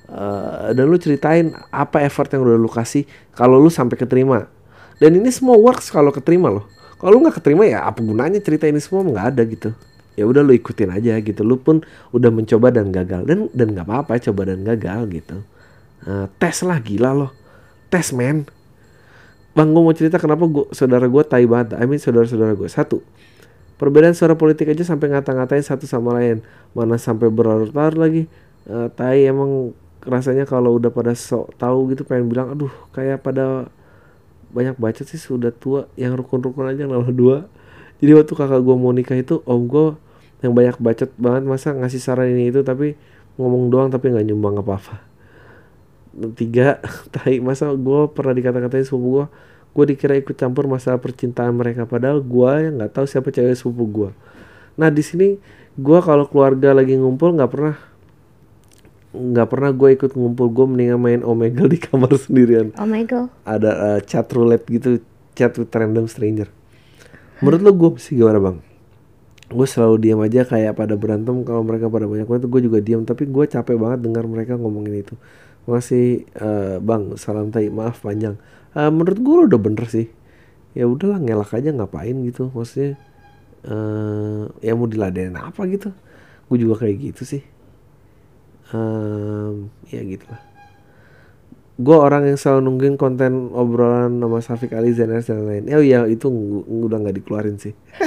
Eh, 0.10 0.74
dan 0.74 0.86
lu 0.90 0.98
ceritain 0.98 1.54
apa 1.70 2.02
effort 2.02 2.30
yang 2.34 2.42
udah 2.42 2.58
lu 2.58 2.70
kasih 2.70 3.06
kalau 3.38 3.62
lu 3.62 3.70
sampai 3.70 4.02
keterima. 4.02 4.50
Dan 4.98 5.14
ini 5.14 5.30
semua 5.30 5.62
works 5.62 5.94
kalau 5.94 6.10
keterima 6.10 6.50
loh 6.50 6.66
kalau 7.04 7.20
lu 7.20 7.28
nggak 7.28 7.44
keterima 7.44 7.68
ya 7.68 7.84
apa 7.84 8.00
gunanya 8.00 8.40
cerita 8.40 8.64
ini 8.64 8.80
semua? 8.80 9.04
Nggak 9.04 9.26
ada 9.36 9.42
gitu. 9.44 9.70
Ya 10.16 10.24
udah 10.24 10.40
lu 10.40 10.56
ikutin 10.56 10.88
aja 10.88 11.20
gitu. 11.20 11.44
Lu 11.44 11.60
pun 11.60 11.84
udah 12.16 12.32
mencoba 12.32 12.72
dan 12.72 12.96
gagal. 12.96 13.28
Dan 13.28 13.52
dan 13.52 13.76
nggak 13.76 13.84
apa-apa 13.84 14.24
coba 14.32 14.48
dan 14.48 14.64
gagal 14.64 15.12
gitu. 15.12 15.44
Eh, 16.08 16.26
tes 16.40 16.64
lah 16.64 16.80
gila 16.80 17.12
loh. 17.12 17.32
Tes 17.92 18.16
men. 18.16 18.48
Bang 19.52 19.76
gue 19.76 19.84
mau 19.84 19.92
cerita 19.92 20.16
kenapa 20.16 20.48
gua, 20.48 20.72
saudara 20.72 21.04
gue 21.04 21.24
tai 21.28 21.44
banget. 21.44 21.76
I 21.76 21.84
mean 21.92 22.00
saudara-saudara 22.00 22.56
gue 22.56 22.72
satu 22.72 23.04
perbedaan 23.76 24.16
suara 24.16 24.40
politik 24.40 24.72
aja 24.72 24.88
sampai 24.88 25.12
ngata-ngatain 25.12 25.60
satu 25.60 25.84
sama 25.84 26.16
lain. 26.16 26.40
Mana 26.72 26.96
sampai 26.96 27.28
berlarut-larut 27.28 28.00
lagi. 28.00 28.32
Eh, 28.64 28.88
tai 28.96 29.28
emang 29.28 29.76
rasanya 30.08 30.48
kalau 30.48 30.80
udah 30.80 30.88
pada 30.88 31.12
sok 31.12 31.52
tahu 31.60 31.92
gitu 31.92 32.08
pengen 32.08 32.32
bilang 32.32 32.56
aduh 32.56 32.72
kayak 32.96 33.24
pada 33.24 33.68
banyak 34.54 34.78
bacot 34.78 35.06
sih 35.10 35.18
sudah 35.18 35.52
tua. 35.52 35.90
Yang 35.98 36.24
rukun-rukun 36.24 36.70
aja 36.70 36.86
nama 36.86 37.10
dua. 37.10 37.50
Jadi 38.00 38.12
waktu 38.14 38.34
kakak 38.38 38.62
gue 38.62 38.76
mau 38.78 38.94
nikah 38.94 39.18
itu 39.18 39.42
om 39.50 39.66
gue 39.66 39.98
yang 40.46 40.54
banyak 40.54 40.78
bacot 40.78 41.10
banget. 41.18 41.44
Masa 41.44 41.74
ngasih 41.74 42.02
saran 42.02 42.30
ini 42.30 42.54
itu 42.54 42.62
tapi 42.62 42.96
ngomong 43.42 43.74
doang 43.74 43.90
tapi 43.90 44.14
nggak 44.14 44.30
nyumbang 44.30 44.62
apa-apa. 44.62 45.02
Tiga 46.38 46.78
tai 47.14 47.42
masa 47.42 47.74
gue 47.74 48.02
pernah 48.14 48.38
dikata-katain 48.38 48.86
sepupu 48.86 49.10
gue 49.20 49.26
gue 49.74 49.86
dikira 49.90 50.14
ikut 50.14 50.38
campur 50.38 50.70
masalah 50.70 51.02
percintaan 51.02 51.58
mereka. 51.58 51.90
Padahal 51.90 52.22
gue 52.22 52.52
yang 52.70 52.78
nggak 52.78 52.94
tahu 52.94 53.06
siapa 53.10 53.34
cewek 53.34 53.58
sepupu 53.58 53.84
gue 53.90 54.12
nah 54.74 54.90
di 54.90 55.04
sini 55.06 55.38
gue 55.78 56.00
kalau 56.02 56.26
keluarga 56.30 56.74
lagi 56.74 56.98
ngumpul 56.98 57.34
nggak 57.38 57.52
pernah 57.52 57.76
nggak 59.14 59.48
pernah 59.54 59.70
gue 59.70 59.90
ikut 59.94 60.12
ngumpul 60.18 60.50
gue 60.50 60.66
mendingan 60.66 60.98
main 60.98 61.22
omegle 61.22 61.70
di 61.74 61.78
kamar 61.78 62.18
sendirian. 62.18 62.74
Oh 62.82 62.90
god. 62.90 63.30
ada 63.46 63.72
uh, 63.78 64.00
chat 64.02 64.26
roulette 64.34 64.66
gitu 64.66 65.00
chat 65.38 65.54
with 65.54 65.70
random 65.70 66.10
stranger. 66.10 66.50
Menurut 67.40 67.62
lo 67.62 67.72
gue 67.78 67.90
sih 68.02 68.18
gimana 68.18 68.42
bang? 68.42 68.58
Gue 69.54 69.70
selalu 69.70 70.02
diam 70.02 70.20
aja 70.26 70.42
kayak 70.50 70.74
pada 70.74 70.98
berantem 70.98 71.46
kalau 71.46 71.62
mereka 71.62 71.86
pada 71.94 72.10
banyak 72.10 72.26
banget 72.26 72.50
gue 72.50 72.62
juga 72.66 72.80
diam. 72.82 73.06
Tapi 73.06 73.30
gue 73.30 73.46
capek 73.46 73.78
banget 73.78 74.02
dengar 74.02 74.26
mereka 74.26 74.58
ngomongin 74.58 75.06
itu. 75.06 75.14
Masih 75.70 76.26
uh, 76.42 76.82
bang 76.82 77.14
salam 77.22 77.54
tai 77.54 77.70
maaf 77.70 78.02
panjang. 78.02 78.42
Uh, 78.74 78.90
menurut 78.90 79.20
gue 79.22 79.34
lo 79.38 79.44
udah 79.46 79.62
bener 79.62 79.86
sih. 79.94 80.10
Ya 80.74 80.90
udahlah 80.90 81.22
ngelak 81.22 81.54
aja 81.54 81.70
ngapain 81.70 82.18
gitu. 82.26 82.50
Maksudnya 82.50 82.98
uh, 83.70 84.50
ya 84.58 84.74
mau 84.74 84.90
diladenin 84.90 85.38
apa 85.38 85.70
gitu. 85.70 85.94
Gue 86.50 86.58
juga 86.58 86.82
kayak 86.82 87.14
gitu 87.14 87.22
sih 87.30 87.53
Em, 88.74 89.70
ya 89.88 90.02
gitu 90.02 90.26
lah 90.28 90.42
gue 91.74 91.98
orang 91.98 92.30
yang 92.30 92.38
selalu 92.38 92.60
nungguin 92.70 92.96
konten 93.02 93.50
obrolan 93.50 94.22
sama 94.22 94.40
Safik 94.46 94.78
Ali 94.78 94.94
Zenes 94.94 95.26
dan 95.26 95.42
lain 95.42 95.66
oh 95.74 95.82
iya 95.82 96.06
itu 96.06 96.30
ng- 96.30 96.86
udah 96.86 96.98
nggak 97.02 97.18
dikeluarin 97.18 97.58
sih 97.58 97.74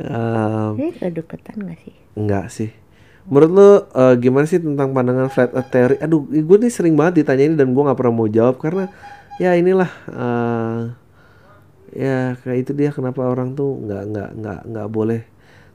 Em, 0.00 0.72
Ini 0.78 0.90
kedeketan 0.96 1.56
gak 1.68 1.78
sih? 1.84 1.94
Enggak 2.16 2.46
sih. 2.48 2.70
Menurut 3.28 3.50
lo 3.54 3.68
eh, 3.94 4.14
gimana 4.18 4.48
sih 4.48 4.58
tentang 4.58 4.90
pandangan 4.90 5.30
flat 5.30 5.54
earth 5.54 5.70
theory? 5.70 5.96
Aduh, 6.02 6.26
gue 6.26 6.56
nih 6.58 6.72
sering 6.72 6.96
banget 6.98 7.22
ditanya 7.22 7.44
ini 7.46 7.54
dan 7.54 7.70
gue 7.70 7.82
nggak 7.82 7.94
pernah 7.94 8.14
mau 8.14 8.26
jawab 8.26 8.58
karena 8.58 8.90
ya 9.38 9.54
inilah 9.54 9.90
eh, 10.10 10.80
ya 11.92 12.16
kayak 12.40 12.58
itu 12.66 12.72
dia 12.72 12.90
kenapa 12.90 13.20
orang 13.22 13.52
tuh 13.52 13.78
nggak 13.78 14.02
nggak 14.10 14.28
nggak 14.40 14.60
nggak 14.64 14.88
boleh 14.88 15.20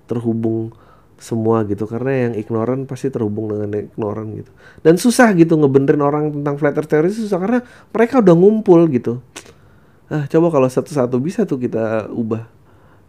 terhubung 0.10 0.74
semua 1.18 1.66
gitu. 1.66 1.90
Karena 1.90 2.30
yang 2.30 2.34
ignoran 2.38 2.86
pasti 2.86 3.10
terhubung 3.10 3.52
dengan 3.52 3.90
ignoran 3.90 4.38
gitu. 4.38 4.52
Dan 4.82 4.98
susah 5.02 5.34
gitu 5.34 5.58
ngebenerin 5.58 6.02
orang 6.02 6.32
tentang 6.32 6.56
flat 6.58 6.78
earth 6.78 6.90
theory 6.90 7.10
susah 7.12 7.38
karena 7.38 7.60
mereka 7.92 8.22
udah 8.22 8.36
ngumpul 8.38 8.86
gitu. 8.90 9.20
Ah 10.08 10.24
coba 10.32 10.48
kalau 10.54 10.70
satu-satu 10.72 11.20
bisa 11.20 11.44
tuh 11.44 11.60
kita 11.60 12.08
ubah. 12.14 12.48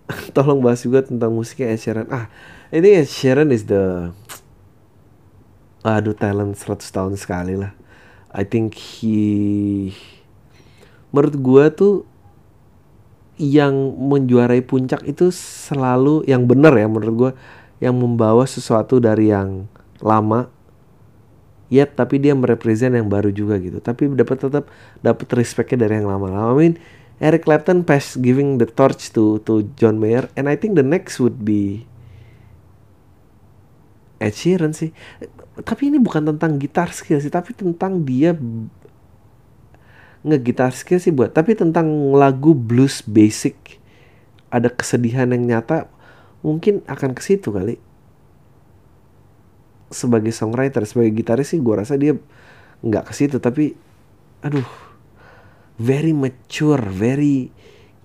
Tolong 0.37 0.59
bahas 0.59 0.83
juga 0.83 1.05
tentang 1.05 1.31
musiknya 1.31 1.71
Ed 1.77 1.81
Sheeran. 1.81 2.09
Ah 2.11 2.27
ini 2.75 2.99
Ed 2.99 3.07
Sheeran 3.07 3.55
is 3.55 3.69
the 3.71 4.11
aduh 5.87 6.17
talent 6.17 6.59
100 6.59 6.83
tahun 6.91 7.15
sekali 7.15 7.55
lah. 7.55 7.71
I 8.35 8.45
think 8.45 8.75
he 8.77 9.95
menurut 11.15 11.37
gua 11.39 11.65
tuh 11.73 12.05
yang 13.39 13.95
menjuarai 13.95 14.67
puncak 14.67 15.07
itu 15.07 15.31
selalu 15.31 16.27
yang 16.27 16.51
benar 16.51 16.75
ya 16.75 16.91
menurut 16.91 17.15
gua 17.15 17.31
yang 17.79 17.95
membawa 17.95 18.43
sesuatu 18.47 18.99
dari 18.99 19.31
yang 19.31 19.71
lama 20.03 20.51
ya 21.69 21.85
tapi 21.85 22.17
dia 22.19 22.33
merepresent 22.33 22.97
yang 22.97 23.07
baru 23.07 23.31
juga 23.31 23.61
gitu. 23.61 23.79
Tapi 23.79 24.09
dapat 24.17 24.41
tetap 24.41 24.65
dapat 25.05 25.29
respectnya 25.37 25.87
dari 25.87 26.01
yang 26.03 26.09
lama-lama. 26.09 26.57
I 26.57 26.57
mean 26.57 26.75
Eric 27.19 27.47
Clapton 27.47 27.85
pass 27.85 28.17
giving 28.19 28.59
the 28.59 28.67
torch 28.67 29.13
to 29.15 29.43
to 29.45 29.69
John 29.77 30.01
Mayer 30.01 30.27
and 30.35 30.49
I 30.49 30.57
think 30.57 30.75
the 30.75 30.87
next 30.87 31.21
would 31.23 31.45
be 31.45 31.87
Ed 34.19 34.35
Sheeran 34.35 34.75
sih. 34.75 34.91
Tapi 35.63 35.91
ini 35.93 35.99
bukan 36.03 36.27
tentang 36.35 36.59
gitar 36.59 36.91
skill 36.91 37.23
sih 37.23 37.31
tapi 37.31 37.55
tentang 37.55 38.03
dia 38.03 38.35
ngegitar 40.27 40.75
skill 40.75 40.99
sih 40.99 41.15
buat 41.15 41.31
tapi 41.31 41.55
tentang 41.55 41.87
lagu 42.17 42.57
blues 42.57 43.05
basic. 43.05 43.79
Ada 44.49 44.73
kesedihan 44.73 45.29
yang 45.29 45.45
nyata 45.45 45.93
mungkin 46.43 46.85
akan 46.87 47.15
ke 47.15 47.23
situ 47.23 47.51
kali. 47.51 47.81
Sebagai 49.89 50.31
songwriter 50.35 50.85
sebagai 50.85 51.17
gitaris 51.17 51.57
sih 51.57 51.61
gua 51.61 51.83
rasa 51.83 51.97
dia 51.97 52.17
nggak 52.85 53.11
ke 53.11 53.13
situ 53.17 53.43
tapi 53.43 53.75
aduh 54.45 54.69
very 55.81 56.15
mature 56.15 56.85
very 56.87 57.51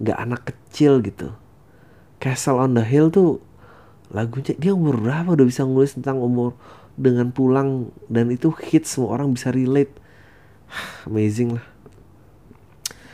nggak 0.02 0.18
anak 0.18 0.42
kecil 0.50 1.04
gitu. 1.04 1.36
Castle 2.24 2.62
on 2.62 2.74
the 2.74 2.86
Hill 2.88 3.12
tuh 3.12 3.44
lagunya 4.14 4.56
dia 4.56 4.72
umur 4.72 5.02
berapa 5.02 5.36
udah 5.36 5.46
bisa 5.48 5.68
nulis 5.68 5.98
tentang 5.98 6.24
umur 6.24 6.56
dengan 6.94 7.34
pulang 7.34 7.90
dan 8.08 8.30
itu 8.30 8.54
hits 8.54 8.96
semua 8.96 9.20
orang 9.20 9.34
bisa 9.36 9.52
relate. 9.52 9.92
Amazing 11.10 11.60
lah. 11.60 11.66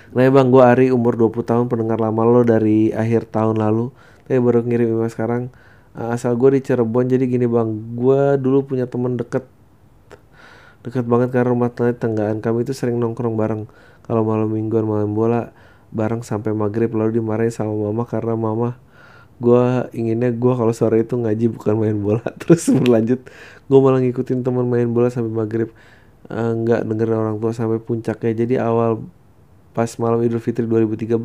Nah 0.10 0.26
ya 0.26 0.34
bang, 0.34 0.50
gue 0.50 0.64
Ari 0.66 0.88
umur 0.90 1.14
20 1.14 1.46
tahun 1.46 1.66
pendengar 1.70 2.02
lama 2.02 2.26
lo 2.26 2.42
dari 2.42 2.90
akhir 2.90 3.30
tahun 3.30 3.62
lalu 3.62 3.94
Tapi 4.30 4.38
baru 4.38 4.62
ngirim 4.62 4.94
email 4.94 5.10
sekarang 5.10 5.50
Uh, 5.98 6.14
Asal 6.14 6.38
gue 6.38 6.54
di 6.54 6.62
Cirebon 6.62 7.10
jadi 7.10 7.26
gini 7.26 7.50
bang. 7.50 7.98
Gue 7.98 8.38
dulu 8.38 8.62
punya 8.62 8.86
temen 8.86 9.18
deket 9.18 9.46
Deket 10.86 11.04
banget 11.10 11.34
karena 11.36 11.52
rumah 11.52 11.74
tangga 11.74 11.98
tenggaan 11.98 12.40
Kami 12.40 12.64
itu 12.64 12.78
sering 12.78 13.02
nongkrong 13.02 13.36
bareng. 13.36 13.66
Kalau 14.06 14.22
malam 14.22 14.54
mingguan 14.54 14.86
malam 14.86 15.18
bola 15.18 15.50
Bareng 15.90 16.22
sampai 16.22 16.54
maghrib 16.54 16.94
lalu 16.94 17.20
dimarahin 17.20 17.50
sama 17.50 17.74
mama 17.74 18.06
Karena 18.06 18.38
mama 18.38 18.78
gue 19.40 19.88
inginnya 19.96 20.36
gue 20.36 20.52
kalau 20.52 20.76
sore 20.76 21.08
itu 21.08 21.16
ngaji 21.16 21.48
bukan 21.56 21.74
main 21.80 21.96
bola. 21.96 22.24
Terus 22.44 22.70
berlanjut 22.76 23.24
Gue 23.72 23.80
malah 23.80 24.04
ngikutin 24.04 24.44
teman 24.46 24.68
main 24.68 24.88
bola 24.92 25.08
sampai 25.10 25.32
maghrib. 25.32 25.72
Eh, 26.30 26.52
nggak 26.60 26.86
dengerin 26.86 27.18
orang 27.18 27.38
tua 27.42 27.56
sampai 27.56 27.80
puncaknya. 27.80 28.32
Jadi 28.36 28.56
awal 28.60 29.00
pas 29.72 29.90
malam 30.02 30.20
Idul 30.26 30.42
Fitri 30.42 30.66
2013 30.66 31.16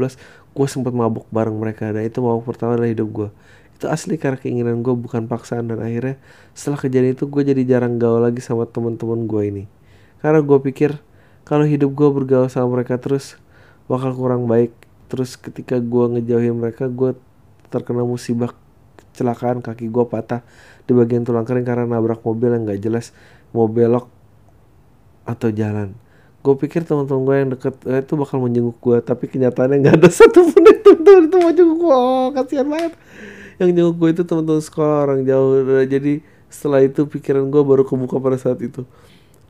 gue 0.55 0.66
sempat 0.68 0.92
mabuk 0.92 1.26
bareng 1.32 1.57
mereka. 1.57 1.90
Dan 1.90 2.07
itu 2.07 2.20
mabuk 2.20 2.45
pertama 2.49 2.76
dalam 2.78 2.90
hidup 2.90 3.09
gue 3.11 3.28
itu 3.74 3.90
asli 3.90 4.14
karena 4.14 4.38
keinginan 4.38 4.80
gue 4.86 4.95
bukan 4.95 5.26
paksaan. 5.26 5.68
Dan 5.68 5.82
akhirnya 5.82 6.16
setelah 6.55 6.78
kejadian 6.78 7.18
itu 7.18 7.26
gue 7.26 7.42
jadi 7.42 7.62
jarang 7.66 7.99
gaul 7.99 8.22
lagi 8.22 8.38
sama 8.40 8.64
teman-teman 8.68 9.26
gue 9.26 9.42
ini. 9.42 9.64
Karena 10.22 10.40
gue 10.40 10.59
pikir 10.62 11.01
kalau 11.45 11.66
hidup 11.66 11.92
gue 11.92 12.09
bergaul 12.09 12.49
sama 12.49 12.80
mereka 12.80 12.97
terus 12.97 13.36
bakal 13.90 14.14
kurang 14.14 14.47
baik. 14.47 14.72
Terus 15.11 15.36
ketika 15.36 15.76
gue 15.82 16.05
ngejauhin 16.18 16.57
mereka 16.57 16.86
gue 16.88 17.18
terkena 17.68 18.07
musibah 18.07 18.55
kecelakaan. 19.12 19.61
Kaki 19.61 19.90
gue 19.90 20.05
patah 20.07 20.47
di 20.86 20.92
bagian 20.95 21.26
tulang 21.26 21.45
kering 21.45 21.66
karena 21.66 21.84
nabrak 21.84 22.22
mobil 22.22 22.55
yang 22.55 22.64
nggak 22.64 22.80
jelas. 22.80 23.11
Mau 23.51 23.66
belok 23.66 24.09
atau 25.24 25.49
jalan 25.49 26.03
gue 26.45 26.55
pikir 26.61 26.84
teman-teman 26.84 27.22
gue 27.24 27.34
yang 27.40 27.51
deket 27.57 27.74
eh, 27.88 28.05
itu 28.05 28.14
bakal 28.20 28.36
menjenguk 28.45 28.76
gue 28.76 29.01
tapi 29.01 29.32
kenyataannya 29.32 29.80
nggak 29.80 29.97
ada 29.97 30.09
satupun 30.20 30.61
yang 30.61 30.80
teman-teman 30.84 31.24
itu 31.24 31.36
mau 31.40 31.53
jenguk 31.57 31.78
gue 31.80 31.97
oh, 31.97 32.26
kasihan 32.36 32.68
banget. 32.68 32.92
Yang 33.57 33.70
jenguk 33.72 33.97
gue 33.97 34.09
itu 34.12 34.22
teman-teman 34.28 34.62
sekolah 34.62 34.97
orang 35.09 35.20
jauh. 35.24 35.51
Nah, 35.64 35.86
jadi 35.88 36.12
setelah 36.53 36.80
itu 36.84 37.01
pikiran 37.09 37.49
gue 37.49 37.62
baru 37.64 37.82
kebuka 37.88 38.20
pada 38.20 38.36
saat 38.36 38.61
itu. 38.61 38.84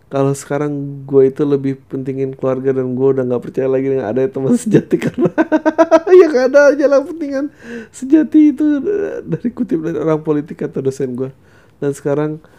Kalau 0.06 0.30
sekarang 0.30 0.70
gue 1.02 1.22
itu 1.26 1.42
lebih 1.42 1.82
pentingin 1.90 2.38
keluarga 2.38 2.70
dan 2.70 2.94
gue 2.94 3.08
udah 3.18 3.26
nggak 3.26 3.42
percaya 3.42 3.66
lagi 3.66 3.90
dengan 3.90 4.06
ada 4.06 4.22
teman 4.30 4.54
sejati 4.62 4.96
karena 5.02 5.34
yang 6.22 6.34
ada 6.46 6.70
jalan 6.78 7.02
pentingan 7.02 7.44
sejati 7.90 8.54
itu 8.54 8.78
eh, 8.86 9.18
dari 9.26 9.50
kutip 9.50 9.82
dari 9.82 9.98
orang 9.98 10.22
politik 10.22 10.62
atau 10.62 10.78
dosen 10.78 11.18
gue 11.18 11.34
dan 11.82 11.90
sekarang 11.90 12.38
eh, 12.38 12.53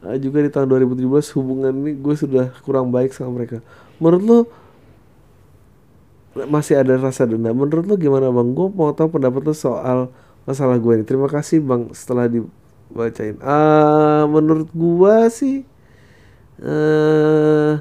juga 0.00 0.40
di 0.40 0.48
tahun 0.48 0.68
2017 0.88 1.36
hubungan 1.36 1.72
ini 1.76 1.92
gue 2.00 2.14
sudah 2.16 2.56
kurang 2.64 2.88
baik 2.88 3.12
sama 3.12 3.36
mereka. 3.36 3.60
Menurut 4.00 4.22
lo 4.24 4.38
masih 6.48 6.80
ada 6.80 6.96
rasa 6.96 7.28
dendam? 7.28 7.52
Menurut 7.52 7.84
lo 7.84 7.94
gimana 8.00 8.32
bang? 8.32 8.48
Gue 8.56 8.72
mau 8.72 8.96
tahu 8.96 9.20
pendapat 9.20 9.44
lo 9.44 9.52
soal 9.52 10.08
masalah 10.48 10.80
gue 10.80 10.92
ini. 10.96 11.04
Terima 11.04 11.28
kasih 11.28 11.60
bang 11.60 11.92
setelah 11.92 12.32
dibacain. 12.32 13.36
Ah 13.44 14.24
menurut 14.24 14.72
gue 14.72 15.16
sih 15.28 15.68
eh 16.60 17.72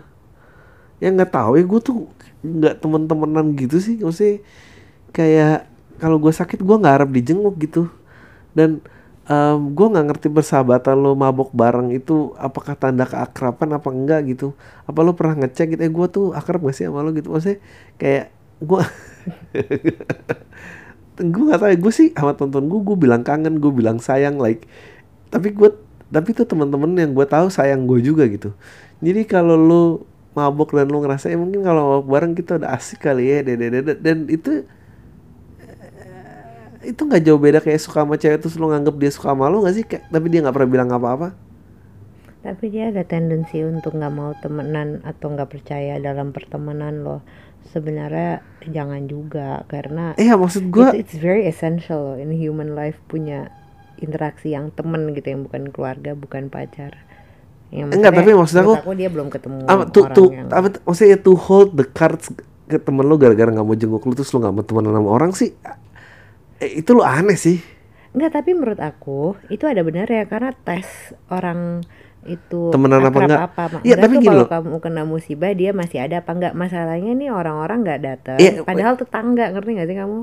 ya 0.99 1.07
nggak 1.11 1.32
tahu 1.32 1.55
ya 1.55 1.63
gue 1.63 1.80
tuh 1.80 2.07
nggak 2.43 2.84
temen-temenan 2.84 3.55
gitu 3.55 3.80
sih. 3.80 3.95
Maksudnya 4.03 4.43
kayak 5.15 5.72
kalau 6.03 6.20
gue 6.20 6.36
sakit 6.36 6.59
gue 6.59 6.76
nggak 6.84 6.95
harap 6.99 7.09
dijenguk 7.15 7.55
gitu. 7.63 7.88
Dan 8.51 8.84
em, 9.30 9.60
gue 9.78 9.88
nggak 9.92 10.06
ngerti 10.10 10.28
persahabatan 10.34 10.96
lo 10.98 11.14
mabok 11.14 11.54
bareng 11.54 11.94
itu 11.94 12.34
apakah 12.36 12.74
tanda 12.74 13.06
keakraban 13.06 13.70
apa 13.78 13.90
enggak 13.94 14.22
gitu. 14.34 14.58
Apa 14.90 15.00
lo 15.06 15.14
pernah 15.14 15.46
ngecek 15.46 15.78
gitu 15.78 15.82
eh 15.86 15.92
gue 15.94 16.08
tuh 16.10 16.26
akrab 16.34 16.66
gak 16.66 16.76
sih 16.78 16.86
sama 16.90 17.06
lo? 17.06 17.14
gitu. 17.14 17.30
Maksudnya 17.34 17.62
kayak 18.02 18.26
gue 18.60 18.82
gue 21.34 21.44
gak 21.52 21.60
tahu 21.62 21.72
gue 21.84 21.94
sih 21.94 22.10
sama 22.16 22.34
tonton 22.36 22.66
gue 22.68 22.80
gue 22.80 22.98
bilang 23.00 23.22
kangen 23.28 23.60
gue 23.60 23.72
bilang 23.76 24.00
sayang 24.00 24.40
like 24.40 24.68
tapi 25.32 25.52
gue 25.52 25.70
tapi 26.10 26.34
tuh 26.34 26.48
teman-teman 26.50 26.90
yang 26.98 27.12
gue 27.14 27.26
tahu 27.30 27.54
sayang 27.54 27.86
gue 27.86 28.02
juga 28.02 28.26
gitu. 28.26 28.58
Jadi 29.00 29.30
kalau 29.30 29.56
lu 29.56 29.84
mabok 30.34 30.74
dan 30.74 30.90
lu 30.90 31.02
ngerasa 31.06 31.30
ya 31.30 31.38
mungkin 31.38 31.62
kalau 31.62 32.02
mabok 32.02 32.08
bareng 32.10 32.34
kita 32.34 32.58
udah 32.58 32.74
asik 32.74 33.06
kali 33.06 33.30
ya 33.30 33.46
dan, 33.46 33.94
dan, 34.02 34.18
itu 34.26 34.66
itu 36.82 37.02
nggak 37.02 37.22
jauh 37.22 37.38
beda 37.38 37.60
kayak 37.60 37.78
suka 37.78 38.02
sama 38.02 38.16
cewek 38.16 38.40
terus 38.40 38.56
lu 38.56 38.68
nganggep 38.68 38.96
dia 38.96 39.12
suka 39.12 39.32
sama 39.32 39.48
lu 39.48 39.62
gak 39.62 39.74
sih 39.74 39.84
Kayak- 39.84 40.08
tapi 40.08 40.26
dia 40.28 40.40
nggak 40.40 40.56
pernah 40.56 40.70
bilang 40.70 40.90
apa-apa 40.90 41.30
Tapi 42.40 42.72
dia 42.72 42.88
ada 42.88 43.04
tendensi 43.04 43.60
untuk 43.60 43.94
nggak 43.94 44.14
mau 44.14 44.32
temenan 44.34 45.04
atau 45.04 45.28
nggak 45.28 45.50
percaya 45.50 46.00
dalam 46.00 46.32
pertemanan 46.32 47.04
loh. 47.04 47.20
Sebenarnya 47.68 48.40
jangan 48.64 49.04
juga 49.06 49.68
karena 49.68 50.16
eh 50.16 50.24
ya 50.24 50.40
maksud 50.40 50.72
gue 50.72 50.88
itu 50.90 51.04
it's 51.04 51.16
very 51.16 51.44
essential 51.44 52.00
loh 52.00 52.16
in 52.16 52.32
human 52.32 52.74
life 52.74 52.96
punya 53.06 53.52
interaksi 54.00 54.56
yang 54.56 54.72
temen 54.72 55.12
gitu 55.12 55.28
yang 55.28 55.44
bukan 55.44 55.68
keluarga 55.68 56.16
bukan 56.16 56.48
pacar. 56.48 56.96
Yang 57.70 58.00
Enggak, 58.00 58.16
tapi 58.16 58.32
maksud 58.32 58.56
aku- 58.56 58.80
menurut 58.80 58.96
dia 58.96 59.10
belum 59.12 59.28
ketemu 59.28 59.56
apa 59.68 59.84
tuh 59.86 60.04
orang 60.08 60.16
yang 60.32 60.48
apa 60.48 60.68
tuh- 60.72 60.84
maksudnya 60.88 61.18
to 61.20 61.34
hold 61.36 61.76
the 61.76 61.84
cards 61.86 62.32
ke 62.66 62.80
temen 62.80 63.04
lu 63.04 63.20
gara-gara 63.20 63.52
nggak 63.52 63.68
mau 63.68 63.76
jenguk 63.76 64.00
lu 64.00 64.16
terus 64.16 64.32
lu 64.32 64.40
nggak 64.40 64.54
mau 64.54 64.64
temenan 64.64 64.96
sama 64.96 65.10
orang 65.12 65.32
sih 65.36 65.52
eh, 66.60 66.72
itu 66.78 66.89
lu 66.91 67.01
aneh 67.01 67.36
sih. 67.36 67.60
Enggak, 68.10 68.32
tapi 68.36 68.51
menurut 68.51 68.80
aku 68.80 69.20
itu 69.47 69.64
ada 69.64 69.80
benar 69.80 70.05
ya 70.05 70.26
karena 70.26 70.49
tes 70.55 70.88
orang 71.28 71.86
itu 72.22 72.68
Temenan 72.70 72.99
apa 73.01 73.18
enggak? 73.18 73.39
apa. 73.47 73.64
Iya, 73.80 73.95
Enggak 73.95 73.99
tapi 74.01 74.12
tuh 74.12 74.20
gini 74.20 74.30
kalau 74.30 74.43
loh. 74.43 74.49
kamu 74.49 74.76
kena 74.80 75.03
musibah 75.03 75.51
dia 75.51 75.72
masih 75.72 75.99
ada 75.99 76.16
apa 76.20 76.32
enggak? 76.32 76.53
Masalahnya 76.53 77.12
nih 77.14 77.30
orang-orang 77.30 77.78
nggak 77.82 78.01
datang 78.01 78.38
Iya, 78.38 78.51
padahal 78.62 78.93
tetangga 78.95 79.45
ngerti 79.49 79.70
nggak 79.72 79.88
sih 79.88 79.97
kamu? 79.97 80.20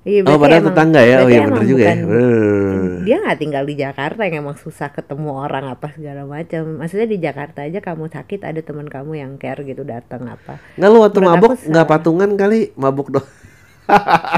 Iya, 0.00 0.20
oh 0.24 0.36
padahal 0.36 0.60
emang- 0.60 0.68
tetangga 0.72 1.00
ya? 1.02 1.16
Oh 1.20 1.28
iya 1.28 1.40
bener 1.42 1.64
juga 1.66 1.82
ya. 1.82 1.92
bukan- 1.94 2.08
Bener. 2.08 3.00
dia 3.00 3.16
nggak 3.20 3.38
tinggal 3.38 3.64
di 3.64 3.74
Jakarta 3.76 4.20
yang 4.24 4.36
emang 4.40 4.56
susah 4.56 4.88
ketemu 4.90 5.30
orang 5.30 5.64
apa 5.66 5.86
segala 5.92 6.22
macam. 6.24 6.62
Maksudnya 6.76 7.04
di 7.06 7.18
Jakarta 7.18 7.58
aja 7.62 7.78
kamu 7.78 8.08
sakit 8.08 8.40
ada 8.42 8.60
teman 8.60 8.88
kamu 8.88 9.12
yang 9.14 9.32
care 9.36 9.60
gitu 9.60 9.84
datang 9.84 10.24
apa. 10.26 10.56
Nggak 10.74 10.88
lu 10.88 10.98
waktu 10.98 11.18
Menurut 11.20 11.60
nggak 11.62 11.86
patungan 11.86 12.30
kali 12.34 12.72
mabuk 12.74 13.12
dong 13.12 13.28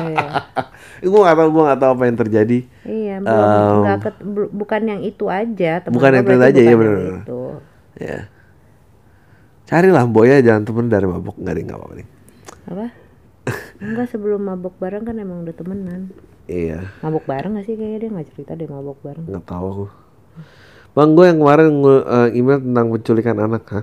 Iya. 0.03 0.29
gue 1.03 1.21
nggak 1.21 1.37
tahu 1.37 1.49
gue 1.49 1.63
nggak 1.65 1.81
tahu 1.81 1.91
apa 1.93 2.05
yang 2.05 2.19
terjadi. 2.19 2.59
Iya 2.83 3.15
belum 3.19 3.33
Um, 3.33 3.77
nggak 3.83 3.99
ket- 4.01 4.23
bu- 4.25 4.53
bukan 4.53 4.83
yang 4.85 5.01
itu 5.01 5.25
aja 5.27 5.73
temen 5.81 5.95
Bukan 5.95 6.11
yang 6.13 6.25
itu 6.25 6.33
aja, 6.35 6.43
iya 6.43 6.51
bukan 6.51 6.67
yang 6.67 6.79
bener-bener. 6.81 7.17
itu. 7.19 7.41
ya 7.95 8.19
carilah 9.63 10.05
boya 10.05 10.41
jangan 10.41 10.65
temen 10.65 10.87
dari 10.87 11.07
mabuk 11.07 11.37
nggak 11.37 11.55
deh 11.55 11.65
nggak 11.65 11.79
apa-apa 11.79 11.95
deh 11.97 12.09
apa? 12.63 12.87
Enggak 13.79 14.07
sebelum 14.09 14.41
mabok 14.41 14.79
bareng 14.79 15.03
kan 15.03 15.19
emang 15.19 15.43
udah 15.43 15.51
temenan. 15.51 16.15
Iya. 16.45 16.95
Mabok 17.01 17.27
bareng 17.27 17.59
gak 17.59 17.67
sih? 17.67 17.75
Kayaknya 17.75 17.99
dia 17.99 18.11
nggak 18.13 18.29
cerita 18.31 18.53
deh 18.55 18.67
mabok 18.67 19.03
bareng. 19.03 19.27
Nggak 19.27 19.45
tahu 19.45 19.67
aku. 19.67 19.87
Bang 20.93 21.13
gue 21.13 21.27
yang 21.27 21.39
kemarin 21.39 21.67
eh, 21.83 22.29
email 22.33 22.61
tentang 22.61 22.87
penculikan 22.89 23.37
anak 23.37 23.65
ha? 23.67 23.81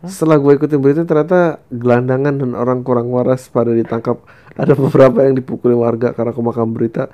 Setelah 0.00 0.38
gue 0.38 0.52
ikutin 0.52 0.78
berita 0.78 1.02
ternyata 1.02 1.58
gelandangan 1.70 2.34
dan 2.34 2.50
orang 2.52 2.82
kurang 2.82 3.10
waras 3.10 3.46
pada 3.46 3.70
ditangkap 3.70 4.22
ada 4.58 4.74
beberapa 4.74 5.22
yang 5.22 5.38
dipukuli 5.38 5.72
warga 5.72 6.10
karena 6.10 6.34
kemakan 6.34 6.74
berita 6.74 7.06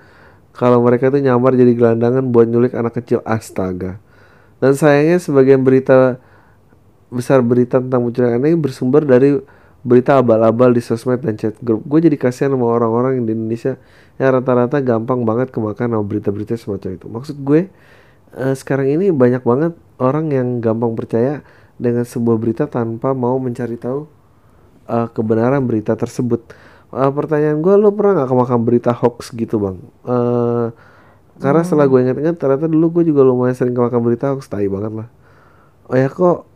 kalau 0.54 0.80
mereka 0.80 1.10
itu 1.12 1.20
nyamar 1.20 1.52
jadi 1.58 1.74
gelandangan 1.74 2.30
buat 2.30 2.46
nyulik 2.46 2.72
anak 2.78 2.96
kecil. 3.02 3.20
Astaga. 3.26 3.98
Dan 4.62 4.78
sayangnya 4.78 5.18
sebagian 5.20 5.66
berita 5.66 6.16
besar 7.10 7.44
berita 7.44 7.78
tentang 7.78 8.06
penculikan 8.06 8.38
anak 8.38 8.48
ini 8.48 8.58
bersumber 8.58 9.02
dari 9.04 9.38
berita 9.84 10.16
abal-abal 10.16 10.72
di 10.72 10.80
sosmed 10.80 11.20
dan 11.20 11.36
chat 11.36 11.54
grup 11.60 11.84
gue 11.84 12.08
jadi 12.08 12.16
kasihan 12.16 12.56
sama 12.56 12.72
orang-orang 12.72 13.20
yang 13.20 13.24
di 13.28 13.32
Indonesia 13.36 13.76
yang 14.16 14.40
rata-rata 14.40 14.80
gampang 14.80 15.22
banget 15.28 15.52
kemakan 15.52 15.92
sama 15.92 16.04
berita-berita 16.06 16.56
semacam 16.56 16.90
itu. 16.96 17.06
Maksud 17.06 17.36
gue 17.44 17.60
eh, 18.34 18.54
sekarang 18.56 18.88
ini 18.88 19.12
banyak 19.12 19.44
banget 19.44 19.76
orang 20.00 20.32
yang 20.32 20.58
gampang 20.64 20.96
percaya 20.96 21.44
dengan 21.76 22.08
sebuah 22.08 22.40
berita 22.40 22.64
tanpa 22.64 23.12
mau 23.12 23.36
mencari 23.36 23.76
tahu 23.76 24.08
eh, 24.88 25.08
kebenaran 25.12 25.62
berita 25.68 25.92
tersebut. 25.94 26.40
Eh, 26.94 27.10
pertanyaan 27.10 27.58
gue, 27.58 27.74
lo 27.74 27.90
pernah 27.90 28.22
nggak 28.22 28.30
kemakan 28.30 28.60
berita 28.62 28.90
hoax 28.94 29.34
gitu 29.34 29.58
bang? 29.58 29.76
Eh, 30.06 30.66
karena 31.42 31.62
setelah 31.66 31.90
gue 31.90 31.98
ingat-ingat 32.06 32.38
ternyata 32.38 32.70
dulu 32.70 33.02
gue 33.02 33.10
juga 33.10 33.26
lumayan 33.26 33.58
sering 33.58 33.74
kemakan 33.74 33.98
berita 33.98 34.30
hoax, 34.30 34.46
tai 34.46 34.70
banget 34.70 35.02
lah. 35.02 35.08
Oh 35.90 35.98
ya 35.98 36.06
kok 36.06 36.46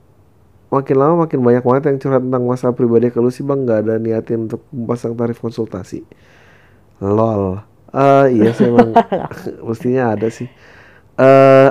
makin 0.70 0.96
lama 1.00 1.14
makin 1.26 1.40
banyak 1.42 1.64
banget 1.64 1.82
yang 1.90 1.98
curhat 1.98 2.22
tentang 2.22 2.44
masalah 2.44 2.74
pribadi 2.76 3.08
ke 3.08 3.18
lu 3.18 3.32
sih 3.32 3.42
bang 3.42 3.64
nggak 3.64 3.78
ada 3.88 3.94
niatin 3.96 4.46
untuk 4.46 4.62
memasang 4.70 5.18
tarif 5.18 5.42
konsultasi. 5.42 6.06
Lol. 7.02 7.58
Eh 7.90 8.26
iya 8.38 8.54
sih 8.54 8.70
emang 8.70 8.94
mestinya 9.68 10.14
ada 10.14 10.28
sih. 10.30 10.46
Eh 11.18 11.70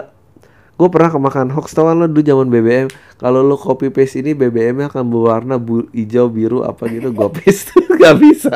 gue 0.78 0.88
pernah 0.94 1.10
kemakan 1.10 1.50
hoax 1.58 1.74
tau 1.74 1.90
kan 1.90 1.98
lo 1.98 2.06
dulu 2.06 2.22
zaman 2.22 2.48
BBM 2.54 2.88
kalau 3.18 3.42
lo 3.42 3.58
copy 3.58 3.90
paste 3.90 4.22
ini 4.22 4.38
BBM-nya 4.38 4.94
akan 4.94 5.10
berwarna 5.10 5.58
bu- 5.58 5.90
hijau 5.90 6.30
biru 6.30 6.62
apa 6.62 6.86
gitu 6.86 7.10
gue 7.10 7.30
paste 7.34 7.74
nggak 7.98 8.16
bisa 8.22 8.54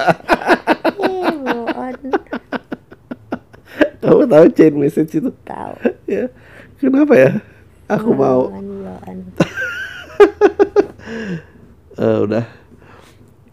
on. 1.01 1.97
kamu 4.05 4.23
tahu 4.29 4.45
chain 4.53 4.73
message 4.77 5.17
itu 5.17 5.33
tahu 5.41 5.73
ya 6.05 6.29
kenapa 6.77 7.13
ya 7.17 7.31
aku 7.89 8.13
mau 8.13 8.53
on, 8.53 8.65
blow 8.69 8.97
on. 9.09 9.17
Eh, 11.97 12.17
udah 12.21 12.45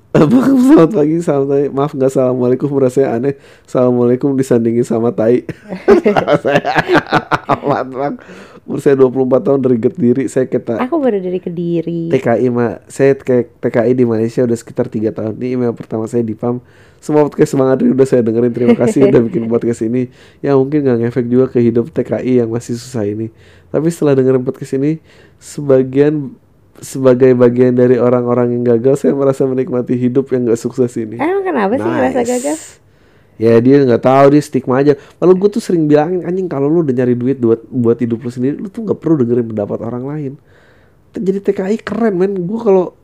Bang, 0.09 0.57
selamat 0.67 0.91
pagi, 0.97 1.17
selamat 1.21 1.47
pagi. 1.47 1.69
Maaf 1.69 1.93
nggak 1.95 2.11
assalamualaikum, 2.11 2.69
rasanya 2.81 3.09
aneh. 3.21 3.35
Assalamualaikum 3.69 4.35
disandingin 4.35 4.83
sama 4.83 5.13
tai. 5.15 5.45
saya 6.43 6.75
amat 7.47 7.87
bang. 7.93 8.15
Umur 8.69 8.85
saya 8.85 9.01
24 9.01 9.49
tahun 9.49 9.61
dari 9.65 9.81
Kediri. 9.81 10.25
Saya 10.29 10.45
kita 10.45 10.77
aku 10.77 11.01
baru 11.01 11.25
dari 11.25 11.41
kediri. 11.41 12.13
TKI 12.13 12.53
ma. 12.53 12.77
Saya 12.85 13.17
kayak 13.17 13.65
TKI 13.65 13.97
di 13.97 14.05
Malaysia 14.05 14.45
udah 14.45 14.53
sekitar 14.61 14.93
tiga 14.93 15.09
tahun. 15.09 15.41
Ini 15.41 15.57
email 15.57 15.73
pertama 15.73 16.05
saya 16.05 16.21
di 16.21 16.37
PAM. 16.37 16.61
Semua 17.01 17.25
podcast 17.25 17.57
semangat 17.57 17.81
udah 17.81 18.05
saya 18.05 18.21
dengerin. 18.21 18.53
Terima 18.53 18.77
kasih 18.77 19.09
udah 19.09 19.25
bikin 19.25 19.49
podcast 19.57 19.81
ini. 19.89 20.13
Ya 20.45 20.53
mungkin 20.53 20.85
nggak 20.85 21.01
ngefek 21.01 21.27
juga 21.33 21.49
ke 21.49 21.65
hidup 21.65 21.89
TKI 21.97 22.45
yang 22.45 22.53
masih 22.53 22.77
susah 22.77 23.09
ini. 23.09 23.33
Tapi 23.73 23.89
setelah 23.89 24.21
dengerin 24.21 24.45
podcast 24.45 24.77
ini 24.77 25.01
sebagian 25.41 26.37
sebagai 26.85 27.33
bagian 27.41 27.73
dari 27.73 27.97
orang-orang 27.97 28.53
yang 28.53 28.69
gagal 28.77 29.01
saya 29.01 29.17
merasa 29.17 29.49
menikmati 29.49 29.97
hidup 29.97 30.29
yang 30.29 30.45
gak 30.45 30.61
sukses 30.61 30.93
ini. 31.01 31.17
Emang 31.17 31.41
kenapa 31.41 31.73
sih 31.75 31.89
ngerasa 31.89 32.21
gagal 32.21 32.59
Ya 33.39 33.55
dia 33.63 33.87
nggak 33.87 34.03
tahu 34.03 34.35
dia 34.35 34.43
stigma 34.43 34.83
aja. 34.83 34.99
Lalu 35.23 35.33
gue 35.47 35.51
tuh 35.59 35.63
sering 35.63 35.87
bilangin 35.87 36.27
anjing 36.27 36.51
kalau 36.51 36.67
lu 36.67 36.83
udah 36.83 36.95
nyari 36.95 37.15
duit 37.15 37.39
buat 37.39 37.63
buat 37.71 37.99
hidup 38.03 38.19
lu 38.27 38.31
sendiri, 38.35 38.59
lu 38.59 38.67
tuh 38.67 38.83
nggak 38.83 38.99
perlu 38.99 39.23
dengerin 39.23 39.47
pendapat 39.55 39.79
orang 39.81 40.05
lain. 40.05 40.33
Jadi 41.15 41.39
TKI 41.41 41.79
keren 41.81 42.19
men. 42.19 42.35
Gue 42.45 42.59
kalau 42.59 42.99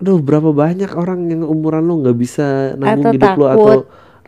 Aduh 0.00 0.16
berapa 0.16 0.48
banyak 0.56 0.96
orang 0.96 1.28
yang 1.28 1.44
umuran 1.44 1.84
lu 1.84 2.00
nggak 2.00 2.16
bisa 2.16 2.72
nanggung 2.80 3.12
Atau 3.12 3.16
hidup 3.20 3.32
lu 3.36 3.44
takut. 3.44 3.52
atau 3.52 3.76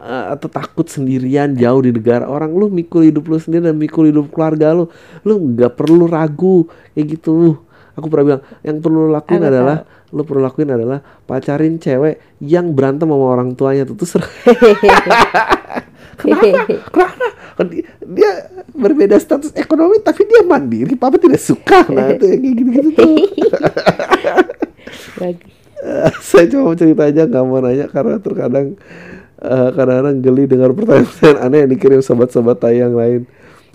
eh, 0.04 0.26
atau 0.36 0.48
takut 0.52 0.86
sendirian 0.86 1.48
jauh 1.56 1.80
di 1.80 1.90
negara 1.96 2.28
orang 2.28 2.52
lu 2.52 2.68
mikul 2.68 3.00
hidup 3.08 3.24
lu 3.24 3.40
sendiri 3.40 3.72
dan 3.72 3.80
mikul 3.80 4.04
hidup 4.04 4.28
keluarga 4.28 4.76
lu 4.76 4.92
lu 5.24 5.32
nggak 5.56 5.72
perlu 5.72 6.04
ragu 6.04 6.68
kayak 6.92 7.16
gitu 7.16 7.56
aku 7.96 8.04
pernah 8.12 8.24
bilang 8.36 8.42
yang 8.60 8.76
perlu 8.84 9.08
lu 9.08 9.10
lakuin 9.16 9.40
Aku 9.40 9.48
adalah 9.48 9.76
lu 10.12 10.22
perlu 10.22 10.40
lakuin 10.40 10.68
adalah 10.68 11.00
pacarin 11.24 11.76
cewek 11.76 12.20
yang 12.38 12.72
berantem 12.72 13.08
sama 13.08 13.26
orang 13.26 13.56
tuanya 13.56 13.82
tuh, 13.82 13.96
tuh 13.96 14.06
seru. 14.06 14.24
Kenapa? 16.20 16.46
Kenapa? 16.92 17.26
Kan 17.56 17.66
di- 17.66 17.84
Dia 18.12 18.30
berbeda 18.70 19.16
status 19.16 19.50
ekonomi 19.56 19.98
tapi 19.98 20.22
dia 20.24 20.44
mandiri. 20.44 20.94
Papa 20.94 21.16
tidak 21.16 21.40
suka. 21.40 21.88
Nah, 21.88 22.12
itu 22.12 22.24
yang 22.28 22.40
kayak 22.40 22.54
gitu-gitu 22.54 22.88
tuh. 22.92 23.08
Bagus. 25.18 25.50
Eh, 25.82 26.10
saya 26.30 26.46
cuma 26.46 26.70
mau 26.70 26.76
cerita 26.78 27.02
aja 27.02 27.26
nggak 27.26 27.42
mau 27.42 27.58
nanya 27.58 27.90
karena 27.90 28.14
terkadang 28.22 28.78
eh, 29.42 29.68
kadang-kadang 29.74 30.16
geli 30.22 30.46
dengar 30.46 30.70
pertanyaan-pertanyaan 30.70 31.38
aneh 31.42 31.58
yang 31.66 31.70
dikirim 31.74 31.98
sobat-sobat 31.98 32.62
tayang 32.62 32.94
lain 32.94 33.26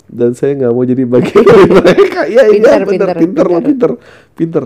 dan 0.08 0.32
saya 0.32 0.56
nggak 0.56 0.72
mau 0.72 0.88
jadi 0.88 1.04
bagian 1.04 1.44
dari 1.44 1.68
mereka 1.68 2.20
ya 2.24 2.32
iya 2.32 2.42
Pinter, 2.48 2.80
bener 2.80 2.88
pinter, 2.88 3.08
pinter 3.20 3.44
lo 3.44 3.60
pinter. 3.60 3.62
pinter 3.68 3.90
pinter 4.32 4.64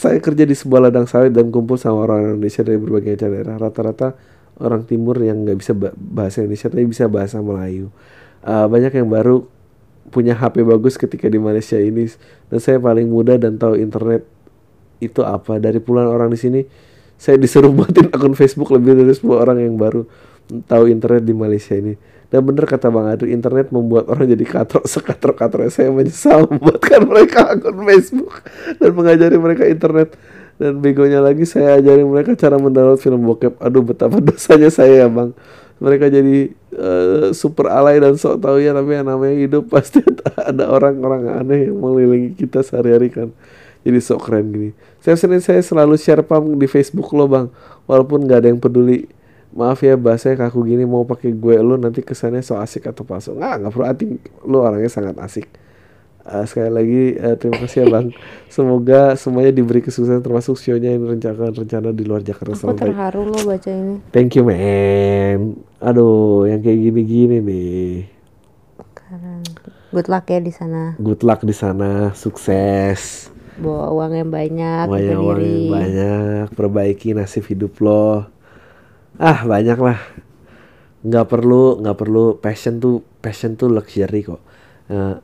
saya 0.00 0.16
kerja 0.16 0.48
di 0.48 0.56
sebuah 0.56 0.88
ladang 0.88 1.04
sawit 1.04 1.36
dan 1.36 1.52
kumpul 1.52 1.76
sama 1.76 2.08
orang 2.08 2.32
Indonesia 2.32 2.64
dari 2.64 2.80
berbagai 2.80 3.20
daerah. 3.20 3.60
Rata-rata 3.60 4.16
orang 4.56 4.88
timur 4.88 5.20
yang 5.20 5.44
nggak 5.44 5.58
bisa 5.60 5.76
ba- 5.76 5.92
bahasa 5.92 6.40
Indonesia 6.40 6.72
tapi 6.72 6.88
bisa 6.88 7.04
bahasa 7.04 7.36
Melayu. 7.44 7.92
Eh, 8.40 8.66
banyak 8.72 8.96
yang 8.96 9.12
baru 9.12 9.44
punya 10.08 10.32
HP 10.32 10.64
bagus 10.64 10.96
ketika 10.96 11.28
di 11.28 11.36
Malaysia 11.36 11.76
ini. 11.76 12.08
Dan 12.48 12.58
saya 12.64 12.80
paling 12.80 13.12
muda 13.12 13.36
dan 13.36 13.60
tahu 13.60 13.76
internet 13.76 14.24
itu 15.04 15.20
apa. 15.20 15.60
Dari 15.60 15.76
puluhan 15.84 16.08
orang 16.08 16.32
di 16.32 16.40
sini 16.40 16.60
saya 17.20 17.36
disuruh 17.36 17.68
buatin 17.76 18.08
akun 18.08 18.32
Facebook 18.32 18.72
lebih 18.72 18.96
dari 18.96 19.12
10 19.12 19.20
orang 19.36 19.60
yang 19.60 19.76
baru 19.76 20.08
tahu 20.64 20.88
internet 20.88 21.28
di 21.28 21.36
Malaysia 21.36 21.76
ini 21.76 21.94
dan 22.30 22.46
bener 22.46 22.62
kata 22.62 22.94
Bang 22.94 23.10
Adri 23.10 23.34
internet 23.34 23.74
membuat 23.74 24.06
orang 24.06 24.30
jadi 24.30 24.46
katrok 24.46 24.86
sekatrok 24.86 25.34
katrok 25.34 25.66
saya 25.66 25.90
menyesal 25.90 26.46
membuatkan 26.50 27.02
mereka 27.02 27.50
akun 27.50 27.82
Facebook 27.82 28.46
dan 28.78 28.90
mengajari 28.94 29.36
mereka 29.36 29.66
internet. 29.66 30.14
Dan 30.60 30.76
begonya 30.78 31.24
lagi 31.24 31.48
saya 31.48 31.80
ajarin 31.80 32.04
mereka 32.06 32.36
cara 32.36 32.60
mendownload 32.60 33.00
film 33.00 33.24
bokep. 33.26 33.58
Aduh 33.58 33.82
betapa 33.82 34.22
dosanya 34.22 34.70
saya 34.70 35.04
ya 35.04 35.08
Bang. 35.10 35.34
Mereka 35.80 36.06
jadi 36.12 36.52
eh, 36.54 37.26
super 37.34 37.66
alay 37.66 37.98
dan 37.98 38.14
sok 38.14 38.38
tahu 38.38 38.62
ya 38.62 38.76
tapi 38.76 38.94
yang 38.94 39.10
namanya 39.10 39.34
hidup 39.34 39.66
pasti 39.74 39.98
ada 40.38 40.70
orang-orang 40.70 41.34
aneh 41.34 41.66
yang 41.66 41.82
mengelilingi 41.82 42.38
kita 42.38 42.62
sehari-hari 42.62 43.10
kan. 43.10 43.34
Jadi 43.82 43.98
sok 43.98 44.30
keren 44.30 44.54
gini. 44.54 44.70
Saya 45.02 45.18
sering 45.18 45.42
saya 45.42 45.58
selalu 45.64 45.98
share 45.98 46.22
pam 46.22 46.54
di 46.54 46.68
Facebook 46.70 47.10
lo 47.10 47.26
bang. 47.26 47.50
Walaupun 47.90 48.28
nggak 48.28 48.38
ada 48.44 48.48
yang 48.52 48.60
peduli 48.60 49.08
maaf 49.50 49.82
ya 49.82 49.98
bahasanya 49.98 50.46
kaku 50.46 50.62
gini 50.62 50.86
mau 50.86 51.02
pakai 51.02 51.34
gue 51.34 51.58
lo 51.58 51.74
nanti 51.74 52.06
kesannya 52.06 52.42
so 52.42 52.54
asik 52.54 52.86
atau 52.86 53.02
palsu 53.02 53.34
nggak 53.34 53.54
nggak 53.66 53.72
perlu 53.74 53.86
hati 53.86 54.04
lo 54.46 54.62
orangnya 54.62 54.90
sangat 54.90 55.18
asik 55.18 55.46
Eh, 56.20 56.44
sekali 56.44 56.68
lagi 56.68 57.04
eh, 57.16 57.34
terima 57.40 57.58
kasih 57.64 57.78
ya 57.82 57.86
bang 57.88 58.06
semoga 58.54 59.16
semuanya 59.16 59.56
diberi 59.56 59.80
kesuksesan 59.80 60.20
termasuk 60.20 60.60
show-nya 60.60 60.92
yang 60.92 61.08
rencana 61.08 61.48
rencana 61.48 61.90
di 61.96 62.04
luar 62.04 62.20
Jakarta 62.20 62.54
Aku 62.54 62.76
terharu 62.76 63.24
lo 63.24 63.40
baca 63.40 63.70
ini. 63.72 64.04
Thank 64.12 64.36
you 64.36 64.44
man. 64.44 65.56
Aduh, 65.80 66.44
yang 66.44 66.60
kayak 66.60 66.76
gini-gini 66.76 67.40
nih. 67.40 68.04
Keren. 68.92 69.42
Good 69.96 70.12
luck 70.12 70.28
ya 70.28 70.44
di 70.44 70.52
sana. 70.52 70.94
Good 71.00 71.24
luck 71.24 71.40
di 71.40 71.56
sana, 71.56 72.12
sukses. 72.12 73.32
Bawa 73.56 73.88
uang 73.88 74.12
yang 74.12 74.30
banyak, 74.30 74.86
Banyak 74.92 75.16
uang 75.18 75.40
yang 75.40 75.72
banyak, 75.72 76.46
perbaiki 76.52 77.16
nasib 77.16 77.48
hidup 77.48 77.80
lo. 77.80 78.28
Ah, 79.20 79.44
banyak 79.44 79.76
lah. 79.76 80.00
Nggak 81.04 81.26
perlu, 81.28 81.76
nggak 81.84 81.96
perlu 82.00 82.24
passion 82.40 82.80
tuh, 82.80 83.04
passion 83.20 83.52
tuh 83.52 83.68
luxury 83.68 84.24
kok. 84.24 84.40
Eh, 84.88 85.14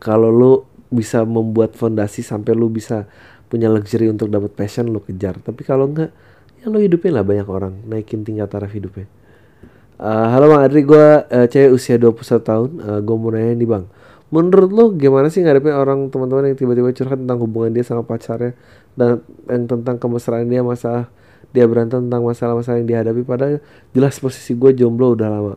kalau 0.00 0.32
lu 0.32 0.52
bisa 0.88 1.28
membuat 1.28 1.76
fondasi 1.76 2.24
sampai 2.24 2.56
lu 2.56 2.72
bisa 2.72 3.04
punya 3.52 3.68
luxury 3.68 4.08
untuk 4.08 4.32
dapat 4.32 4.48
passion 4.56 4.88
lu 4.88 5.04
kejar. 5.04 5.44
Tapi 5.44 5.60
kalau 5.60 5.92
enggak, 5.92 6.08
ya 6.64 6.72
lu 6.72 6.80
hidupin 6.80 7.12
lah 7.12 7.20
banyak 7.20 7.44
orang, 7.44 7.84
naikin 7.84 8.24
tingkat 8.24 8.48
taraf 8.48 8.72
hidupnya. 8.72 9.04
Eh, 10.00 10.26
halo 10.32 10.48
Bang 10.48 10.64
Adri, 10.64 10.80
gue 10.80 11.06
cewek 11.28 11.70
usia 11.76 12.00
21 12.00 12.40
tahun. 12.40 12.70
Eh, 12.80 13.00
gue 13.04 13.16
mau 13.20 13.28
nanya 13.28 13.52
nih 13.60 13.68
Bang, 13.68 13.84
menurut 14.32 14.70
lo 14.72 14.84
gimana 14.96 15.28
sih 15.28 15.44
ngadepin 15.44 15.76
orang 15.76 16.08
teman-teman 16.08 16.48
yang 16.48 16.56
tiba-tiba 16.56 16.96
curhat 16.96 17.20
tentang 17.20 17.38
hubungan 17.44 17.76
dia 17.76 17.84
sama 17.84 18.08
pacarnya 18.08 18.56
dan 18.96 19.20
yang 19.52 19.68
tentang 19.68 20.00
kemesraan 20.00 20.48
dia 20.48 20.64
masalah 20.64 21.12
dia 21.52 21.68
berantem 21.68 22.06
tentang 22.08 22.22
masalah-masalah 22.24 22.80
yang 22.80 22.88
dihadapi 22.88 23.20
padahal 23.26 23.58
jelas 23.92 24.16
posisi 24.22 24.54
gue 24.56 24.70
jomblo 24.72 25.12
udah 25.12 25.28
lama. 25.28 25.54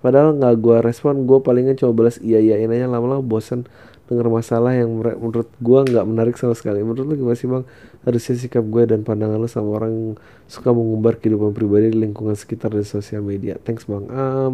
Padahal 0.00 0.32
nggak 0.32 0.54
gue 0.64 0.76
respon, 0.80 1.28
gue 1.28 1.38
palingan 1.44 1.76
cuma 1.76 1.92
balas 1.92 2.16
iya 2.24 2.40
iyain 2.40 2.72
aja 2.72 2.88
lama-lama 2.88 3.20
bosan 3.20 3.68
denger 4.10 4.26
masalah 4.26 4.74
yang 4.74 4.90
menurut 4.98 5.46
gue 5.62 5.78
nggak 5.86 6.02
menarik 6.02 6.34
sama 6.34 6.58
sekali. 6.58 6.82
Menurut 6.82 7.06
lo 7.06 7.14
gimana 7.14 7.38
sih 7.38 7.46
bang? 7.46 7.62
Harusnya 8.02 8.34
sikap 8.42 8.66
gue 8.66 8.82
dan 8.90 9.06
pandangan 9.06 9.38
lo 9.38 9.46
sama 9.46 9.70
orang 9.78 9.92
yang 9.94 10.08
suka 10.50 10.74
mengumbar 10.74 11.22
kehidupan 11.22 11.54
pribadi 11.54 11.94
di 11.94 11.98
lingkungan 12.02 12.34
sekitar 12.34 12.74
dan 12.74 12.82
sosial 12.82 13.22
media. 13.22 13.54
Thanks 13.62 13.86
bang. 13.86 14.10
Um, 14.10 14.52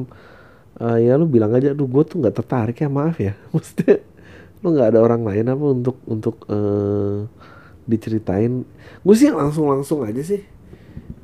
eh, 0.76 1.08
ya 1.08 1.16
lu 1.16 1.24
bilang 1.24 1.56
aja, 1.56 1.72
duh 1.72 1.88
gue 1.88 2.04
tuh 2.04 2.20
nggak 2.20 2.36
tertarik 2.36 2.76
ya 2.84 2.92
maaf 2.92 3.16
ya. 3.16 3.32
Maksudnya 3.56 4.04
lu 4.60 4.76
nggak 4.76 4.88
ada 4.92 5.00
orang 5.00 5.24
lain 5.24 5.46
apa 5.48 5.64
untuk 5.72 5.96
untuk 6.04 6.36
eh, 6.52 7.24
diceritain? 7.88 8.60
Gue 9.00 9.14
sih 9.16 9.32
langsung 9.32 9.72
langsung 9.72 10.04
aja 10.04 10.20
sih. 10.20 10.44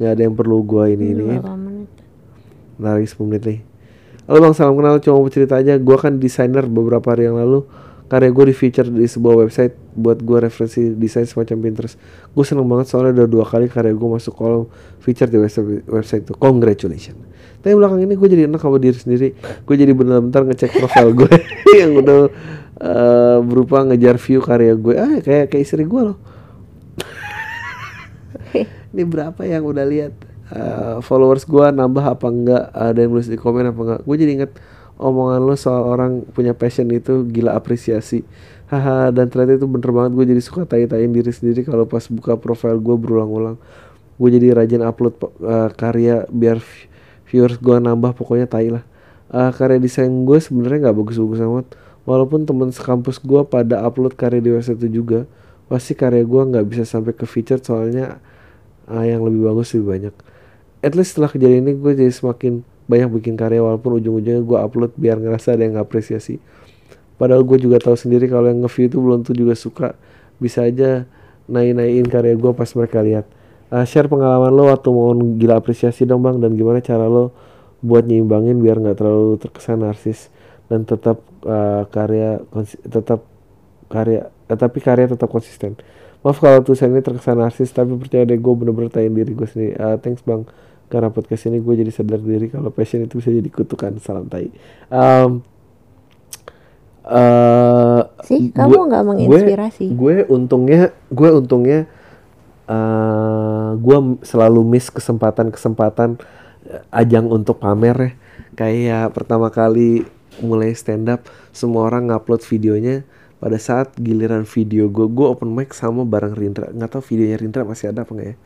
Nggak 0.02 0.18
ada 0.18 0.22
yang 0.26 0.34
perlu 0.34 0.66
gue 0.66 0.84
ini 0.98 1.06
ini. 1.14 1.38
Lari 2.82 3.06
10 3.06 3.22
menit 3.22 3.42
nih. 3.46 3.60
Halo 4.26 4.42
bang, 4.42 4.50
salam 4.50 4.74
kenal. 4.74 4.98
Cuma 4.98 5.22
mau 5.22 5.30
cerita 5.30 5.62
aja. 5.62 5.78
Gue 5.78 5.94
kan 5.94 6.18
desainer 6.18 6.66
beberapa 6.66 7.14
hari 7.14 7.30
yang 7.30 7.38
lalu. 7.38 7.62
Karya 8.10 8.34
gue 8.34 8.50
di 8.50 8.54
feature 8.58 8.90
di 8.90 9.06
sebuah 9.06 9.46
website 9.46 9.78
buat 9.94 10.18
gue 10.18 10.42
referensi 10.42 10.90
desain 10.98 11.22
semacam 11.22 11.54
Pinterest. 11.62 11.94
Gue 12.34 12.42
seneng 12.42 12.66
banget 12.66 12.90
soalnya 12.90 13.22
udah 13.22 13.28
dua 13.30 13.46
kali 13.46 13.70
karya 13.70 13.94
gue 13.94 14.08
masuk 14.10 14.34
kolom 14.34 14.66
feature 14.98 15.30
di 15.30 15.38
website, 15.38 15.86
website 15.86 16.26
itu. 16.26 16.34
Congratulations. 16.34 17.22
Tapi 17.62 17.72
belakang 17.72 18.02
ini 18.02 18.18
gue 18.18 18.28
jadi 18.28 18.50
enak 18.50 18.58
sama 18.58 18.82
diri 18.82 18.98
sendiri. 18.98 19.38
Gue 19.62 19.78
jadi 19.78 19.94
bentar-bentar 19.94 20.44
ngecek 20.50 20.82
profil 20.82 21.14
gue 21.14 21.30
yang 21.80 21.94
udah 22.02 22.20
eh, 22.82 23.38
berupa 23.46 23.86
ngejar 23.86 24.18
view 24.18 24.42
karya 24.42 24.74
gue. 24.74 24.94
Ah 24.98 25.22
kayak 25.22 25.54
kayak 25.54 25.62
istri 25.62 25.86
gue 25.86 26.02
loh. 26.10 26.18
ini 28.92 29.02
berapa 29.08 29.40
yang 29.44 29.64
udah 29.64 29.84
lihat 29.88 30.12
Eh, 30.52 30.96
followers 31.00 31.48
gua 31.48 31.72
nambah 31.72 32.04
apa 32.04 32.28
enggak? 32.28 32.64
Ada 32.76 32.98
yang 33.08 33.16
nulis 33.16 33.28
di 33.32 33.40
komen 33.40 33.72
apa 33.72 33.80
enggak? 33.80 34.00
Gue 34.04 34.16
jadi 34.20 34.32
inget 34.36 34.52
omongan 35.00 35.40
lo 35.48 35.56
soal 35.56 35.80
orang 35.88 36.28
punya 36.36 36.52
passion 36.52 36.92
itu 36.92 37.24
gila 37.32 37.56
apresiasi. 37.56 38.20
Haha 38.68 39.08
dan 39.16 39.32
ternyata 39.32 39.64
itu 39.64 39.64
bener 39.64 39.90
banget. 39.96 40.12
Gue 40.12 40.24
jadi 40.28 40.42
suka 40.44 40.68
tai-taiin 40.68 41.08
diri 41.08 41.32
sendiri 41.32 41.64
kalau 41.64 41.88
pas 41.88 42.04
buka 42.04 42.36
profile 42.36 42.76
gue 42.76 42.96
berulang-ulang. 43.00 43.56
Gue 44.20 44.28
jadi 44.28 44.52
rajin 44.52 44.84
upload 44.84 45.14
eh, 45.40 45.68
karya 45.72 46.28
biar 46.28 46.60
viewers 47.32 47.56
gua 47.56 47.80
nambah 47.80 48.12
pokoknya 48.12 48.44
tai 48.44 48.68
lah. 48.68 48.84
Eh, 49.32 49.50
karya 49.56 49.80
desain 49.80 50.12
gue 50.12 50.36
sebenarnya 50.36 50.92
nggak 50.92 50.96
bagus-bagus 51.00 51.40
amat. 51.48 51.66
Walaupun 52.04 52.44
teman 52.44 52.68
sekampus 52.76 53.16
gue 53.24 53.40
pada 53.48 53.80
upload 53.88 54.20
karya 54.20 54.44
di 54.44 54.52
website 54.52 54.76
itu 54.84 55.00
juga 55.00 55.24
pasti 55.72 55.96
karya 55.96 56.20
gue 56.28 56.42
nggak 56.44 56.66
bisa 56.68 56.84
sampai 56.84 57.16
ke 57.16 57.24
feature 57.24 57.62
soalnya 57.62 58.20
ah, 58.88 59.04
yang 59.06 59.22
lebih 59.22 59.46
bagus 59.50 59.74
lebih 59.76 59.88
banyak. 59.88 60.14
At 60.82 60.98
least 60.98 61.14
setelah 61.14 61.30
kejadian 61.30 61.68
ini 61.68 61.72
gue 61.78 61.92
jadi 61.94 62.10
semakin 62.10 62.66
banyak 62.90 63.08
bikin 63.22 63.34
karya 63.38 63.62
walaupun 63.62 64.02
ujung-ujungnya 64.02 64.42
gue 64.42 64.58
upload 64.58 64.92
biar 64.98 65.18
ngerasa 65.22 65.54
ada 65.54 65.62
yang 65.62 65.78
apresiasi. 65.78 66.42
Padahal 67.16 67.46
gue 67.46 67.58
juga 67.62 67.78
tahu 67.78 67.94
sendiri 67.94 68.26
kalau 68.26 68.50
yang 68.50 68.66
nge-view 68.66 68.90
itu 68.90 68.98
belum 68.98 69.22
tuh 69.22 69.34
juga 69.38 69.54
suka. 69.54 69.94
Bisa 70.42 70.66
aja 70.66 71.06
naik-naikin 71.46 72.06
karya 72.10 72.34
gue 72.34 72.52
pas 72.52 72.66
mereka 72.74 72.98
lihat. 72.98 73.26
Ah, 73.70 73.86
share 73.86 74.10
pengalaman 74.10 74.52
lo 74.52 74.68
waktu 74.68 74.88
mau 74.90 75.14
gila 75.14 75.62
apresiasi 75.62 76.02
dong 76.02 76.26
bang. 76.26 76.42
Dan 76.42 76.58
gimana 76.58 76.82
cara 76.82 77.06
lo 77.06 77.30
buat 77.78 78.02
nyimbangin 78.02 78.58
biar 78.58 78.82
nggak 78.82 78.98
terlalu 78.98 79.38
terkesan 79.38 79.86
narsis. 79.86 80.34
Dan 80.66 80.82
tetap 80.82 81.22
ah, 81.46 81.86
karya 81.86 82.42
tetap 82.90 83.22
karya 83.86 84.32
eh, 84.50 84.58
tapi 84.58 84.80
karya 84.80 85.12
tetap 85.12 85.28
konsisten 85.28 85.76
maaf 86.22 86.38
kalau 86.38 86.62
tulisan 86.62 86.94
ini 86.94 87.02
terkesan 87.02 87.42
narsis 87.42 87.74
tapi 87.74 87.98
percaya 87.98 88.22
deh 88.22 88.38
gue 88.38 88.54
bener-bener 88.54 88.90
tain 88.90 89.10
diri 89.10 89.34
gue 89.34 89.48
sendiri. 89.48 89.74
Ah, 89.78 89.98
thanks 89.98 90.22
bang. 90.22 90.46
Karena 90.86 91.10
podcast 91.10 91.50
ini 91.50 91.58
gue 91.58 91.74
jadi 91.74 91.90
sadar 91.90 92.22
diri 92.22 92.46
kalau 92.46 92.70
passion 92.70 93.02
itu 93.02 93.18
bisa 93.18 93.34
jadi 93.34 93.50
kutukan. 93.50 93.98
Salam 93.98 94.30
tai. 94.30 94.54
Em, 94.92 95.30
eh, 97.10 98.02
Sih, 98.22 98.54
kamu 98.54 98.78
nggak 98.86 99.02
menginspirasi. 99.02 99.90
gue, 99.90 99.96
gue 99.98 100.30
untungnya 100.30 100.94
gue 101.10 101.28
untungnya 101.34 101.80
eh 102.70 103.70
gue 103.74 103.98
selalu 104.22 104.60
miss 104.62 104.86
kesempatan-kesempatan 104.94 106.22
ajang 106.94 107.26
untuk 107.26 107.58
pamer 107.58 107.96
ya. 107.98 108.10
Kayak 108.52 109.16
pertama 109.16 109.48
kali 109.50 110.04
mulai 110.44 110.72
stand 110.76 111.08
up 111.10 111.26
semua 111.52 111.88
orang 111.88 112.08
ngupload 112.08 112.44
videonya 112.46 113.04
pada 113.42 113.58
saat 113.58 113.98
giliran 113.98 114.46
video 114.46 114.86
gue 114.86 115.06
gue 115.10 115.26
open 115.26 115.50
mic 115.50 115.74
sama 115.74 116.06
bareng 116.06 116.34
Rindra. 116.38 116.70
Nggak 116.70 116.90
tahu 116.98 117.02
videonya 117.14 117.38
Rindra 117.42 117.62
masih 117.66 117.90
ada 117.90 118.06
apa 118.06 118.12
nggak 118.14 118.28
ya. 118.30 118.36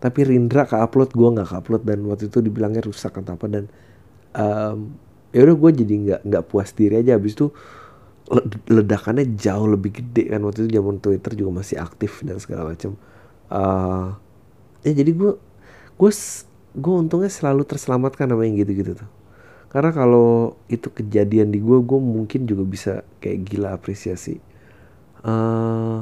Tapi 0.00 0.20
Rindra 0.24 0.62
ke 0.70 0.76
upload 0.78 1.10
gue 1.12 1.28
nggak 1.36 1.48
ke 1.50 1.56
upload 1.60 1.82
dan 1.84 1.98
waktu 2.08 2.24
itu 2.32 2.38
dibilangnya 2.40 2.82
rusak 2.86 3.12
atau 3.20 3.34
apa 3.36 3.46
dan 3.50 3.64
em, 4.36 4.78
ya 5.34 5.40
udah 5.46 5.56
gue 5.58 5.70
jadi 5.84 5.94
nggak 6.04 6.20
nggak 6.28 6.44
puas 6.50 6.70
diri 6.74 7.02
aja. 7.02 7.18
Habis 7.18 7.34
itu 7.38 7.46
le- 8.30 8.46
ledakannya 8.70 9.24
jauh 9.36 9.68
lebih 9.74 9.90
gede 10.02 10.24
kan. 10.32 10.40
Waktu 10.46 10.58
itu 10.66 10.70
zaman 10.78 10.96
Twitter 11.02 11.32
juga 11.38 11.50
masih 11.62 11.76
aktif 11.82 12.22
dan 12.26 12.36
segala 12.42 12.72
macam 12.74 12.94
eh 13.50 14.06
ya 14.86 14.92
jadi 15.04 15.12
gue 15.12 15.32
gue 16.00 16.10
gue 16.76 16.94
untungnya 17.02 17.30
selalu 17.32 17.62
terselamatkan 17.68 18.26
sama 18.30 18.42
yang 18.46 18.56
gitu-gitu 18.62 18.92
tuh 18.98 19.08
karena 19.70 19.90
kalau 19.94 20.58
itu 20.66 20.90
kejadian 20.90 21.54
di 21.54 21.62
gue 21.62 21.78
gue 21.78 22.00
mungkin 22.02 22.42
juga 22.42 22.64
bisa 22.66 22.92
kayak 23.22 23.38
gila 23.46 23.68
apresiasi. 23.78 24.42
Eh 25.22 26.00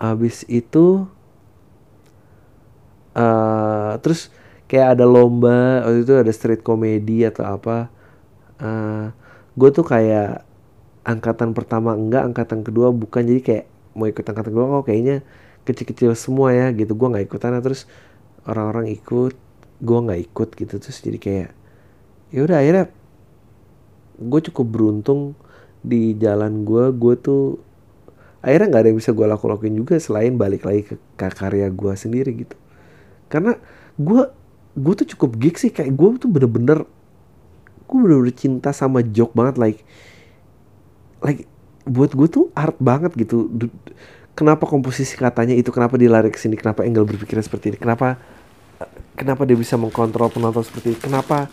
abis 0.00 0.48
itu 0.48 1.04
eh 3.14 3.92
terus 4.02 4.32
kayak 4.66 4.98
ada 4.98 5.04
lomba 5.06 5.84
waktu 5.86 6.02
itu 6.02 6.14
ada 6.16 6.32
street 6.32 6.64
comedy 6.64 7.28
atau 7.28 7.44
apa. 7.44 7.92
Eh 8.56 9.12
gue 9.54 9.68
tuh 9.70 9.84
kayak 9.84 10.48
angkatan 11.04 11.52
pertama 11.52 11.92
enggak 11.92 12.24
angkatan 12.24 12.64
kedua 12.64 12.88
bukan. 12.88 13.20
Jadi 13.20 13.40
kayak 13.44 13.64
mau 13.92 14.08
ikut 14.08 14.24
angkatan 14.24 14.50
kedua 14.50 14.80
kok 14.80 14.88
kayaknya 14.88 15.16
kecil-kecil 15.68 16.16
semua 16.16 16.56
ya 16.56 16.72
gitu. 16.72 16.96
Gue 16.96 17.12
nggak 17.12 17.28
ikutan. 17.28 17.52
Terus 17.60 17.84
orang-orang 18.48 18.88
ikut 18.96 19.36
gue 19.84 19.98
nggak 20.08 20.20
ikut 20.32 20.48
gitu. 20.56 20.74
Terus 20.80 20.98
jadi 21.04 21.18
kayak 21.20 21.50
ya 22.34 22.42
udah 22.42 22.58
akhirnya 22.58 22.86
gue 24.18 24.40
cukup 24.50 24.66
beruntung 24.66 25.38
di 25.84 26.18
jalan 26.18 26.66
gue 26.66 26.90
gue 26.90 27.14
tuh 27.20 27.62
akhirnya 28.44 28.66
nggak 28.74 28.82
ada 28.82 28.88
yang 28.92 28.98
bisa 28.98 29.10
gue 29.16 29.26
laku-lakuin 29.26 29.74
juga 29.78 29.94
selain 29.96 30.36
balik 30.36 30.68
lagi 30.68 30.82
ke, 30.84 30.94
karya 31.16 31.72
gue 31.72 31.92
sendiri 31.96 32.44
gitu. 32.44 32.56
Karena 33.32 33.56
gue 33.96 34.22
gue 34.76 34.94
tuh 35.00 35.06
cukup 35.16 35.30
geek 35.40 35.56
sih. 35.56 35.72
Kayak 35.72 35.96
gue 35.96 36.08
tuh 36.20 36.28
bener-bener 36.28 36.84
gue 37.88 37.98
bener-bener 38.00 38.36
cinta 38.36 38.76
sama 38.76 39.00
joke 39.00 39.32
banget 39.32 39.56
like 39.56 39.80
like 41.24 41.48
buat 41.88 42.12
gue 42.12 42.28
tuh 42.28 42.52
art 42.52 42.76
banget 42.76 43.16
gitu. 43.16 43.48
Kenapa 44.36 44.68
komposisi 44.68 45.16
katanya 45.16 45.56
itu 45.56 45.72
kenapa 45.72 45.96
dia 45.96 46.10
lari 46.10 46.28
ke 46.28 46.36
sini 46.36 46.58
kenapa 46.58 46.82
Engel 46.82 47.06
berpikir 47.06 47.38
seperti 47.38 47.70
ini 47.70 47.78
kenapa 47.78 48.18
kenapa 49.14 49.46
dia 49.46 49.54
bisa 49.54 49.78
mengkontrol 49.78 50.26
penonton 50.26 50.66
seperti 50.66 50.90
ini 50.90 50.98
kenapa 50.98 51.46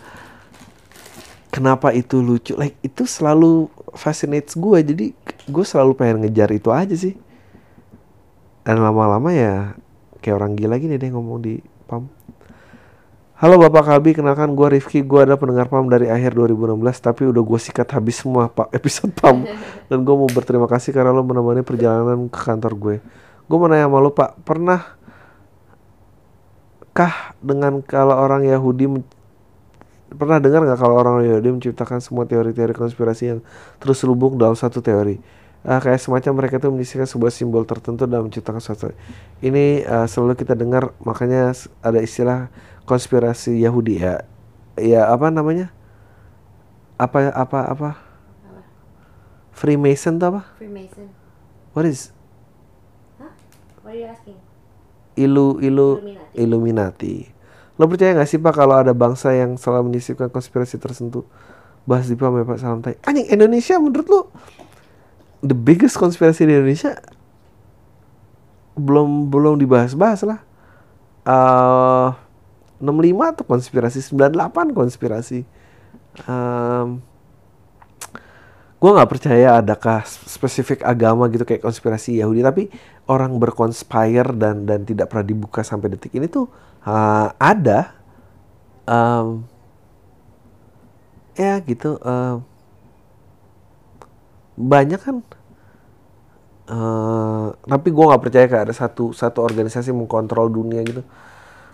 kenapa 1.52 1.92
itu 1.92 2.24
lucu? 2.24 2.56
Like 2.56 2.80
itu 2.80 3.04
selalu 3.04 3.68
fascinates 3.92 4.56
gue 4.56 4.78
jadi 4.80 5.06
gue 5.46 5.64
selalu 5.68 5.92
pengen 5.92 6.24
ngejar 6.24 6.48
itu 6.50 6.72
aja 6.72 6.96
sih. 6.96 7.14
Dan 8.64 8.80
lama-lama 8.80 9.28
ya 9.36 9.76
kayak 10.24 10.40
orang 10.40 10.52
gila 10.56 10.80
gini 10.80 10.96
deh 10.96 11.12
ngomong 11.12 11.38
di 11.44 11.60
PAM. 11.84 12.08
Halo 13.42 13.58
Bapak 13.58 13.90
Kalbi, 13.90 14.14
kenalkan 14.14 14.54
gue 14.54 14.78
Rifki, 14.78 15.02
gue 15.02 15.18
ada 15.18 15.34
pendengar 15.34 15.66
PAM 15.66 15.90
dari 15.90 16.06
akhir 16.06 16.38
2016 16.38 16.78
Tapi 16.78 17.26
udah 17.26 17.42
gue 17.42 17.58
sikat 17.58 17.90
habis 17.90 18.22
semua 18.22 18.46
pak 18.46 18.70
episode 18.70 19.10
PAM. 19.18 19.44
Dan 19.90 20.06
gue 20.06 20.14
mau 20.14 20.30
berterima 20.30 20.70
kasih 20.70 20.94
karena 20.94 21.10
lo 21.10 21.26
menemani 21.26 21.66
perjalanan 21.66 22.30
ke 22.30 22.38
kantor 22.38 22.72
gue. 22.78 22.96
Gue 23.50 23.56
mau 23.58 23.66
nanya 23.66 23.90
sama 23.90 23.98
lo 23.98 24.14
pak, 24.14 24.38
pernah 24.46 24.94
kah 26.94 27.34
dengan 27.42 27.82
kalau 27.82 28.14
orang 28.14 28.46
Yahudi 28.46 28.86
Pernah 30.12 30.38
dengar 30.38 30.60
nggak 30.64 30.78
kalau 30.80 30.94
orang 31.00 31.24
Yahudi 31.24 31.60
menciptakan 31.60 31.98
semua 32.04 32.28
teori-teori 32.28 32.76
konspirasi 32.76 33.24
yang 33.36 33.40
terus 33.80 34.00
selubung 34.00 34.36
dalam 34.36 34.54
satu 34.54 34.84
teori 34.84 35.18
Ah, 35.62 35.78
kayak 35.78 36.02
semacam 36.02 36.42
mereka 36.42 36.58
itu 36.58 36.74
menyisihkan 36.74 37.06
sebuah 37.06 37.30
simbol 37.30 37.62
tertentu 37.62 38.02
dalam 38.02 38.26
menciptakan 38.26 38.58
sesuatu. 38.58 38.90
Ini 39.38 39.86
ah, 39.86 40.10
selalu 40.10 40.34
kita 40.34 40.58
dengar, 40.58 40.90
makanya 41.06 41.54
ada 41.78 42.02
istilah 42.02 42.50
konspirasi 42.82 43.62
Yahudi 43.62 44.02
ya. 44.02 44.26
Ya 44.74 45.06
apa 45.06 45.30
namanya? 45.30 45.70
Apa 46.98 47.30
apa 47.30 47.58
apa? 47.70 47.90
Freemason 49.54 50.18
tuh 50.18 50.34
apa? 50.34 50.42
Freemason. 50.58 51.06
What 51.78 51.86
is 51.86 52.10
What 53.86 53.94
are 53.94 53.98
you 53.98 54.10
asking? 54.10 54.38
ilu 55.14 55.60
ilu 55.62 56.00
Illuminati. 56.02 56.34
Illuminati. 56.34 57.14
Lo 57.80 57.88
percaya 57.88 58.12
nggak 58.12 58.28
sih 58.28 58.38
pak 58.40 58.52
kalau 58.52 58.76
ada 58.76 58.92
bangsa 58.92 59.32
yang 59.32 59.56
selalu 59.56 59.92
menyisipkan 59.92 60.28
konspirasi 60.28 60.76
tertentu? 60.76 61.24
Bahas 61.82 62.06
di 62.06 62.14
ya 62.14 62.44
Pak 62.46 62.58
Salam 62.62 62.78
Tai. 62.78 62.94
Anjing 63.02 63.26
Indonesia 63.32 63.74
menurut 63.80 64.06
lo 64.06 64.20
the 65.42 65.56
biggest 65.56 65.98
konspirasi 65.98 66.46
di 66.46 66.54
Indonesia 66.54 66.94
belum 68.78 69.32
belum 69.32 69.58
dibahas-bahas 69.58 70.22
lah. 70.22 70.40
Eh 71.26 72.10
65 72.82 73.38
tuh 73.38 73.46
konspirasi, 73.46 73.98
98 74.02 74.74
konspirasi. 74.74 75.46
Em, 76.26 76.98
gue 78.82 78.90
nggak 78.90 79.10
percaya 79.10 79.62
adakah 79.62 80.02
spesifik 80.06 80.82
agama 80.82 81.30
gitu 81.30 81.46
kayak 81.46 81.62
konspirasi 81.62 82.18
Yahudi 82.18 82.42
tapi 82.42 82.66
orang 83.06 83.38
berkonspire 83.38 84.34
dan 84.34 84.66
dan 84.66 84.82
tidak 84.82 85.14
pernah 85.14 85.22
dibuka 85.22 85.62
sampai 85.62 85.94
detik 85.94 86.10
ini 86.18 86.26
tuh 86.26 86.50
ah, 86.86 87.34
ada 87.38 88.02
Em, 88.82 89.46
ya 91.38 91.62
gitu 91.62 92.02
em, 92.02 92.42
banyak 94.58 95.00
kan 95.00 95.16
eh 96.72 97.46
tapi 97.66 97.88
gue 97.90 98.04
nggak 98.08 98.22
percaya 98.22 98.46
kayak 98.50 98.64
ada 98.70 98.74
satu 98.74 99.10
satu 99.14 99.38
organisasi 99.42 99.90
mengkontrol 99.94 100.46
dunia 100.50 100.80
gitu. 100.86 101.02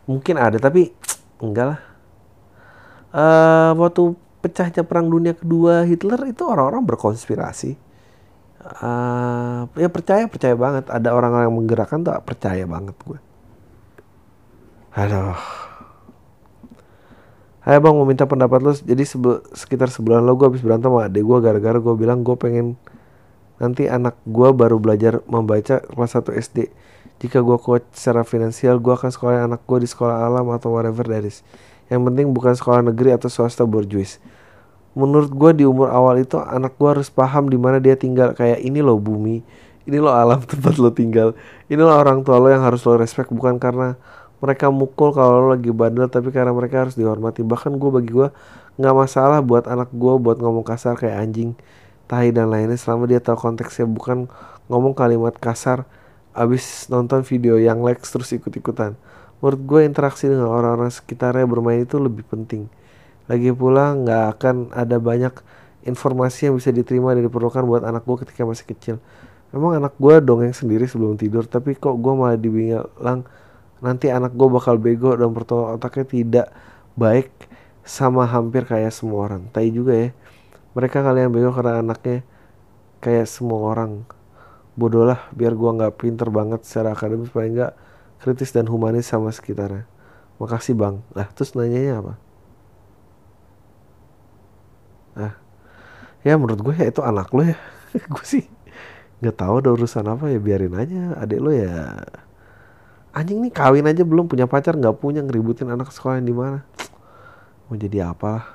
Mungkin 0.09 0.37
ada 0.41 0.57
tapi 0.61 0.93
enggak 1.45 1.67
lah. 1.77 1.81
Eh 3.13 3.71
waktu 3.77 4.03
pecahnya 4.45 4.83
perang 4.85 5.09
dunia 5.09 5.33
kedua 5.37 5.85
Hitler 5.89 6.21
itu 6.33 6.43
orang-orang 6.45 6.85
berkonspirasi. 6.89 7.71
Eh 8.85 9.61
ya 9.83 9.89
percaya 9.93 10.25
percaya 10.29 10.55
banget. 10.57 10.85
Ada 10.93 11.09
orang-orang 11.17 11.47
yang 11.49 11.57
menggerakkan 11.57 12.05
tuh 12.05 12.15
percaya 12.25 12.65
banget 12.69 12.97
gue 13.07 13.19
aduh. 14.99 15.39
Hai 17.63 17.79
bang 17.79 17.95
mau 17.95 18.03
minta 18.03 18.27
pendapat 18.27 18.59
lo 18.65 18.73
jadi 18.75 19.05
sebe- 19.07 19.45
sekitar 19.55 19.93
sebulan 19.95 20.27
lo 20.27 20.35
gue 20.35 20.51
habis 20.51 20.65
berantem 20.65 20.91
sama 20.91 21.07
adek 21.07 21.23
gue 21.23 21.39
gara-gara 21.39 21.79
gue 21.79 21.95
bilang 21.95 22.27
gue 22.27 22.35
pengen 22.35 22.75
nanti 23.63 23.87
anak 23.87 24.19
gue 24.27 24.49
baru 24.51 24.81
belajar 24.83 25.23
membaca 25.31 25.85
kelas 25.85 26.19
1 26.19 26.43
SD 26.51 26.59
jika 27.23 27.39
gue 27.45 27.59
kuat 27.61 27.87
secara 27.95 28.27
finansial 28.27 28.83
gue 28.83 28.91
akan 28.91 29.11
sekolah 29.13 29.47
anak 29.47 29.63
gue 29.69 29.79
di 29.85 29.89
sekolah 29.91 30.27
alam 30.27 30.51
atau 30.51 30.75
whatever 30.75 31.07
that 31.07 31.23
is. 31.23 31.47
Yang 31.87 32.03
penting 32.11 32.27
bukan 32.35 32.55
sekolah 32.59 32.81
negeri 32.83 33.15
atau 33.15 33.31
swasta 33.31 33.63
borjuis. 33.63 34.19
Menurut 34.99 35.31
gue 35.31 35.63
di 35.63 35.65
umur 35.69 35.95
awal 35.95 36.27
itu 36.27 36.43
anak 36.43 36.75
gue 36.75 36.89
harus 36.91 37.07
paham 37.07 37.47
di 37.47 37.59
mana 37.61 37.79
dia 37.79 37.95
tinggal. 37.95 38.35
Kayak 38.35 38.67
ini 38.67 38.83
loh 38.83 38.99
bumi 38.99 39.47
ini 39.89 39.97
loh 39.97 40.13
alam 40.13 40.45
tempat 40.51 40.77
lo 40.77 40.93
tinggal 40.93 41.33
ini 41.73 41.81
loh 41.81 41.97
orang 41.97 42.21
tua 42.21 42.37
lo 42.37 42.53
yang 42.53 42.63
harus 42.63 42.83
lo 42.85 43.01
respect. 43.01 43.31
Bukan 43.31 43.57
karena 43.63 43.97
mereka 44.39 44.71
mukul 44.71 45.11
kalau 45.11 45.43
lo 45.43 45.47
lagi 45.59 45.75
bandel 45.75 46.07
tapi 46.07 46.31
karena 46.31 46.55
mereka 46.55 46.87
harus 46.87 46.95
dihormati. 46.95 47.43
Bahkan 47.43 47.75
gue 47.75 47.91
bagi 47.91 48.11
gue 48.15 48.29
nggak 48.79 48.95
masalah 48.95 49.43
buat 49.43 49.67
anak 49.67 49.91
gue 49.91 50.15
buat 50.23 50.39
ngomong 50.39 50.63
kasar 50.63 50.95
kayak 50.95 51.19
anjing 51.19 51.59
tahi 52.07 52.31
dan 52.31 52.49
lainnya 52.49 52.79
selama 52.79 53.11
dia 53.11 53.19
tahu 53.19 53.37
konteksnya 53.37 53.85
bukan 53.85 54.31
ngomong 54.71 54.95
kalimat 54.95 55.35
kasar 55.37 55.85
abis 56.33 56.87
nonton 56.87 57.27
video 57.27 57.59
yang 57.59 57.83
Lex 57.83 58.15
terus 58.15 58.31
ikut-ikutan. 58.31 58.95
Menurut 59.43 59.61
gue 59.67 59.81
interaksi 59.83 60.31
dengan 60.31 60.51
orang-orang 60.51 60.91
sekitarnya 60.91 61.47
bermain 61.47 61.83
itu 61.83 61.99
lebih 61.99 62.23
penting. 62.27 62.71
Lagi 63.27 63.51
pula 63.51 63.95
nggak 63.99 64.25
akan 64.39 64.57
ada 64.71 65.03
banyak 65.03 65.35
informasi 65.83 66.51
yang 66.51 66.55
bisa 66.59 66.71
diterima 66.71 67.15
dan 67.15 67.27
diperlukan 67.27 67.67
buat 67.67 67.83
anak 67.83 68.07
gue 68.07 68.17
ketika 68.23 68.47
masih 68.47 68.67
kecil. 68.71 68.97
Memang 69.51 69.83
anak 69.83 69.99
gue 69.99 70.15
dongeng 70.23 70.55
sendiri 70.55 70.87
sebelum 70.87 71.19
tidur 71.19 71.43
tapi 71.43 71.75
kok 71.75 71.99
gue 71.99 72.13
malah 72.15 72.39
dibilang 72.39 73.27
nanti 73.85 74.11
anak 74.11 74.35
gue 74.35 74.49
bakal 74.51 74.77
bego 74.81 75.15
dan 75.15 75.31
pertolongan 75.31 75.79
otaknya 75.79 76.07
tidak 76.07 76.47
baik 76.99 77.31
sama 77.87 78.29
hampir 78.29 78.69
kayak 78.69 78.93
semua 78.93 79.31
orang. 79.31 79.49
Tai 79.55 79.67
juga 79.71 79.95
ya 79.97 80.09
mereka 80.77 81.03
kali 81.03 81.25
yang 81.25 81.33
bego 81.35 81.51
karena 81.51 81.81
anaknya 81.83 82.23
kayak 83.03 83.27
semua 83.27 83.75
orang. 83.75 84.05
Bodoh 84.79 85.03
lah 85.09 85.27
biar 85.35 85.59
gua 85.59 85.75
nggak 85.75 85.99
pinter 85.99 86.31
banget 86.31 86.63
secara 86.63 86.95
akademis 86.95 87.35
paling 87.35 87.59
nggak 87.59 87.75
kritis 88.23 88.55
dan 88.55 88.71
humanis 88.71 89.11
sama 89.11 89.35
sekitarnya. 89.35 89.91
Makasih 90.39 90.79
bang. 90.79 91.03
Lah 91.19 91.27
terus 91.35 91.57
nanyanya 91.59 91.99
apa? 91.99 92.15
Ah 95.19 95.35
ya 96.27 96.35
menurut 96.39 96.61
gue 96.63 96.75
ya 96.79 96.87
itu 96.91 97.03
anak 97.03 97.31
lo 97.35 97.43
ya. 97.43 97.59
Gue 98.13 98.25
sih 98.27 98.45
nggak 99.19 99.35
tahu 99.35 99.55
ada 99.65 99.71
urusan 99.75 100.07
apa 100.07 100.31
ya 100.31 100.39
biarin 100.39 100.75
aja. 100.79 101.19
Adik 101.19 101.41
lo 101.43 101.51
ya 101.51 101.99
anjing 103.13 103.41
nih 103.41 103.53
kawin 103.53 103.87
aja 103.89 104.05
belum 104.05 104.29
punya 104.29 104.45
pacar 104.45 104.77
nggak 104.77 105.01
punya 105.01 105.25
ngeributin 105.25 105.69
anak 105.73 105.91
sekolah 105.91 106.21
yang 106.21 106.29
di 106.29 106.37
mana? 106.37 106.59
Mau 107.69 107.77
jadi 107.77 108.13
apa 108.13 108.27
lah 108.29 108.47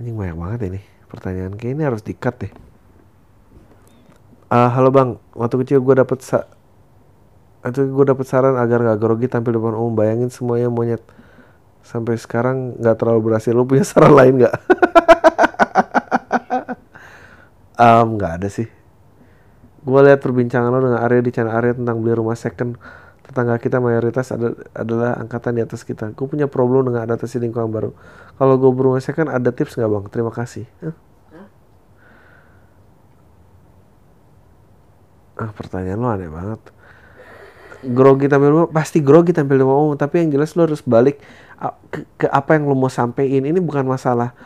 anjing 0.00 0.16
banyak 0.16 0.36
banget 0.38 0.60
ini 0.72 0.80
pertanyaan. 1.12 1.52
Kayak 1.54 1.72
ini 1.76 1.82
harus 1.84 2.02
dikat 2.02 2.34
deh. 2.40 2.52
Ah, 4.48 4.72
halo 4.72 4.88
bang. 4.90 5.20
Waktu 5.36 5.60
kecil 5.66 5.78
gue 5.84 5.94
dapet 5.94 6.24
sa 6.24 6.48
itu 7.60 7.84
gue 7.84 8.04
dapet 8.08 8.24
saran 8.24 8.56
agar 8.56 8.80
nggak 8.80 8.98
grogi 8.98 9.28
tampil 9.28 9.60
depan 9.60 9.76
umum. 9.76 9.92
Bayangin 9.92 10.32
semuanya 10.32 10.72
monyet. 10.72 11.04
Sampai 11.84 12.16
sekarang 12.16 12.80
nggak 12.80 12.96
terlalu 12.96 13.30
berhasil. 13.30 13.52
Lo 13.52 13.68
punya 13.68 13.84
saran 13.84 14.16
lain 14.16 14.40
nggak? 14.40 14.54
Em, 17.80 18.08
nggak 18.16 18.32
ada 18.40 18.48
sih 18.52 18.79
Gue 19.80 20.00
lihat 20.04 20.20
perbincangan 20.20 20.68
lo 20.68 20.78
dengan 20.84 21.00
Arya 21.00 21.24
di 21.24 21.32
channel 21.32 21.56
Arya 21.56 21.72
tentang 21.72 22.04
beli 22.04 22.12
rumah 22.12 22.36
second. 22.36 22.76
Tetangga 23.24 23.56
kita 23.56 23.78
mayoritas 23.78 24.28
ada, 24.34 24.52
adalah 24.76 25.16
angkatan 25.16 25.56
di 25.56 25.62
atas 25.64 25.86
kita. 25.86 26.12
Gue 26.12 26.26
punya 26.28 26.50
problem 26.50 26.92
dengan 26.92 27.08
adaptasi 27.08 27.40
lingkungan 27.40 27.70
baru. 27.72 27.90
Kalau 28.36 28.54
gue 28.60 28.70
berumah 28.72 29.00
second 29.00 29.32
ada 29.32 29.48
tips 29.54 29.78
nggak 29.80 29.88
bang? 29.88 30.04
Terima 30.12 30.32
kasih. 30.34 30.64
Hah? 30.84 30.96
Ah, 35.40 35.50
pertanyaan 35.56 35.96
lo 35.96 36.08
aneh 36.12 36.28
banget. 36.28 36.60
Grogi 37.80 38.28
tampil 38.28 38.52
umum, 38.52 38.68
pasti 38.68 39.00
grogi 39.00 39.32
tampil 39.32 39.64
umum, 39.64 39.96
tapi 39.96 40.20
yang 40.20 40.36
jelas 40.36 40.52
lo 40.52 40.68
harus 40.68 40.84
balik 40.84 41.16
a- 41.56 41.72
ke, 41.88 42.04
ke 42.20 42.26
apa 42.28 42.60
yang 42.60 42.68
lo 42.68 42.76
mau 42.76 42.92
sampein. 42.92 43.40
Ini 43.40 43.56
bukan 43.56 43.88
masalah. 43.88 44.36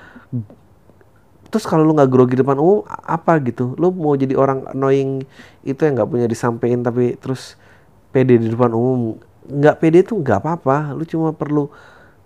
Terus 1.55 1.71
kalau 1.71 1.87
lo 1.87 1.95
nggak 1.95 2.11
grogi 2.11 2.35
depan 2.35 2.59
umum, 2.59 2.83
apa 2.91 3.39
gitu? 3.47 3.79
Lo 3.79 3.95
mau 3.95 4.19
jadi 4.19 4.35
orang 4.35 4.75
annoying 4.75 5.23
itu 5.63 5.79
yang 5.87 5.95
nggak 5.95 6.11
punya 6.11 6.27
disampein 6.27 6.83
tapi 6.83 7.15
terus 7.15 7.55
pede 8.11 8.43
di 8.43 8.51
depan 8.51 8.75
umum. 8.75 9.15
Nggak 9.47 9.79
pede 9.79 10.03
tuh 10.03 10.19
nggak 10.19 10.43
apa-apa. 10.43 10.99
Lo 10.99 11.07
cuma 11.07 11.31
perlu 11.31 11.71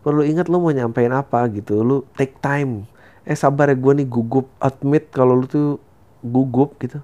perlu 0.01 0.24
ingat 0.24 0.49
lo 0.49 0.64
mau 0.64 0.72
nyampein 0.72 1.12
apa 1.12 1.45
gitu. 1.53 1.85
Lo 1.85 2.09
take 2.16 2.41
time. 2.41 2.89
Eh 3.29 3.37
sabar 3.37 3.68
ya 3.68 3.76
gue 3.76 3.93
nih 4.01 4.09
gugup. 4.09 4.49
Admit 4.57 5.12
kalau 5.12 5.37
lo 5.37 5.45
tuh 5.45 5.76
gugup 6.24 6.81
gitu 6.81 6.99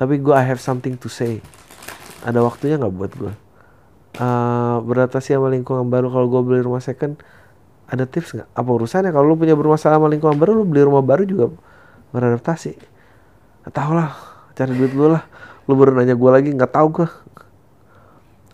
tapi 0.00 0.16
gue 0.16 0.32
I 0.32 0.48
have 0.48 0.64
something 0.64 0.96
to 0.96 1.12
say 1.12 1.44
ada 2.24 2.40
waktunya 2.40 2.80
nggak 2.80 2.94
buat 2.96 3.12
gue 3.20 3.32
uh, 4.16 4.80
beradaptasi 4.80 5.36
sama 5.36 5.52
lingkungan 5.52 5.92
baru 5.92 6.08
kalau 6.08 6.26
gue 6.32 6.40
beli 6.40 6.60
rumah 6.64 6.80
second 6.80 7.20
ada 7.90 8.06
tips 8.06 8.38
nggak? 8.38 8.48
Apa 8.54 8.70
urusannya? 8.70 9.10
Kalau 9.10 9.26
lu 9.26 9.34
punya 9.34 9.58
bermasalah 9.58 9.98
sama 9.98 10.06
lingkungan 10.06 10.38
baru 10.38 10.62
lu 10.62 10.64
beli 10.64 10.86
rumah 10.86 11.02
baru 11.02 11.26
juga 11.26 11.50
beradaptasi. 12.14 12.78
Nggak 13.66 13.74
tahu 13.74 13.90
lah 13.98 14.14
cari 14.54 14.72
duit 14.78 14.94
dulu 14.94 15.18
lah. 15.18 15.26
Lu 15.66 15.74
baru 15.74 15.98
nanya 15.98 16.14
gue 16.14 16.30
lagi 16.30 16.50
nggak 16.54 16.70
tahu 16.70 16.88
gue 17.02 17.08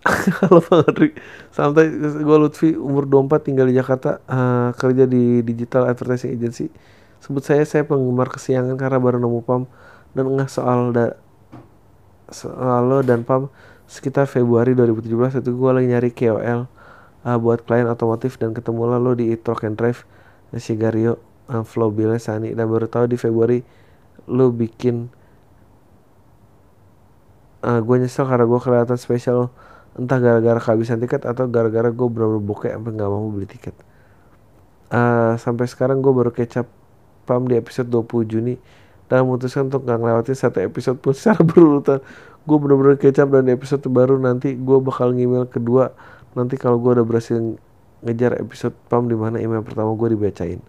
Halo 0.07 0.63
Bang 0.71 0.87
Adri 0.87 1.11
Santai, 1.51 1.91
gue 1.99 2.37
Lutfi, 2.39 2.79
umur 2.79 3.11
24 3.11 3.43
tinggal 3.43 3.67
di 3.67 3.75
Jakarta 3.75 4.23
eh, 4.23 4.71
Kerja 4.79 5.03
di 5.03 5.43
digital 5.43 5.91
advertising 5.91 6.31
agency. 6.31 6.71
Sebut 7.19 7.43
saya, 7.43 7.67
saya 7.67 7.83
penggemar 7.83 8.31
kesiangan 8.31 8.79
karena 8.79 9.03
baru 9.03 9.19
nemu 9.19 9.43
PAM 9.43 9.67
Dan 10.15 10.31
ngeh 10.31 10.47
soal 10.47 10.95
da 10.95 11.19
soal 12.31 12.87
lo 12.87 13.03
dan 13.07 13.23
PAM 13.23 13.51
sekitar 13.87 14.27
Februari 14.27 14.75
2017 14.75 15.43
itu 15.43 15.51
gue 15.55 15.71
lagi 15.71 15.87
nyari 15.87 16.11
KOL 16.11 16.67
uh, 17.27 17.39
buat 17.43 17.67
klien 17.67 17.91
otomotif 17.91 18.39
dan 18.39 18.55
ketemu 18.55 18.87
lo 19.03 19.13
di 19.19 19.35
Truck 19.35 19.67
and 19.67 19.75
Drive 19.75 20.07
Sigario 20.57 21.19
uh, 21.51 21.67
Flowbilnya 21.67 22.23
Sani. 22.23 22.55
Dan 22.55 22.71
baru 22.71 22.87
tahu 22.87 23.11
di 23.11 23.19
Februari 23.19 23.61
lo 24.31 24.55
bikin 24.55 25.11
uh, 27.67 27.81
gue 27.83 27.97
nyesel 27.99 28.31
karena 28.31 28.47
gue 28.47 28.61
kelihatan 28.63 28.99
spesial. 28.99 29.51
Entah 29.97 30.21
gara-gara 30.21 30.61
kehabisan 30.61 31.01
tiket 31.03 31.25
atau 31.25 31.49
gara-gara 31.51 31.89
gue 31.89 32.09
bener-bener 32.09 32.45
bokeh 32.45 32.71
sampai 32.71 32.93
nggak 32.95 33.11
mau 33.11 33.33
beli 33.33 33.49
tiket. 33.49 33.75
Uh, 34.87 35.35
sampai 35.41 35.67
sekarang 35.67 35.99
gue 35.99 36.13
baru 36.15 36.31
kecap 36.31 36.71
pam 37.27 37.43
di 37.51 37.59
episode 37.59 37.91
20 37.91 38.31
Juni. 38.31 38.55
Dan 39.07 39.27
memutuskan 39.27 39.71
untuk 39.71 39.87
nggak 39.87 39.99
ngelewatin 40.03 40.37
satu 40.37 40.59
episode 40.63 40.99
pun 41.03 41.15
secara 41.17 41.43
berurutan 41.43 41.99
gue 42.47 42.57
bener-bener 42.63 42.95
kecap 42.95 43.27
dan 43.27 43.51
episode 43.51 43.83
baru 43.91 44.23
nanti 44.23 44.55
gue 44.55 44.79
bakal 44.79 45.11
ngemail 45.11 45.51
kedua 45.51 45.91
nanti 46.37 46.61
kalau 46.61 46.77
gue 46.77 47.01
udah 47.01 47.07
berhasil 47.09 47.41
ngejar 48.05 48.37
episode 48.37 48.77
pam 48.93 49.09
di 49.09 49.17
mana 49.17 49.41
email 49.41 49.65
pertama 49.65 49.97
gue 49.97 50.13
dibacain. 50.13 50.61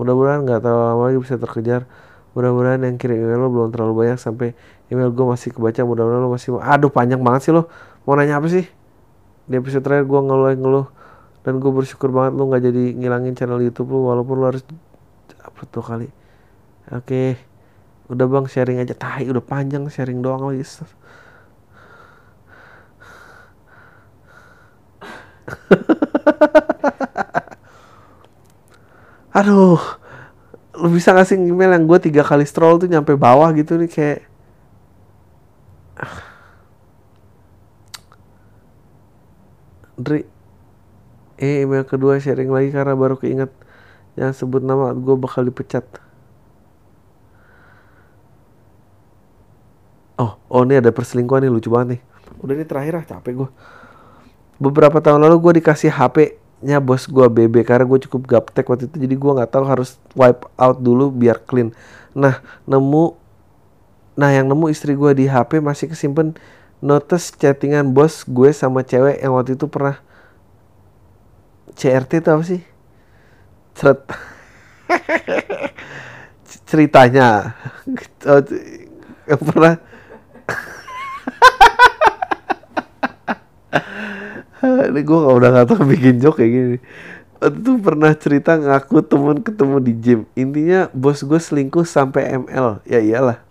Mudah-mudahan 0.00 0.48
nggak 0.48 0.64
terlalu 0.64 0.84
lama 0.88 1.02
lagi 1.12 1.18
bisa 1.20 1.36
terkejar. 1.36 1.84
Mudah-mudahan 2.32 2.80
yang 2.80 2.96
kirim 2.96 3.28
email 3.28 3.44
lo 3.44 3.48
belum 3.52 3.68
terlalu 3.76 3.92
banyak 3.92 4.16
sampai 4.16 4.56
email 4.88 5.12
gue 5.12 5.26
masih 5.28 5.52
kebaca. 5.52 5.84
Mudah-mudahan 5.84 6.22
lo 6.24 6.30
masih 6.32 6.56
aduh 6.64 6.88
panjang 6.88 7.20
banget 7.20 7.40
sih 7.44 7.52
lo. 7.52 7.68
Mau 8.08 8.16
nanya 8.16 8.40
apa 8.40 8.48
sih? 8.48 8.64
Di 9.44 9.54
episode 9.60 9.84
terakhir 9.84 10.08
gue 10.08 10.20
ngeluh 10.24 10.56
ngeluh 10.56 10.86
dan 11.44 11.60
gue 11.60 11.70
bersyukur 11.70 12.08
banget 12.08 12.32
lo 12.40 12.48
nggak 12.48 12.62
jadi 12.72 12.82
ngilangin 12.96 13.36
channel 13.36 13.60
YouTube 13.60 13.92
lo 13.92 14.08
walaupun 14.08 14.40
lo 14.40 14.48
harus 14.48 14.64
upload 15.44 15.68
dua 15.68 15.84
kali. 15.84 16.08
Oke. 16.88 17.36
Udah 18.08 18.24
bang 18.24 18.48
sharing 18.48 18.80
aja. 18.80 18.96
Tahi 18.96 19.28
udah 19.28 19.44
panjang 19.44 19.84
sharing 19.92 20.24
doang 20.24 20.48
lagi 20.48 20.64
aduh 29.38 29.80
lu 30.76 30.88
bisa 30.92 31.12
ngasih 31.12 31.36
email 31.40 31.72
yang 31.76 31.86
gue 31.88 31.98
tiga 32.00 32.22
kali 32.24 32.46
scroll 32.48 32.78
tuh 32.80 32.88
nyampe 32.88 33.16
bawah 33.16 33.52
gitu 33.54 33.76
nih 33.80 33.88
kayak 33.88 34.22
Dri 40.02 40.24
eh 41.42 41.66
email 41.66 41.82
kedua 41.86 42.18
sharing 42.22 42.50
lagi 42.50 42.70
karena 42.70 42.94
baru 42.94 43.18
keinget 43.18 43.50
jangan 44.14 44.34
sebut 44.36 44.62
nama 44.62 44.94
gue 44.94 45.16
bakal 45.18 45.42
dipecat. 45.48 45.84
Oh 50.20 50.38
oh 50.52 50.62
ini 50.62 50.78
ada 50.78 50.92
perselingkuhan 50.94 51.42
nih 51.46 51.52
lucu 51.52 51.68
banget 51.72 51.98
nih. 51.98 52.00
Udah 52.42 52.54
ini 52.54 52.64
terakhir 52.68 52.94
ah 53.02 53.04
capek 53.04 53.32
gue 53.42 53.48
beberapa 54.62 55.02
tahun 55.02 55.26
lalu 55.26 55.36
gue 55.42 55.52
dikasih 55.58 55.90
HP 55.90 56.38
nya 56.62 56.78
bos 56.78 57.10
gue 57.10 57.26
BB 57.26 57.66
karena 57.66 57.82
gue 57.82 57.98
cukup 58.06 58.30
gaptek 58.30 58.70
waktu 58.70 58.86
itu 58.86 58.96
jadi 59.02 59.14
gue 59.18 59.32
nggak 59.34 59.50
tahu 59.50 59.66
harus 59.66 59.98
wipe 60.14 60.46
out 60.54 60.78
dulu 60.78 61.10
biar 61.10 61.42
clean. 61.42 61.74
Nah 62.14 62.38
nemu 62.70 63.18
nah 64.14 64.30
yang 64.30 64.46
nemu 64.46 64.70
istri 64.70 64.94
gue 64.94 65.10
di 65.18 65.26
HP 65.26 65.58
masih 65.58 65.90
kesimpan 65.90 66.38
notes 66.78 67.34
chattingan 67.34 67.90
bos 67.90 68.22
gue 68.22 68.54
sama 68.54 68.86
cewek 68.86 69.18
yang 69.18 69.34
waktu 69.34 69.58
itu 69.58 69.66
pernah 69.66 69.98
CRT 71.74 72.22
apa 72.22 72.44
sih? 72.46 72.62
Ceret 73.74 74.06
ceritanya. 76.72 77.52
Yang 79.28 79.42
pernah 79.46 79.74
ini 84.90 85.00
gue 85.02 85.18
udah 85.18 85.50
gak 85.50 85.66
tau 85.74 85.82
bikin 85.82 86.22
joke 86.22 86.38
kayak 86.38 86.52
gini. 86.52 86.78
Itu 87.42 87.82
pernah 87.82 88.14
cerita 88.14 88.54
ngaku 88.54 89.02
temen 89.02 89.42
ketemu 89.42 89.76
di 89.82 89.92
gym. 89.98 90.20
Intinya 90.38 90.86
bos 90.94 91.26
gue 91.26 91.38
selingkuh 91.38 91.82
sampai 91.82 92.38
ML 92.38 92.86
Ya 92.86 93.02
iyalah. 93.02 93.42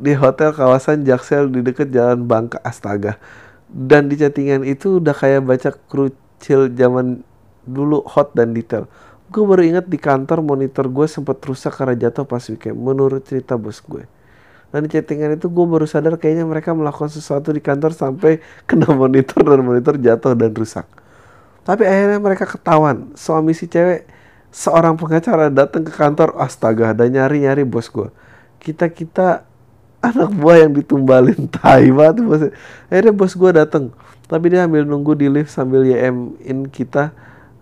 Di 0.00 0.16
hotel 0.16 0.56
kawasan 0.56 1.04
Jaksel 1.04 1.52
di 1.52 1.60
deket 1.60 1.92
jalan 1.92 2.24
Bangka 2.24 2.58
Astaga. 2.64 3.20
Dan 3.68 4.08
di 4.08 4.16
chattingan 4.16 4.64
itu 4.64 4.98
udah 4.98 5.12
kayak 5.12 5.44
baca 5.44 5.70
krucil 5.88 6.72
zaman 6.72 7.20
dulu 7.68 8.00
hot 8.08 8.32
dan 8.32 8.56
detail. 8.56 8.88
Gue 9.28 9.44
baru 9.44 9.62
inget 9.64 9.86
di 9.88 10.00
kantor 10.00 10.40
monitor 10.40 10.88
gue 10.88 11.04
sempat 11.04 11.36
rusak 11.44 11.76
karena 11.76 12.08
jatuh 12.08 12.24
pas 12.24 12.40
weekend. 12.48 12.80
Menurut 12.80 13.20
cerita 13.28 13.60
bos 13.60 13.84
gue 13.84 14.08
dan 14.74 14.90
chattingan 14.90 15.38
itu 15.38 15.46
gue 15.46 15.66
baru 15.70 15.86
sadar 15.86 16.18
kayaknya 16.18 16.42
mereka 16.42 16.74
melakukan 16.74 17.06
sesuatu 17.06 17.54
di 17.54 17.62
kantor 17.62 17.94
sampai 17.94 18.42
kena 18.68 18.90
monitor 18.90 19.46
dan 19.46 19.62
monitor 19.62 19.94
jatuh 19.94 20.34
dan 20.34 20.50
rusak. 20.50 20.82
Tapi 21.62 21.86
akhirnya 21.86 22.18
mereka 22.18 22.42
ketahuan. 22.42 23.14
Suami 23.14 23.54
si 23.54 23.70
cewek 23.70 24.02
seorang 24.50 24.98
pengacara 24.98 25.46
datang 25.46 25.86
ke 25.86 25.94
kantor 25.94 26.34
astaga 26.42 26.90
dan 26.90 27.14
nyari-nyari 27.14 27.62
bos 27.62 27.86
gue. 27.86 28.10
Kita-kita 28.58 29.46
anak 30.10 30.34
buah 30.34 30.66
yang 30.66 30.74
ditumbalin 30.74 31.46
tai 31.46 31.94
banget 31.94 32.26
bos. 32.26 32.42
Akhirnya 32.90 33.14
bos 33.14 33.30
gue 33.38 33.50
datang. 33.54 33.94
Tapi 34.26 34.58
dia 34.58 34.66
ambil 34.66 34.82
nunggu 34.82 35.14
di 35.14 35.30
lift 35.30 35.54
sambil 35.54 35.86
YM 35.86 36.34
in 36.42 36.66
kita 36.66 37.14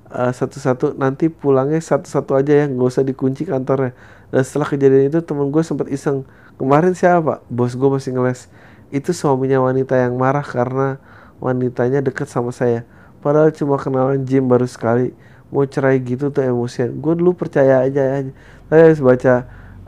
uh, 0.09 0.33
satu-satu 0.33 0.97
nanti 0.97 1.29
pulangnya 1.29 1.77
satu-satu 1.77 2.41
aja 2.41 2.65
ya 2.65 2.65
nggak 2.71 2.89
usah 2.89 3.05
dikunci 3.05 3.45
kantornya 3.45 3.93
dan 4.31 4.43
setelah 4.47 4.69
kejadian 4.71 5.11
itu 5.11 5.21
temen 5.21 5.51
gue 5.51 5.61
sempat 5.61 5.91
iseng 5.91 6.23
kemarin 6.63 6.95
siapa? 6.95 7.43
Bos 7.51 7.75
gue 7.75 7.91
masih 7.91 8.15
ngeles. 8.15 8.47
Itu 8.95 9.11
suaminya 9.11 9.59
wanita 9.59 9.99
yang 9.99 10.15
marah 10.15 10.47
karena 10.47 11.03
wanitanya 11.43 11.99
deket 11.99 12.31
sama 12.31 12.55
saya. 12.55 12.87
Padahal 13.19 13.51
cuma 13.51 13.75
kenalan 13.83 14.23
gym 14.23 14.47
baru 14.47 14.71
sekali. 14.71 15.11
Mau 15.51 15.67
cerai 15.67 15.99
gitu 15.99 16.31
tuh 16.31 16.47
emosian. 16.47 16.95
Gue 17.03 17.19
dulu 17.19 17.35
percaya 17.35 17.83
aja 17.83 18.23
aja. 18.23 18.31
Saya 18.71 18.83
habis 18.87 19.03
baca 19.03 19.35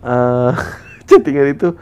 uh, 0.02 0.52
chattingan 1.06 1.54
itu 1.54 1.78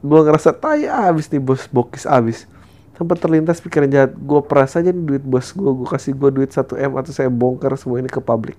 gue 0.00 0.20
ngerasa 0.24 0.56
tai 0.56 0.88
abis 0.88 1.28
nih 1.28 1.44
bos 1.44 1.68
bokis 1.68 2.08
abis. 2.08 2.48
Sempat 2.96 3.20
terlintas 3.20 3.60
pikiran 3.60 3.92
jahat. 3.92 4.16
Gue 4.16 4.40
peras 4.40 4.80
aja 4.80 4.88
nih 4.88 5.04
duit 5.04 5.24
bos 5.24 5.52
gue 5.52 5.72
gue 5.76 5.88
kasih 5.92 6.16
gue 6.16 6.30
duit 6.40 6.48
1 6.48 6.64
m 6.88 6.92
atau 6.96 7.12
saya 7.12 7.28
bongkar 7.28 7.76
semua 7.76 8.00
ini 8.00 8.08
ke 8.08 8.18
publik. 8.24 8.56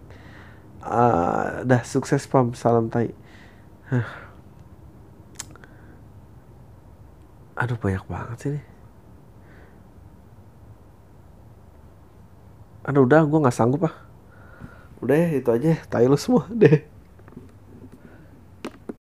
Uh, 0.86 1.66
dah 1.66 1.82
sukses 1.82 2.30
pam. 2.30 2.54
Salam 2.54 2.94
tai 2.94 3.10
aduh 7.60 7.78
banyak 7.80 8.04
banget 8.08 8.38
sih 8.42 8.50
nih 8.56 8.66
aduh 12.82 13.06
udah 13.06 13.22
gue 13.30 13.40
nggak 13.42 13.56
sanggup 13.56 13.86
ah. 13.86 13.96
Udah 15.02 15.18
itu 15.34 15.50
aja 15.50 15.82
tai 15.90 16.06
lu 16.06 16.18
semua 16.18 16.46
deh 16.62 16.86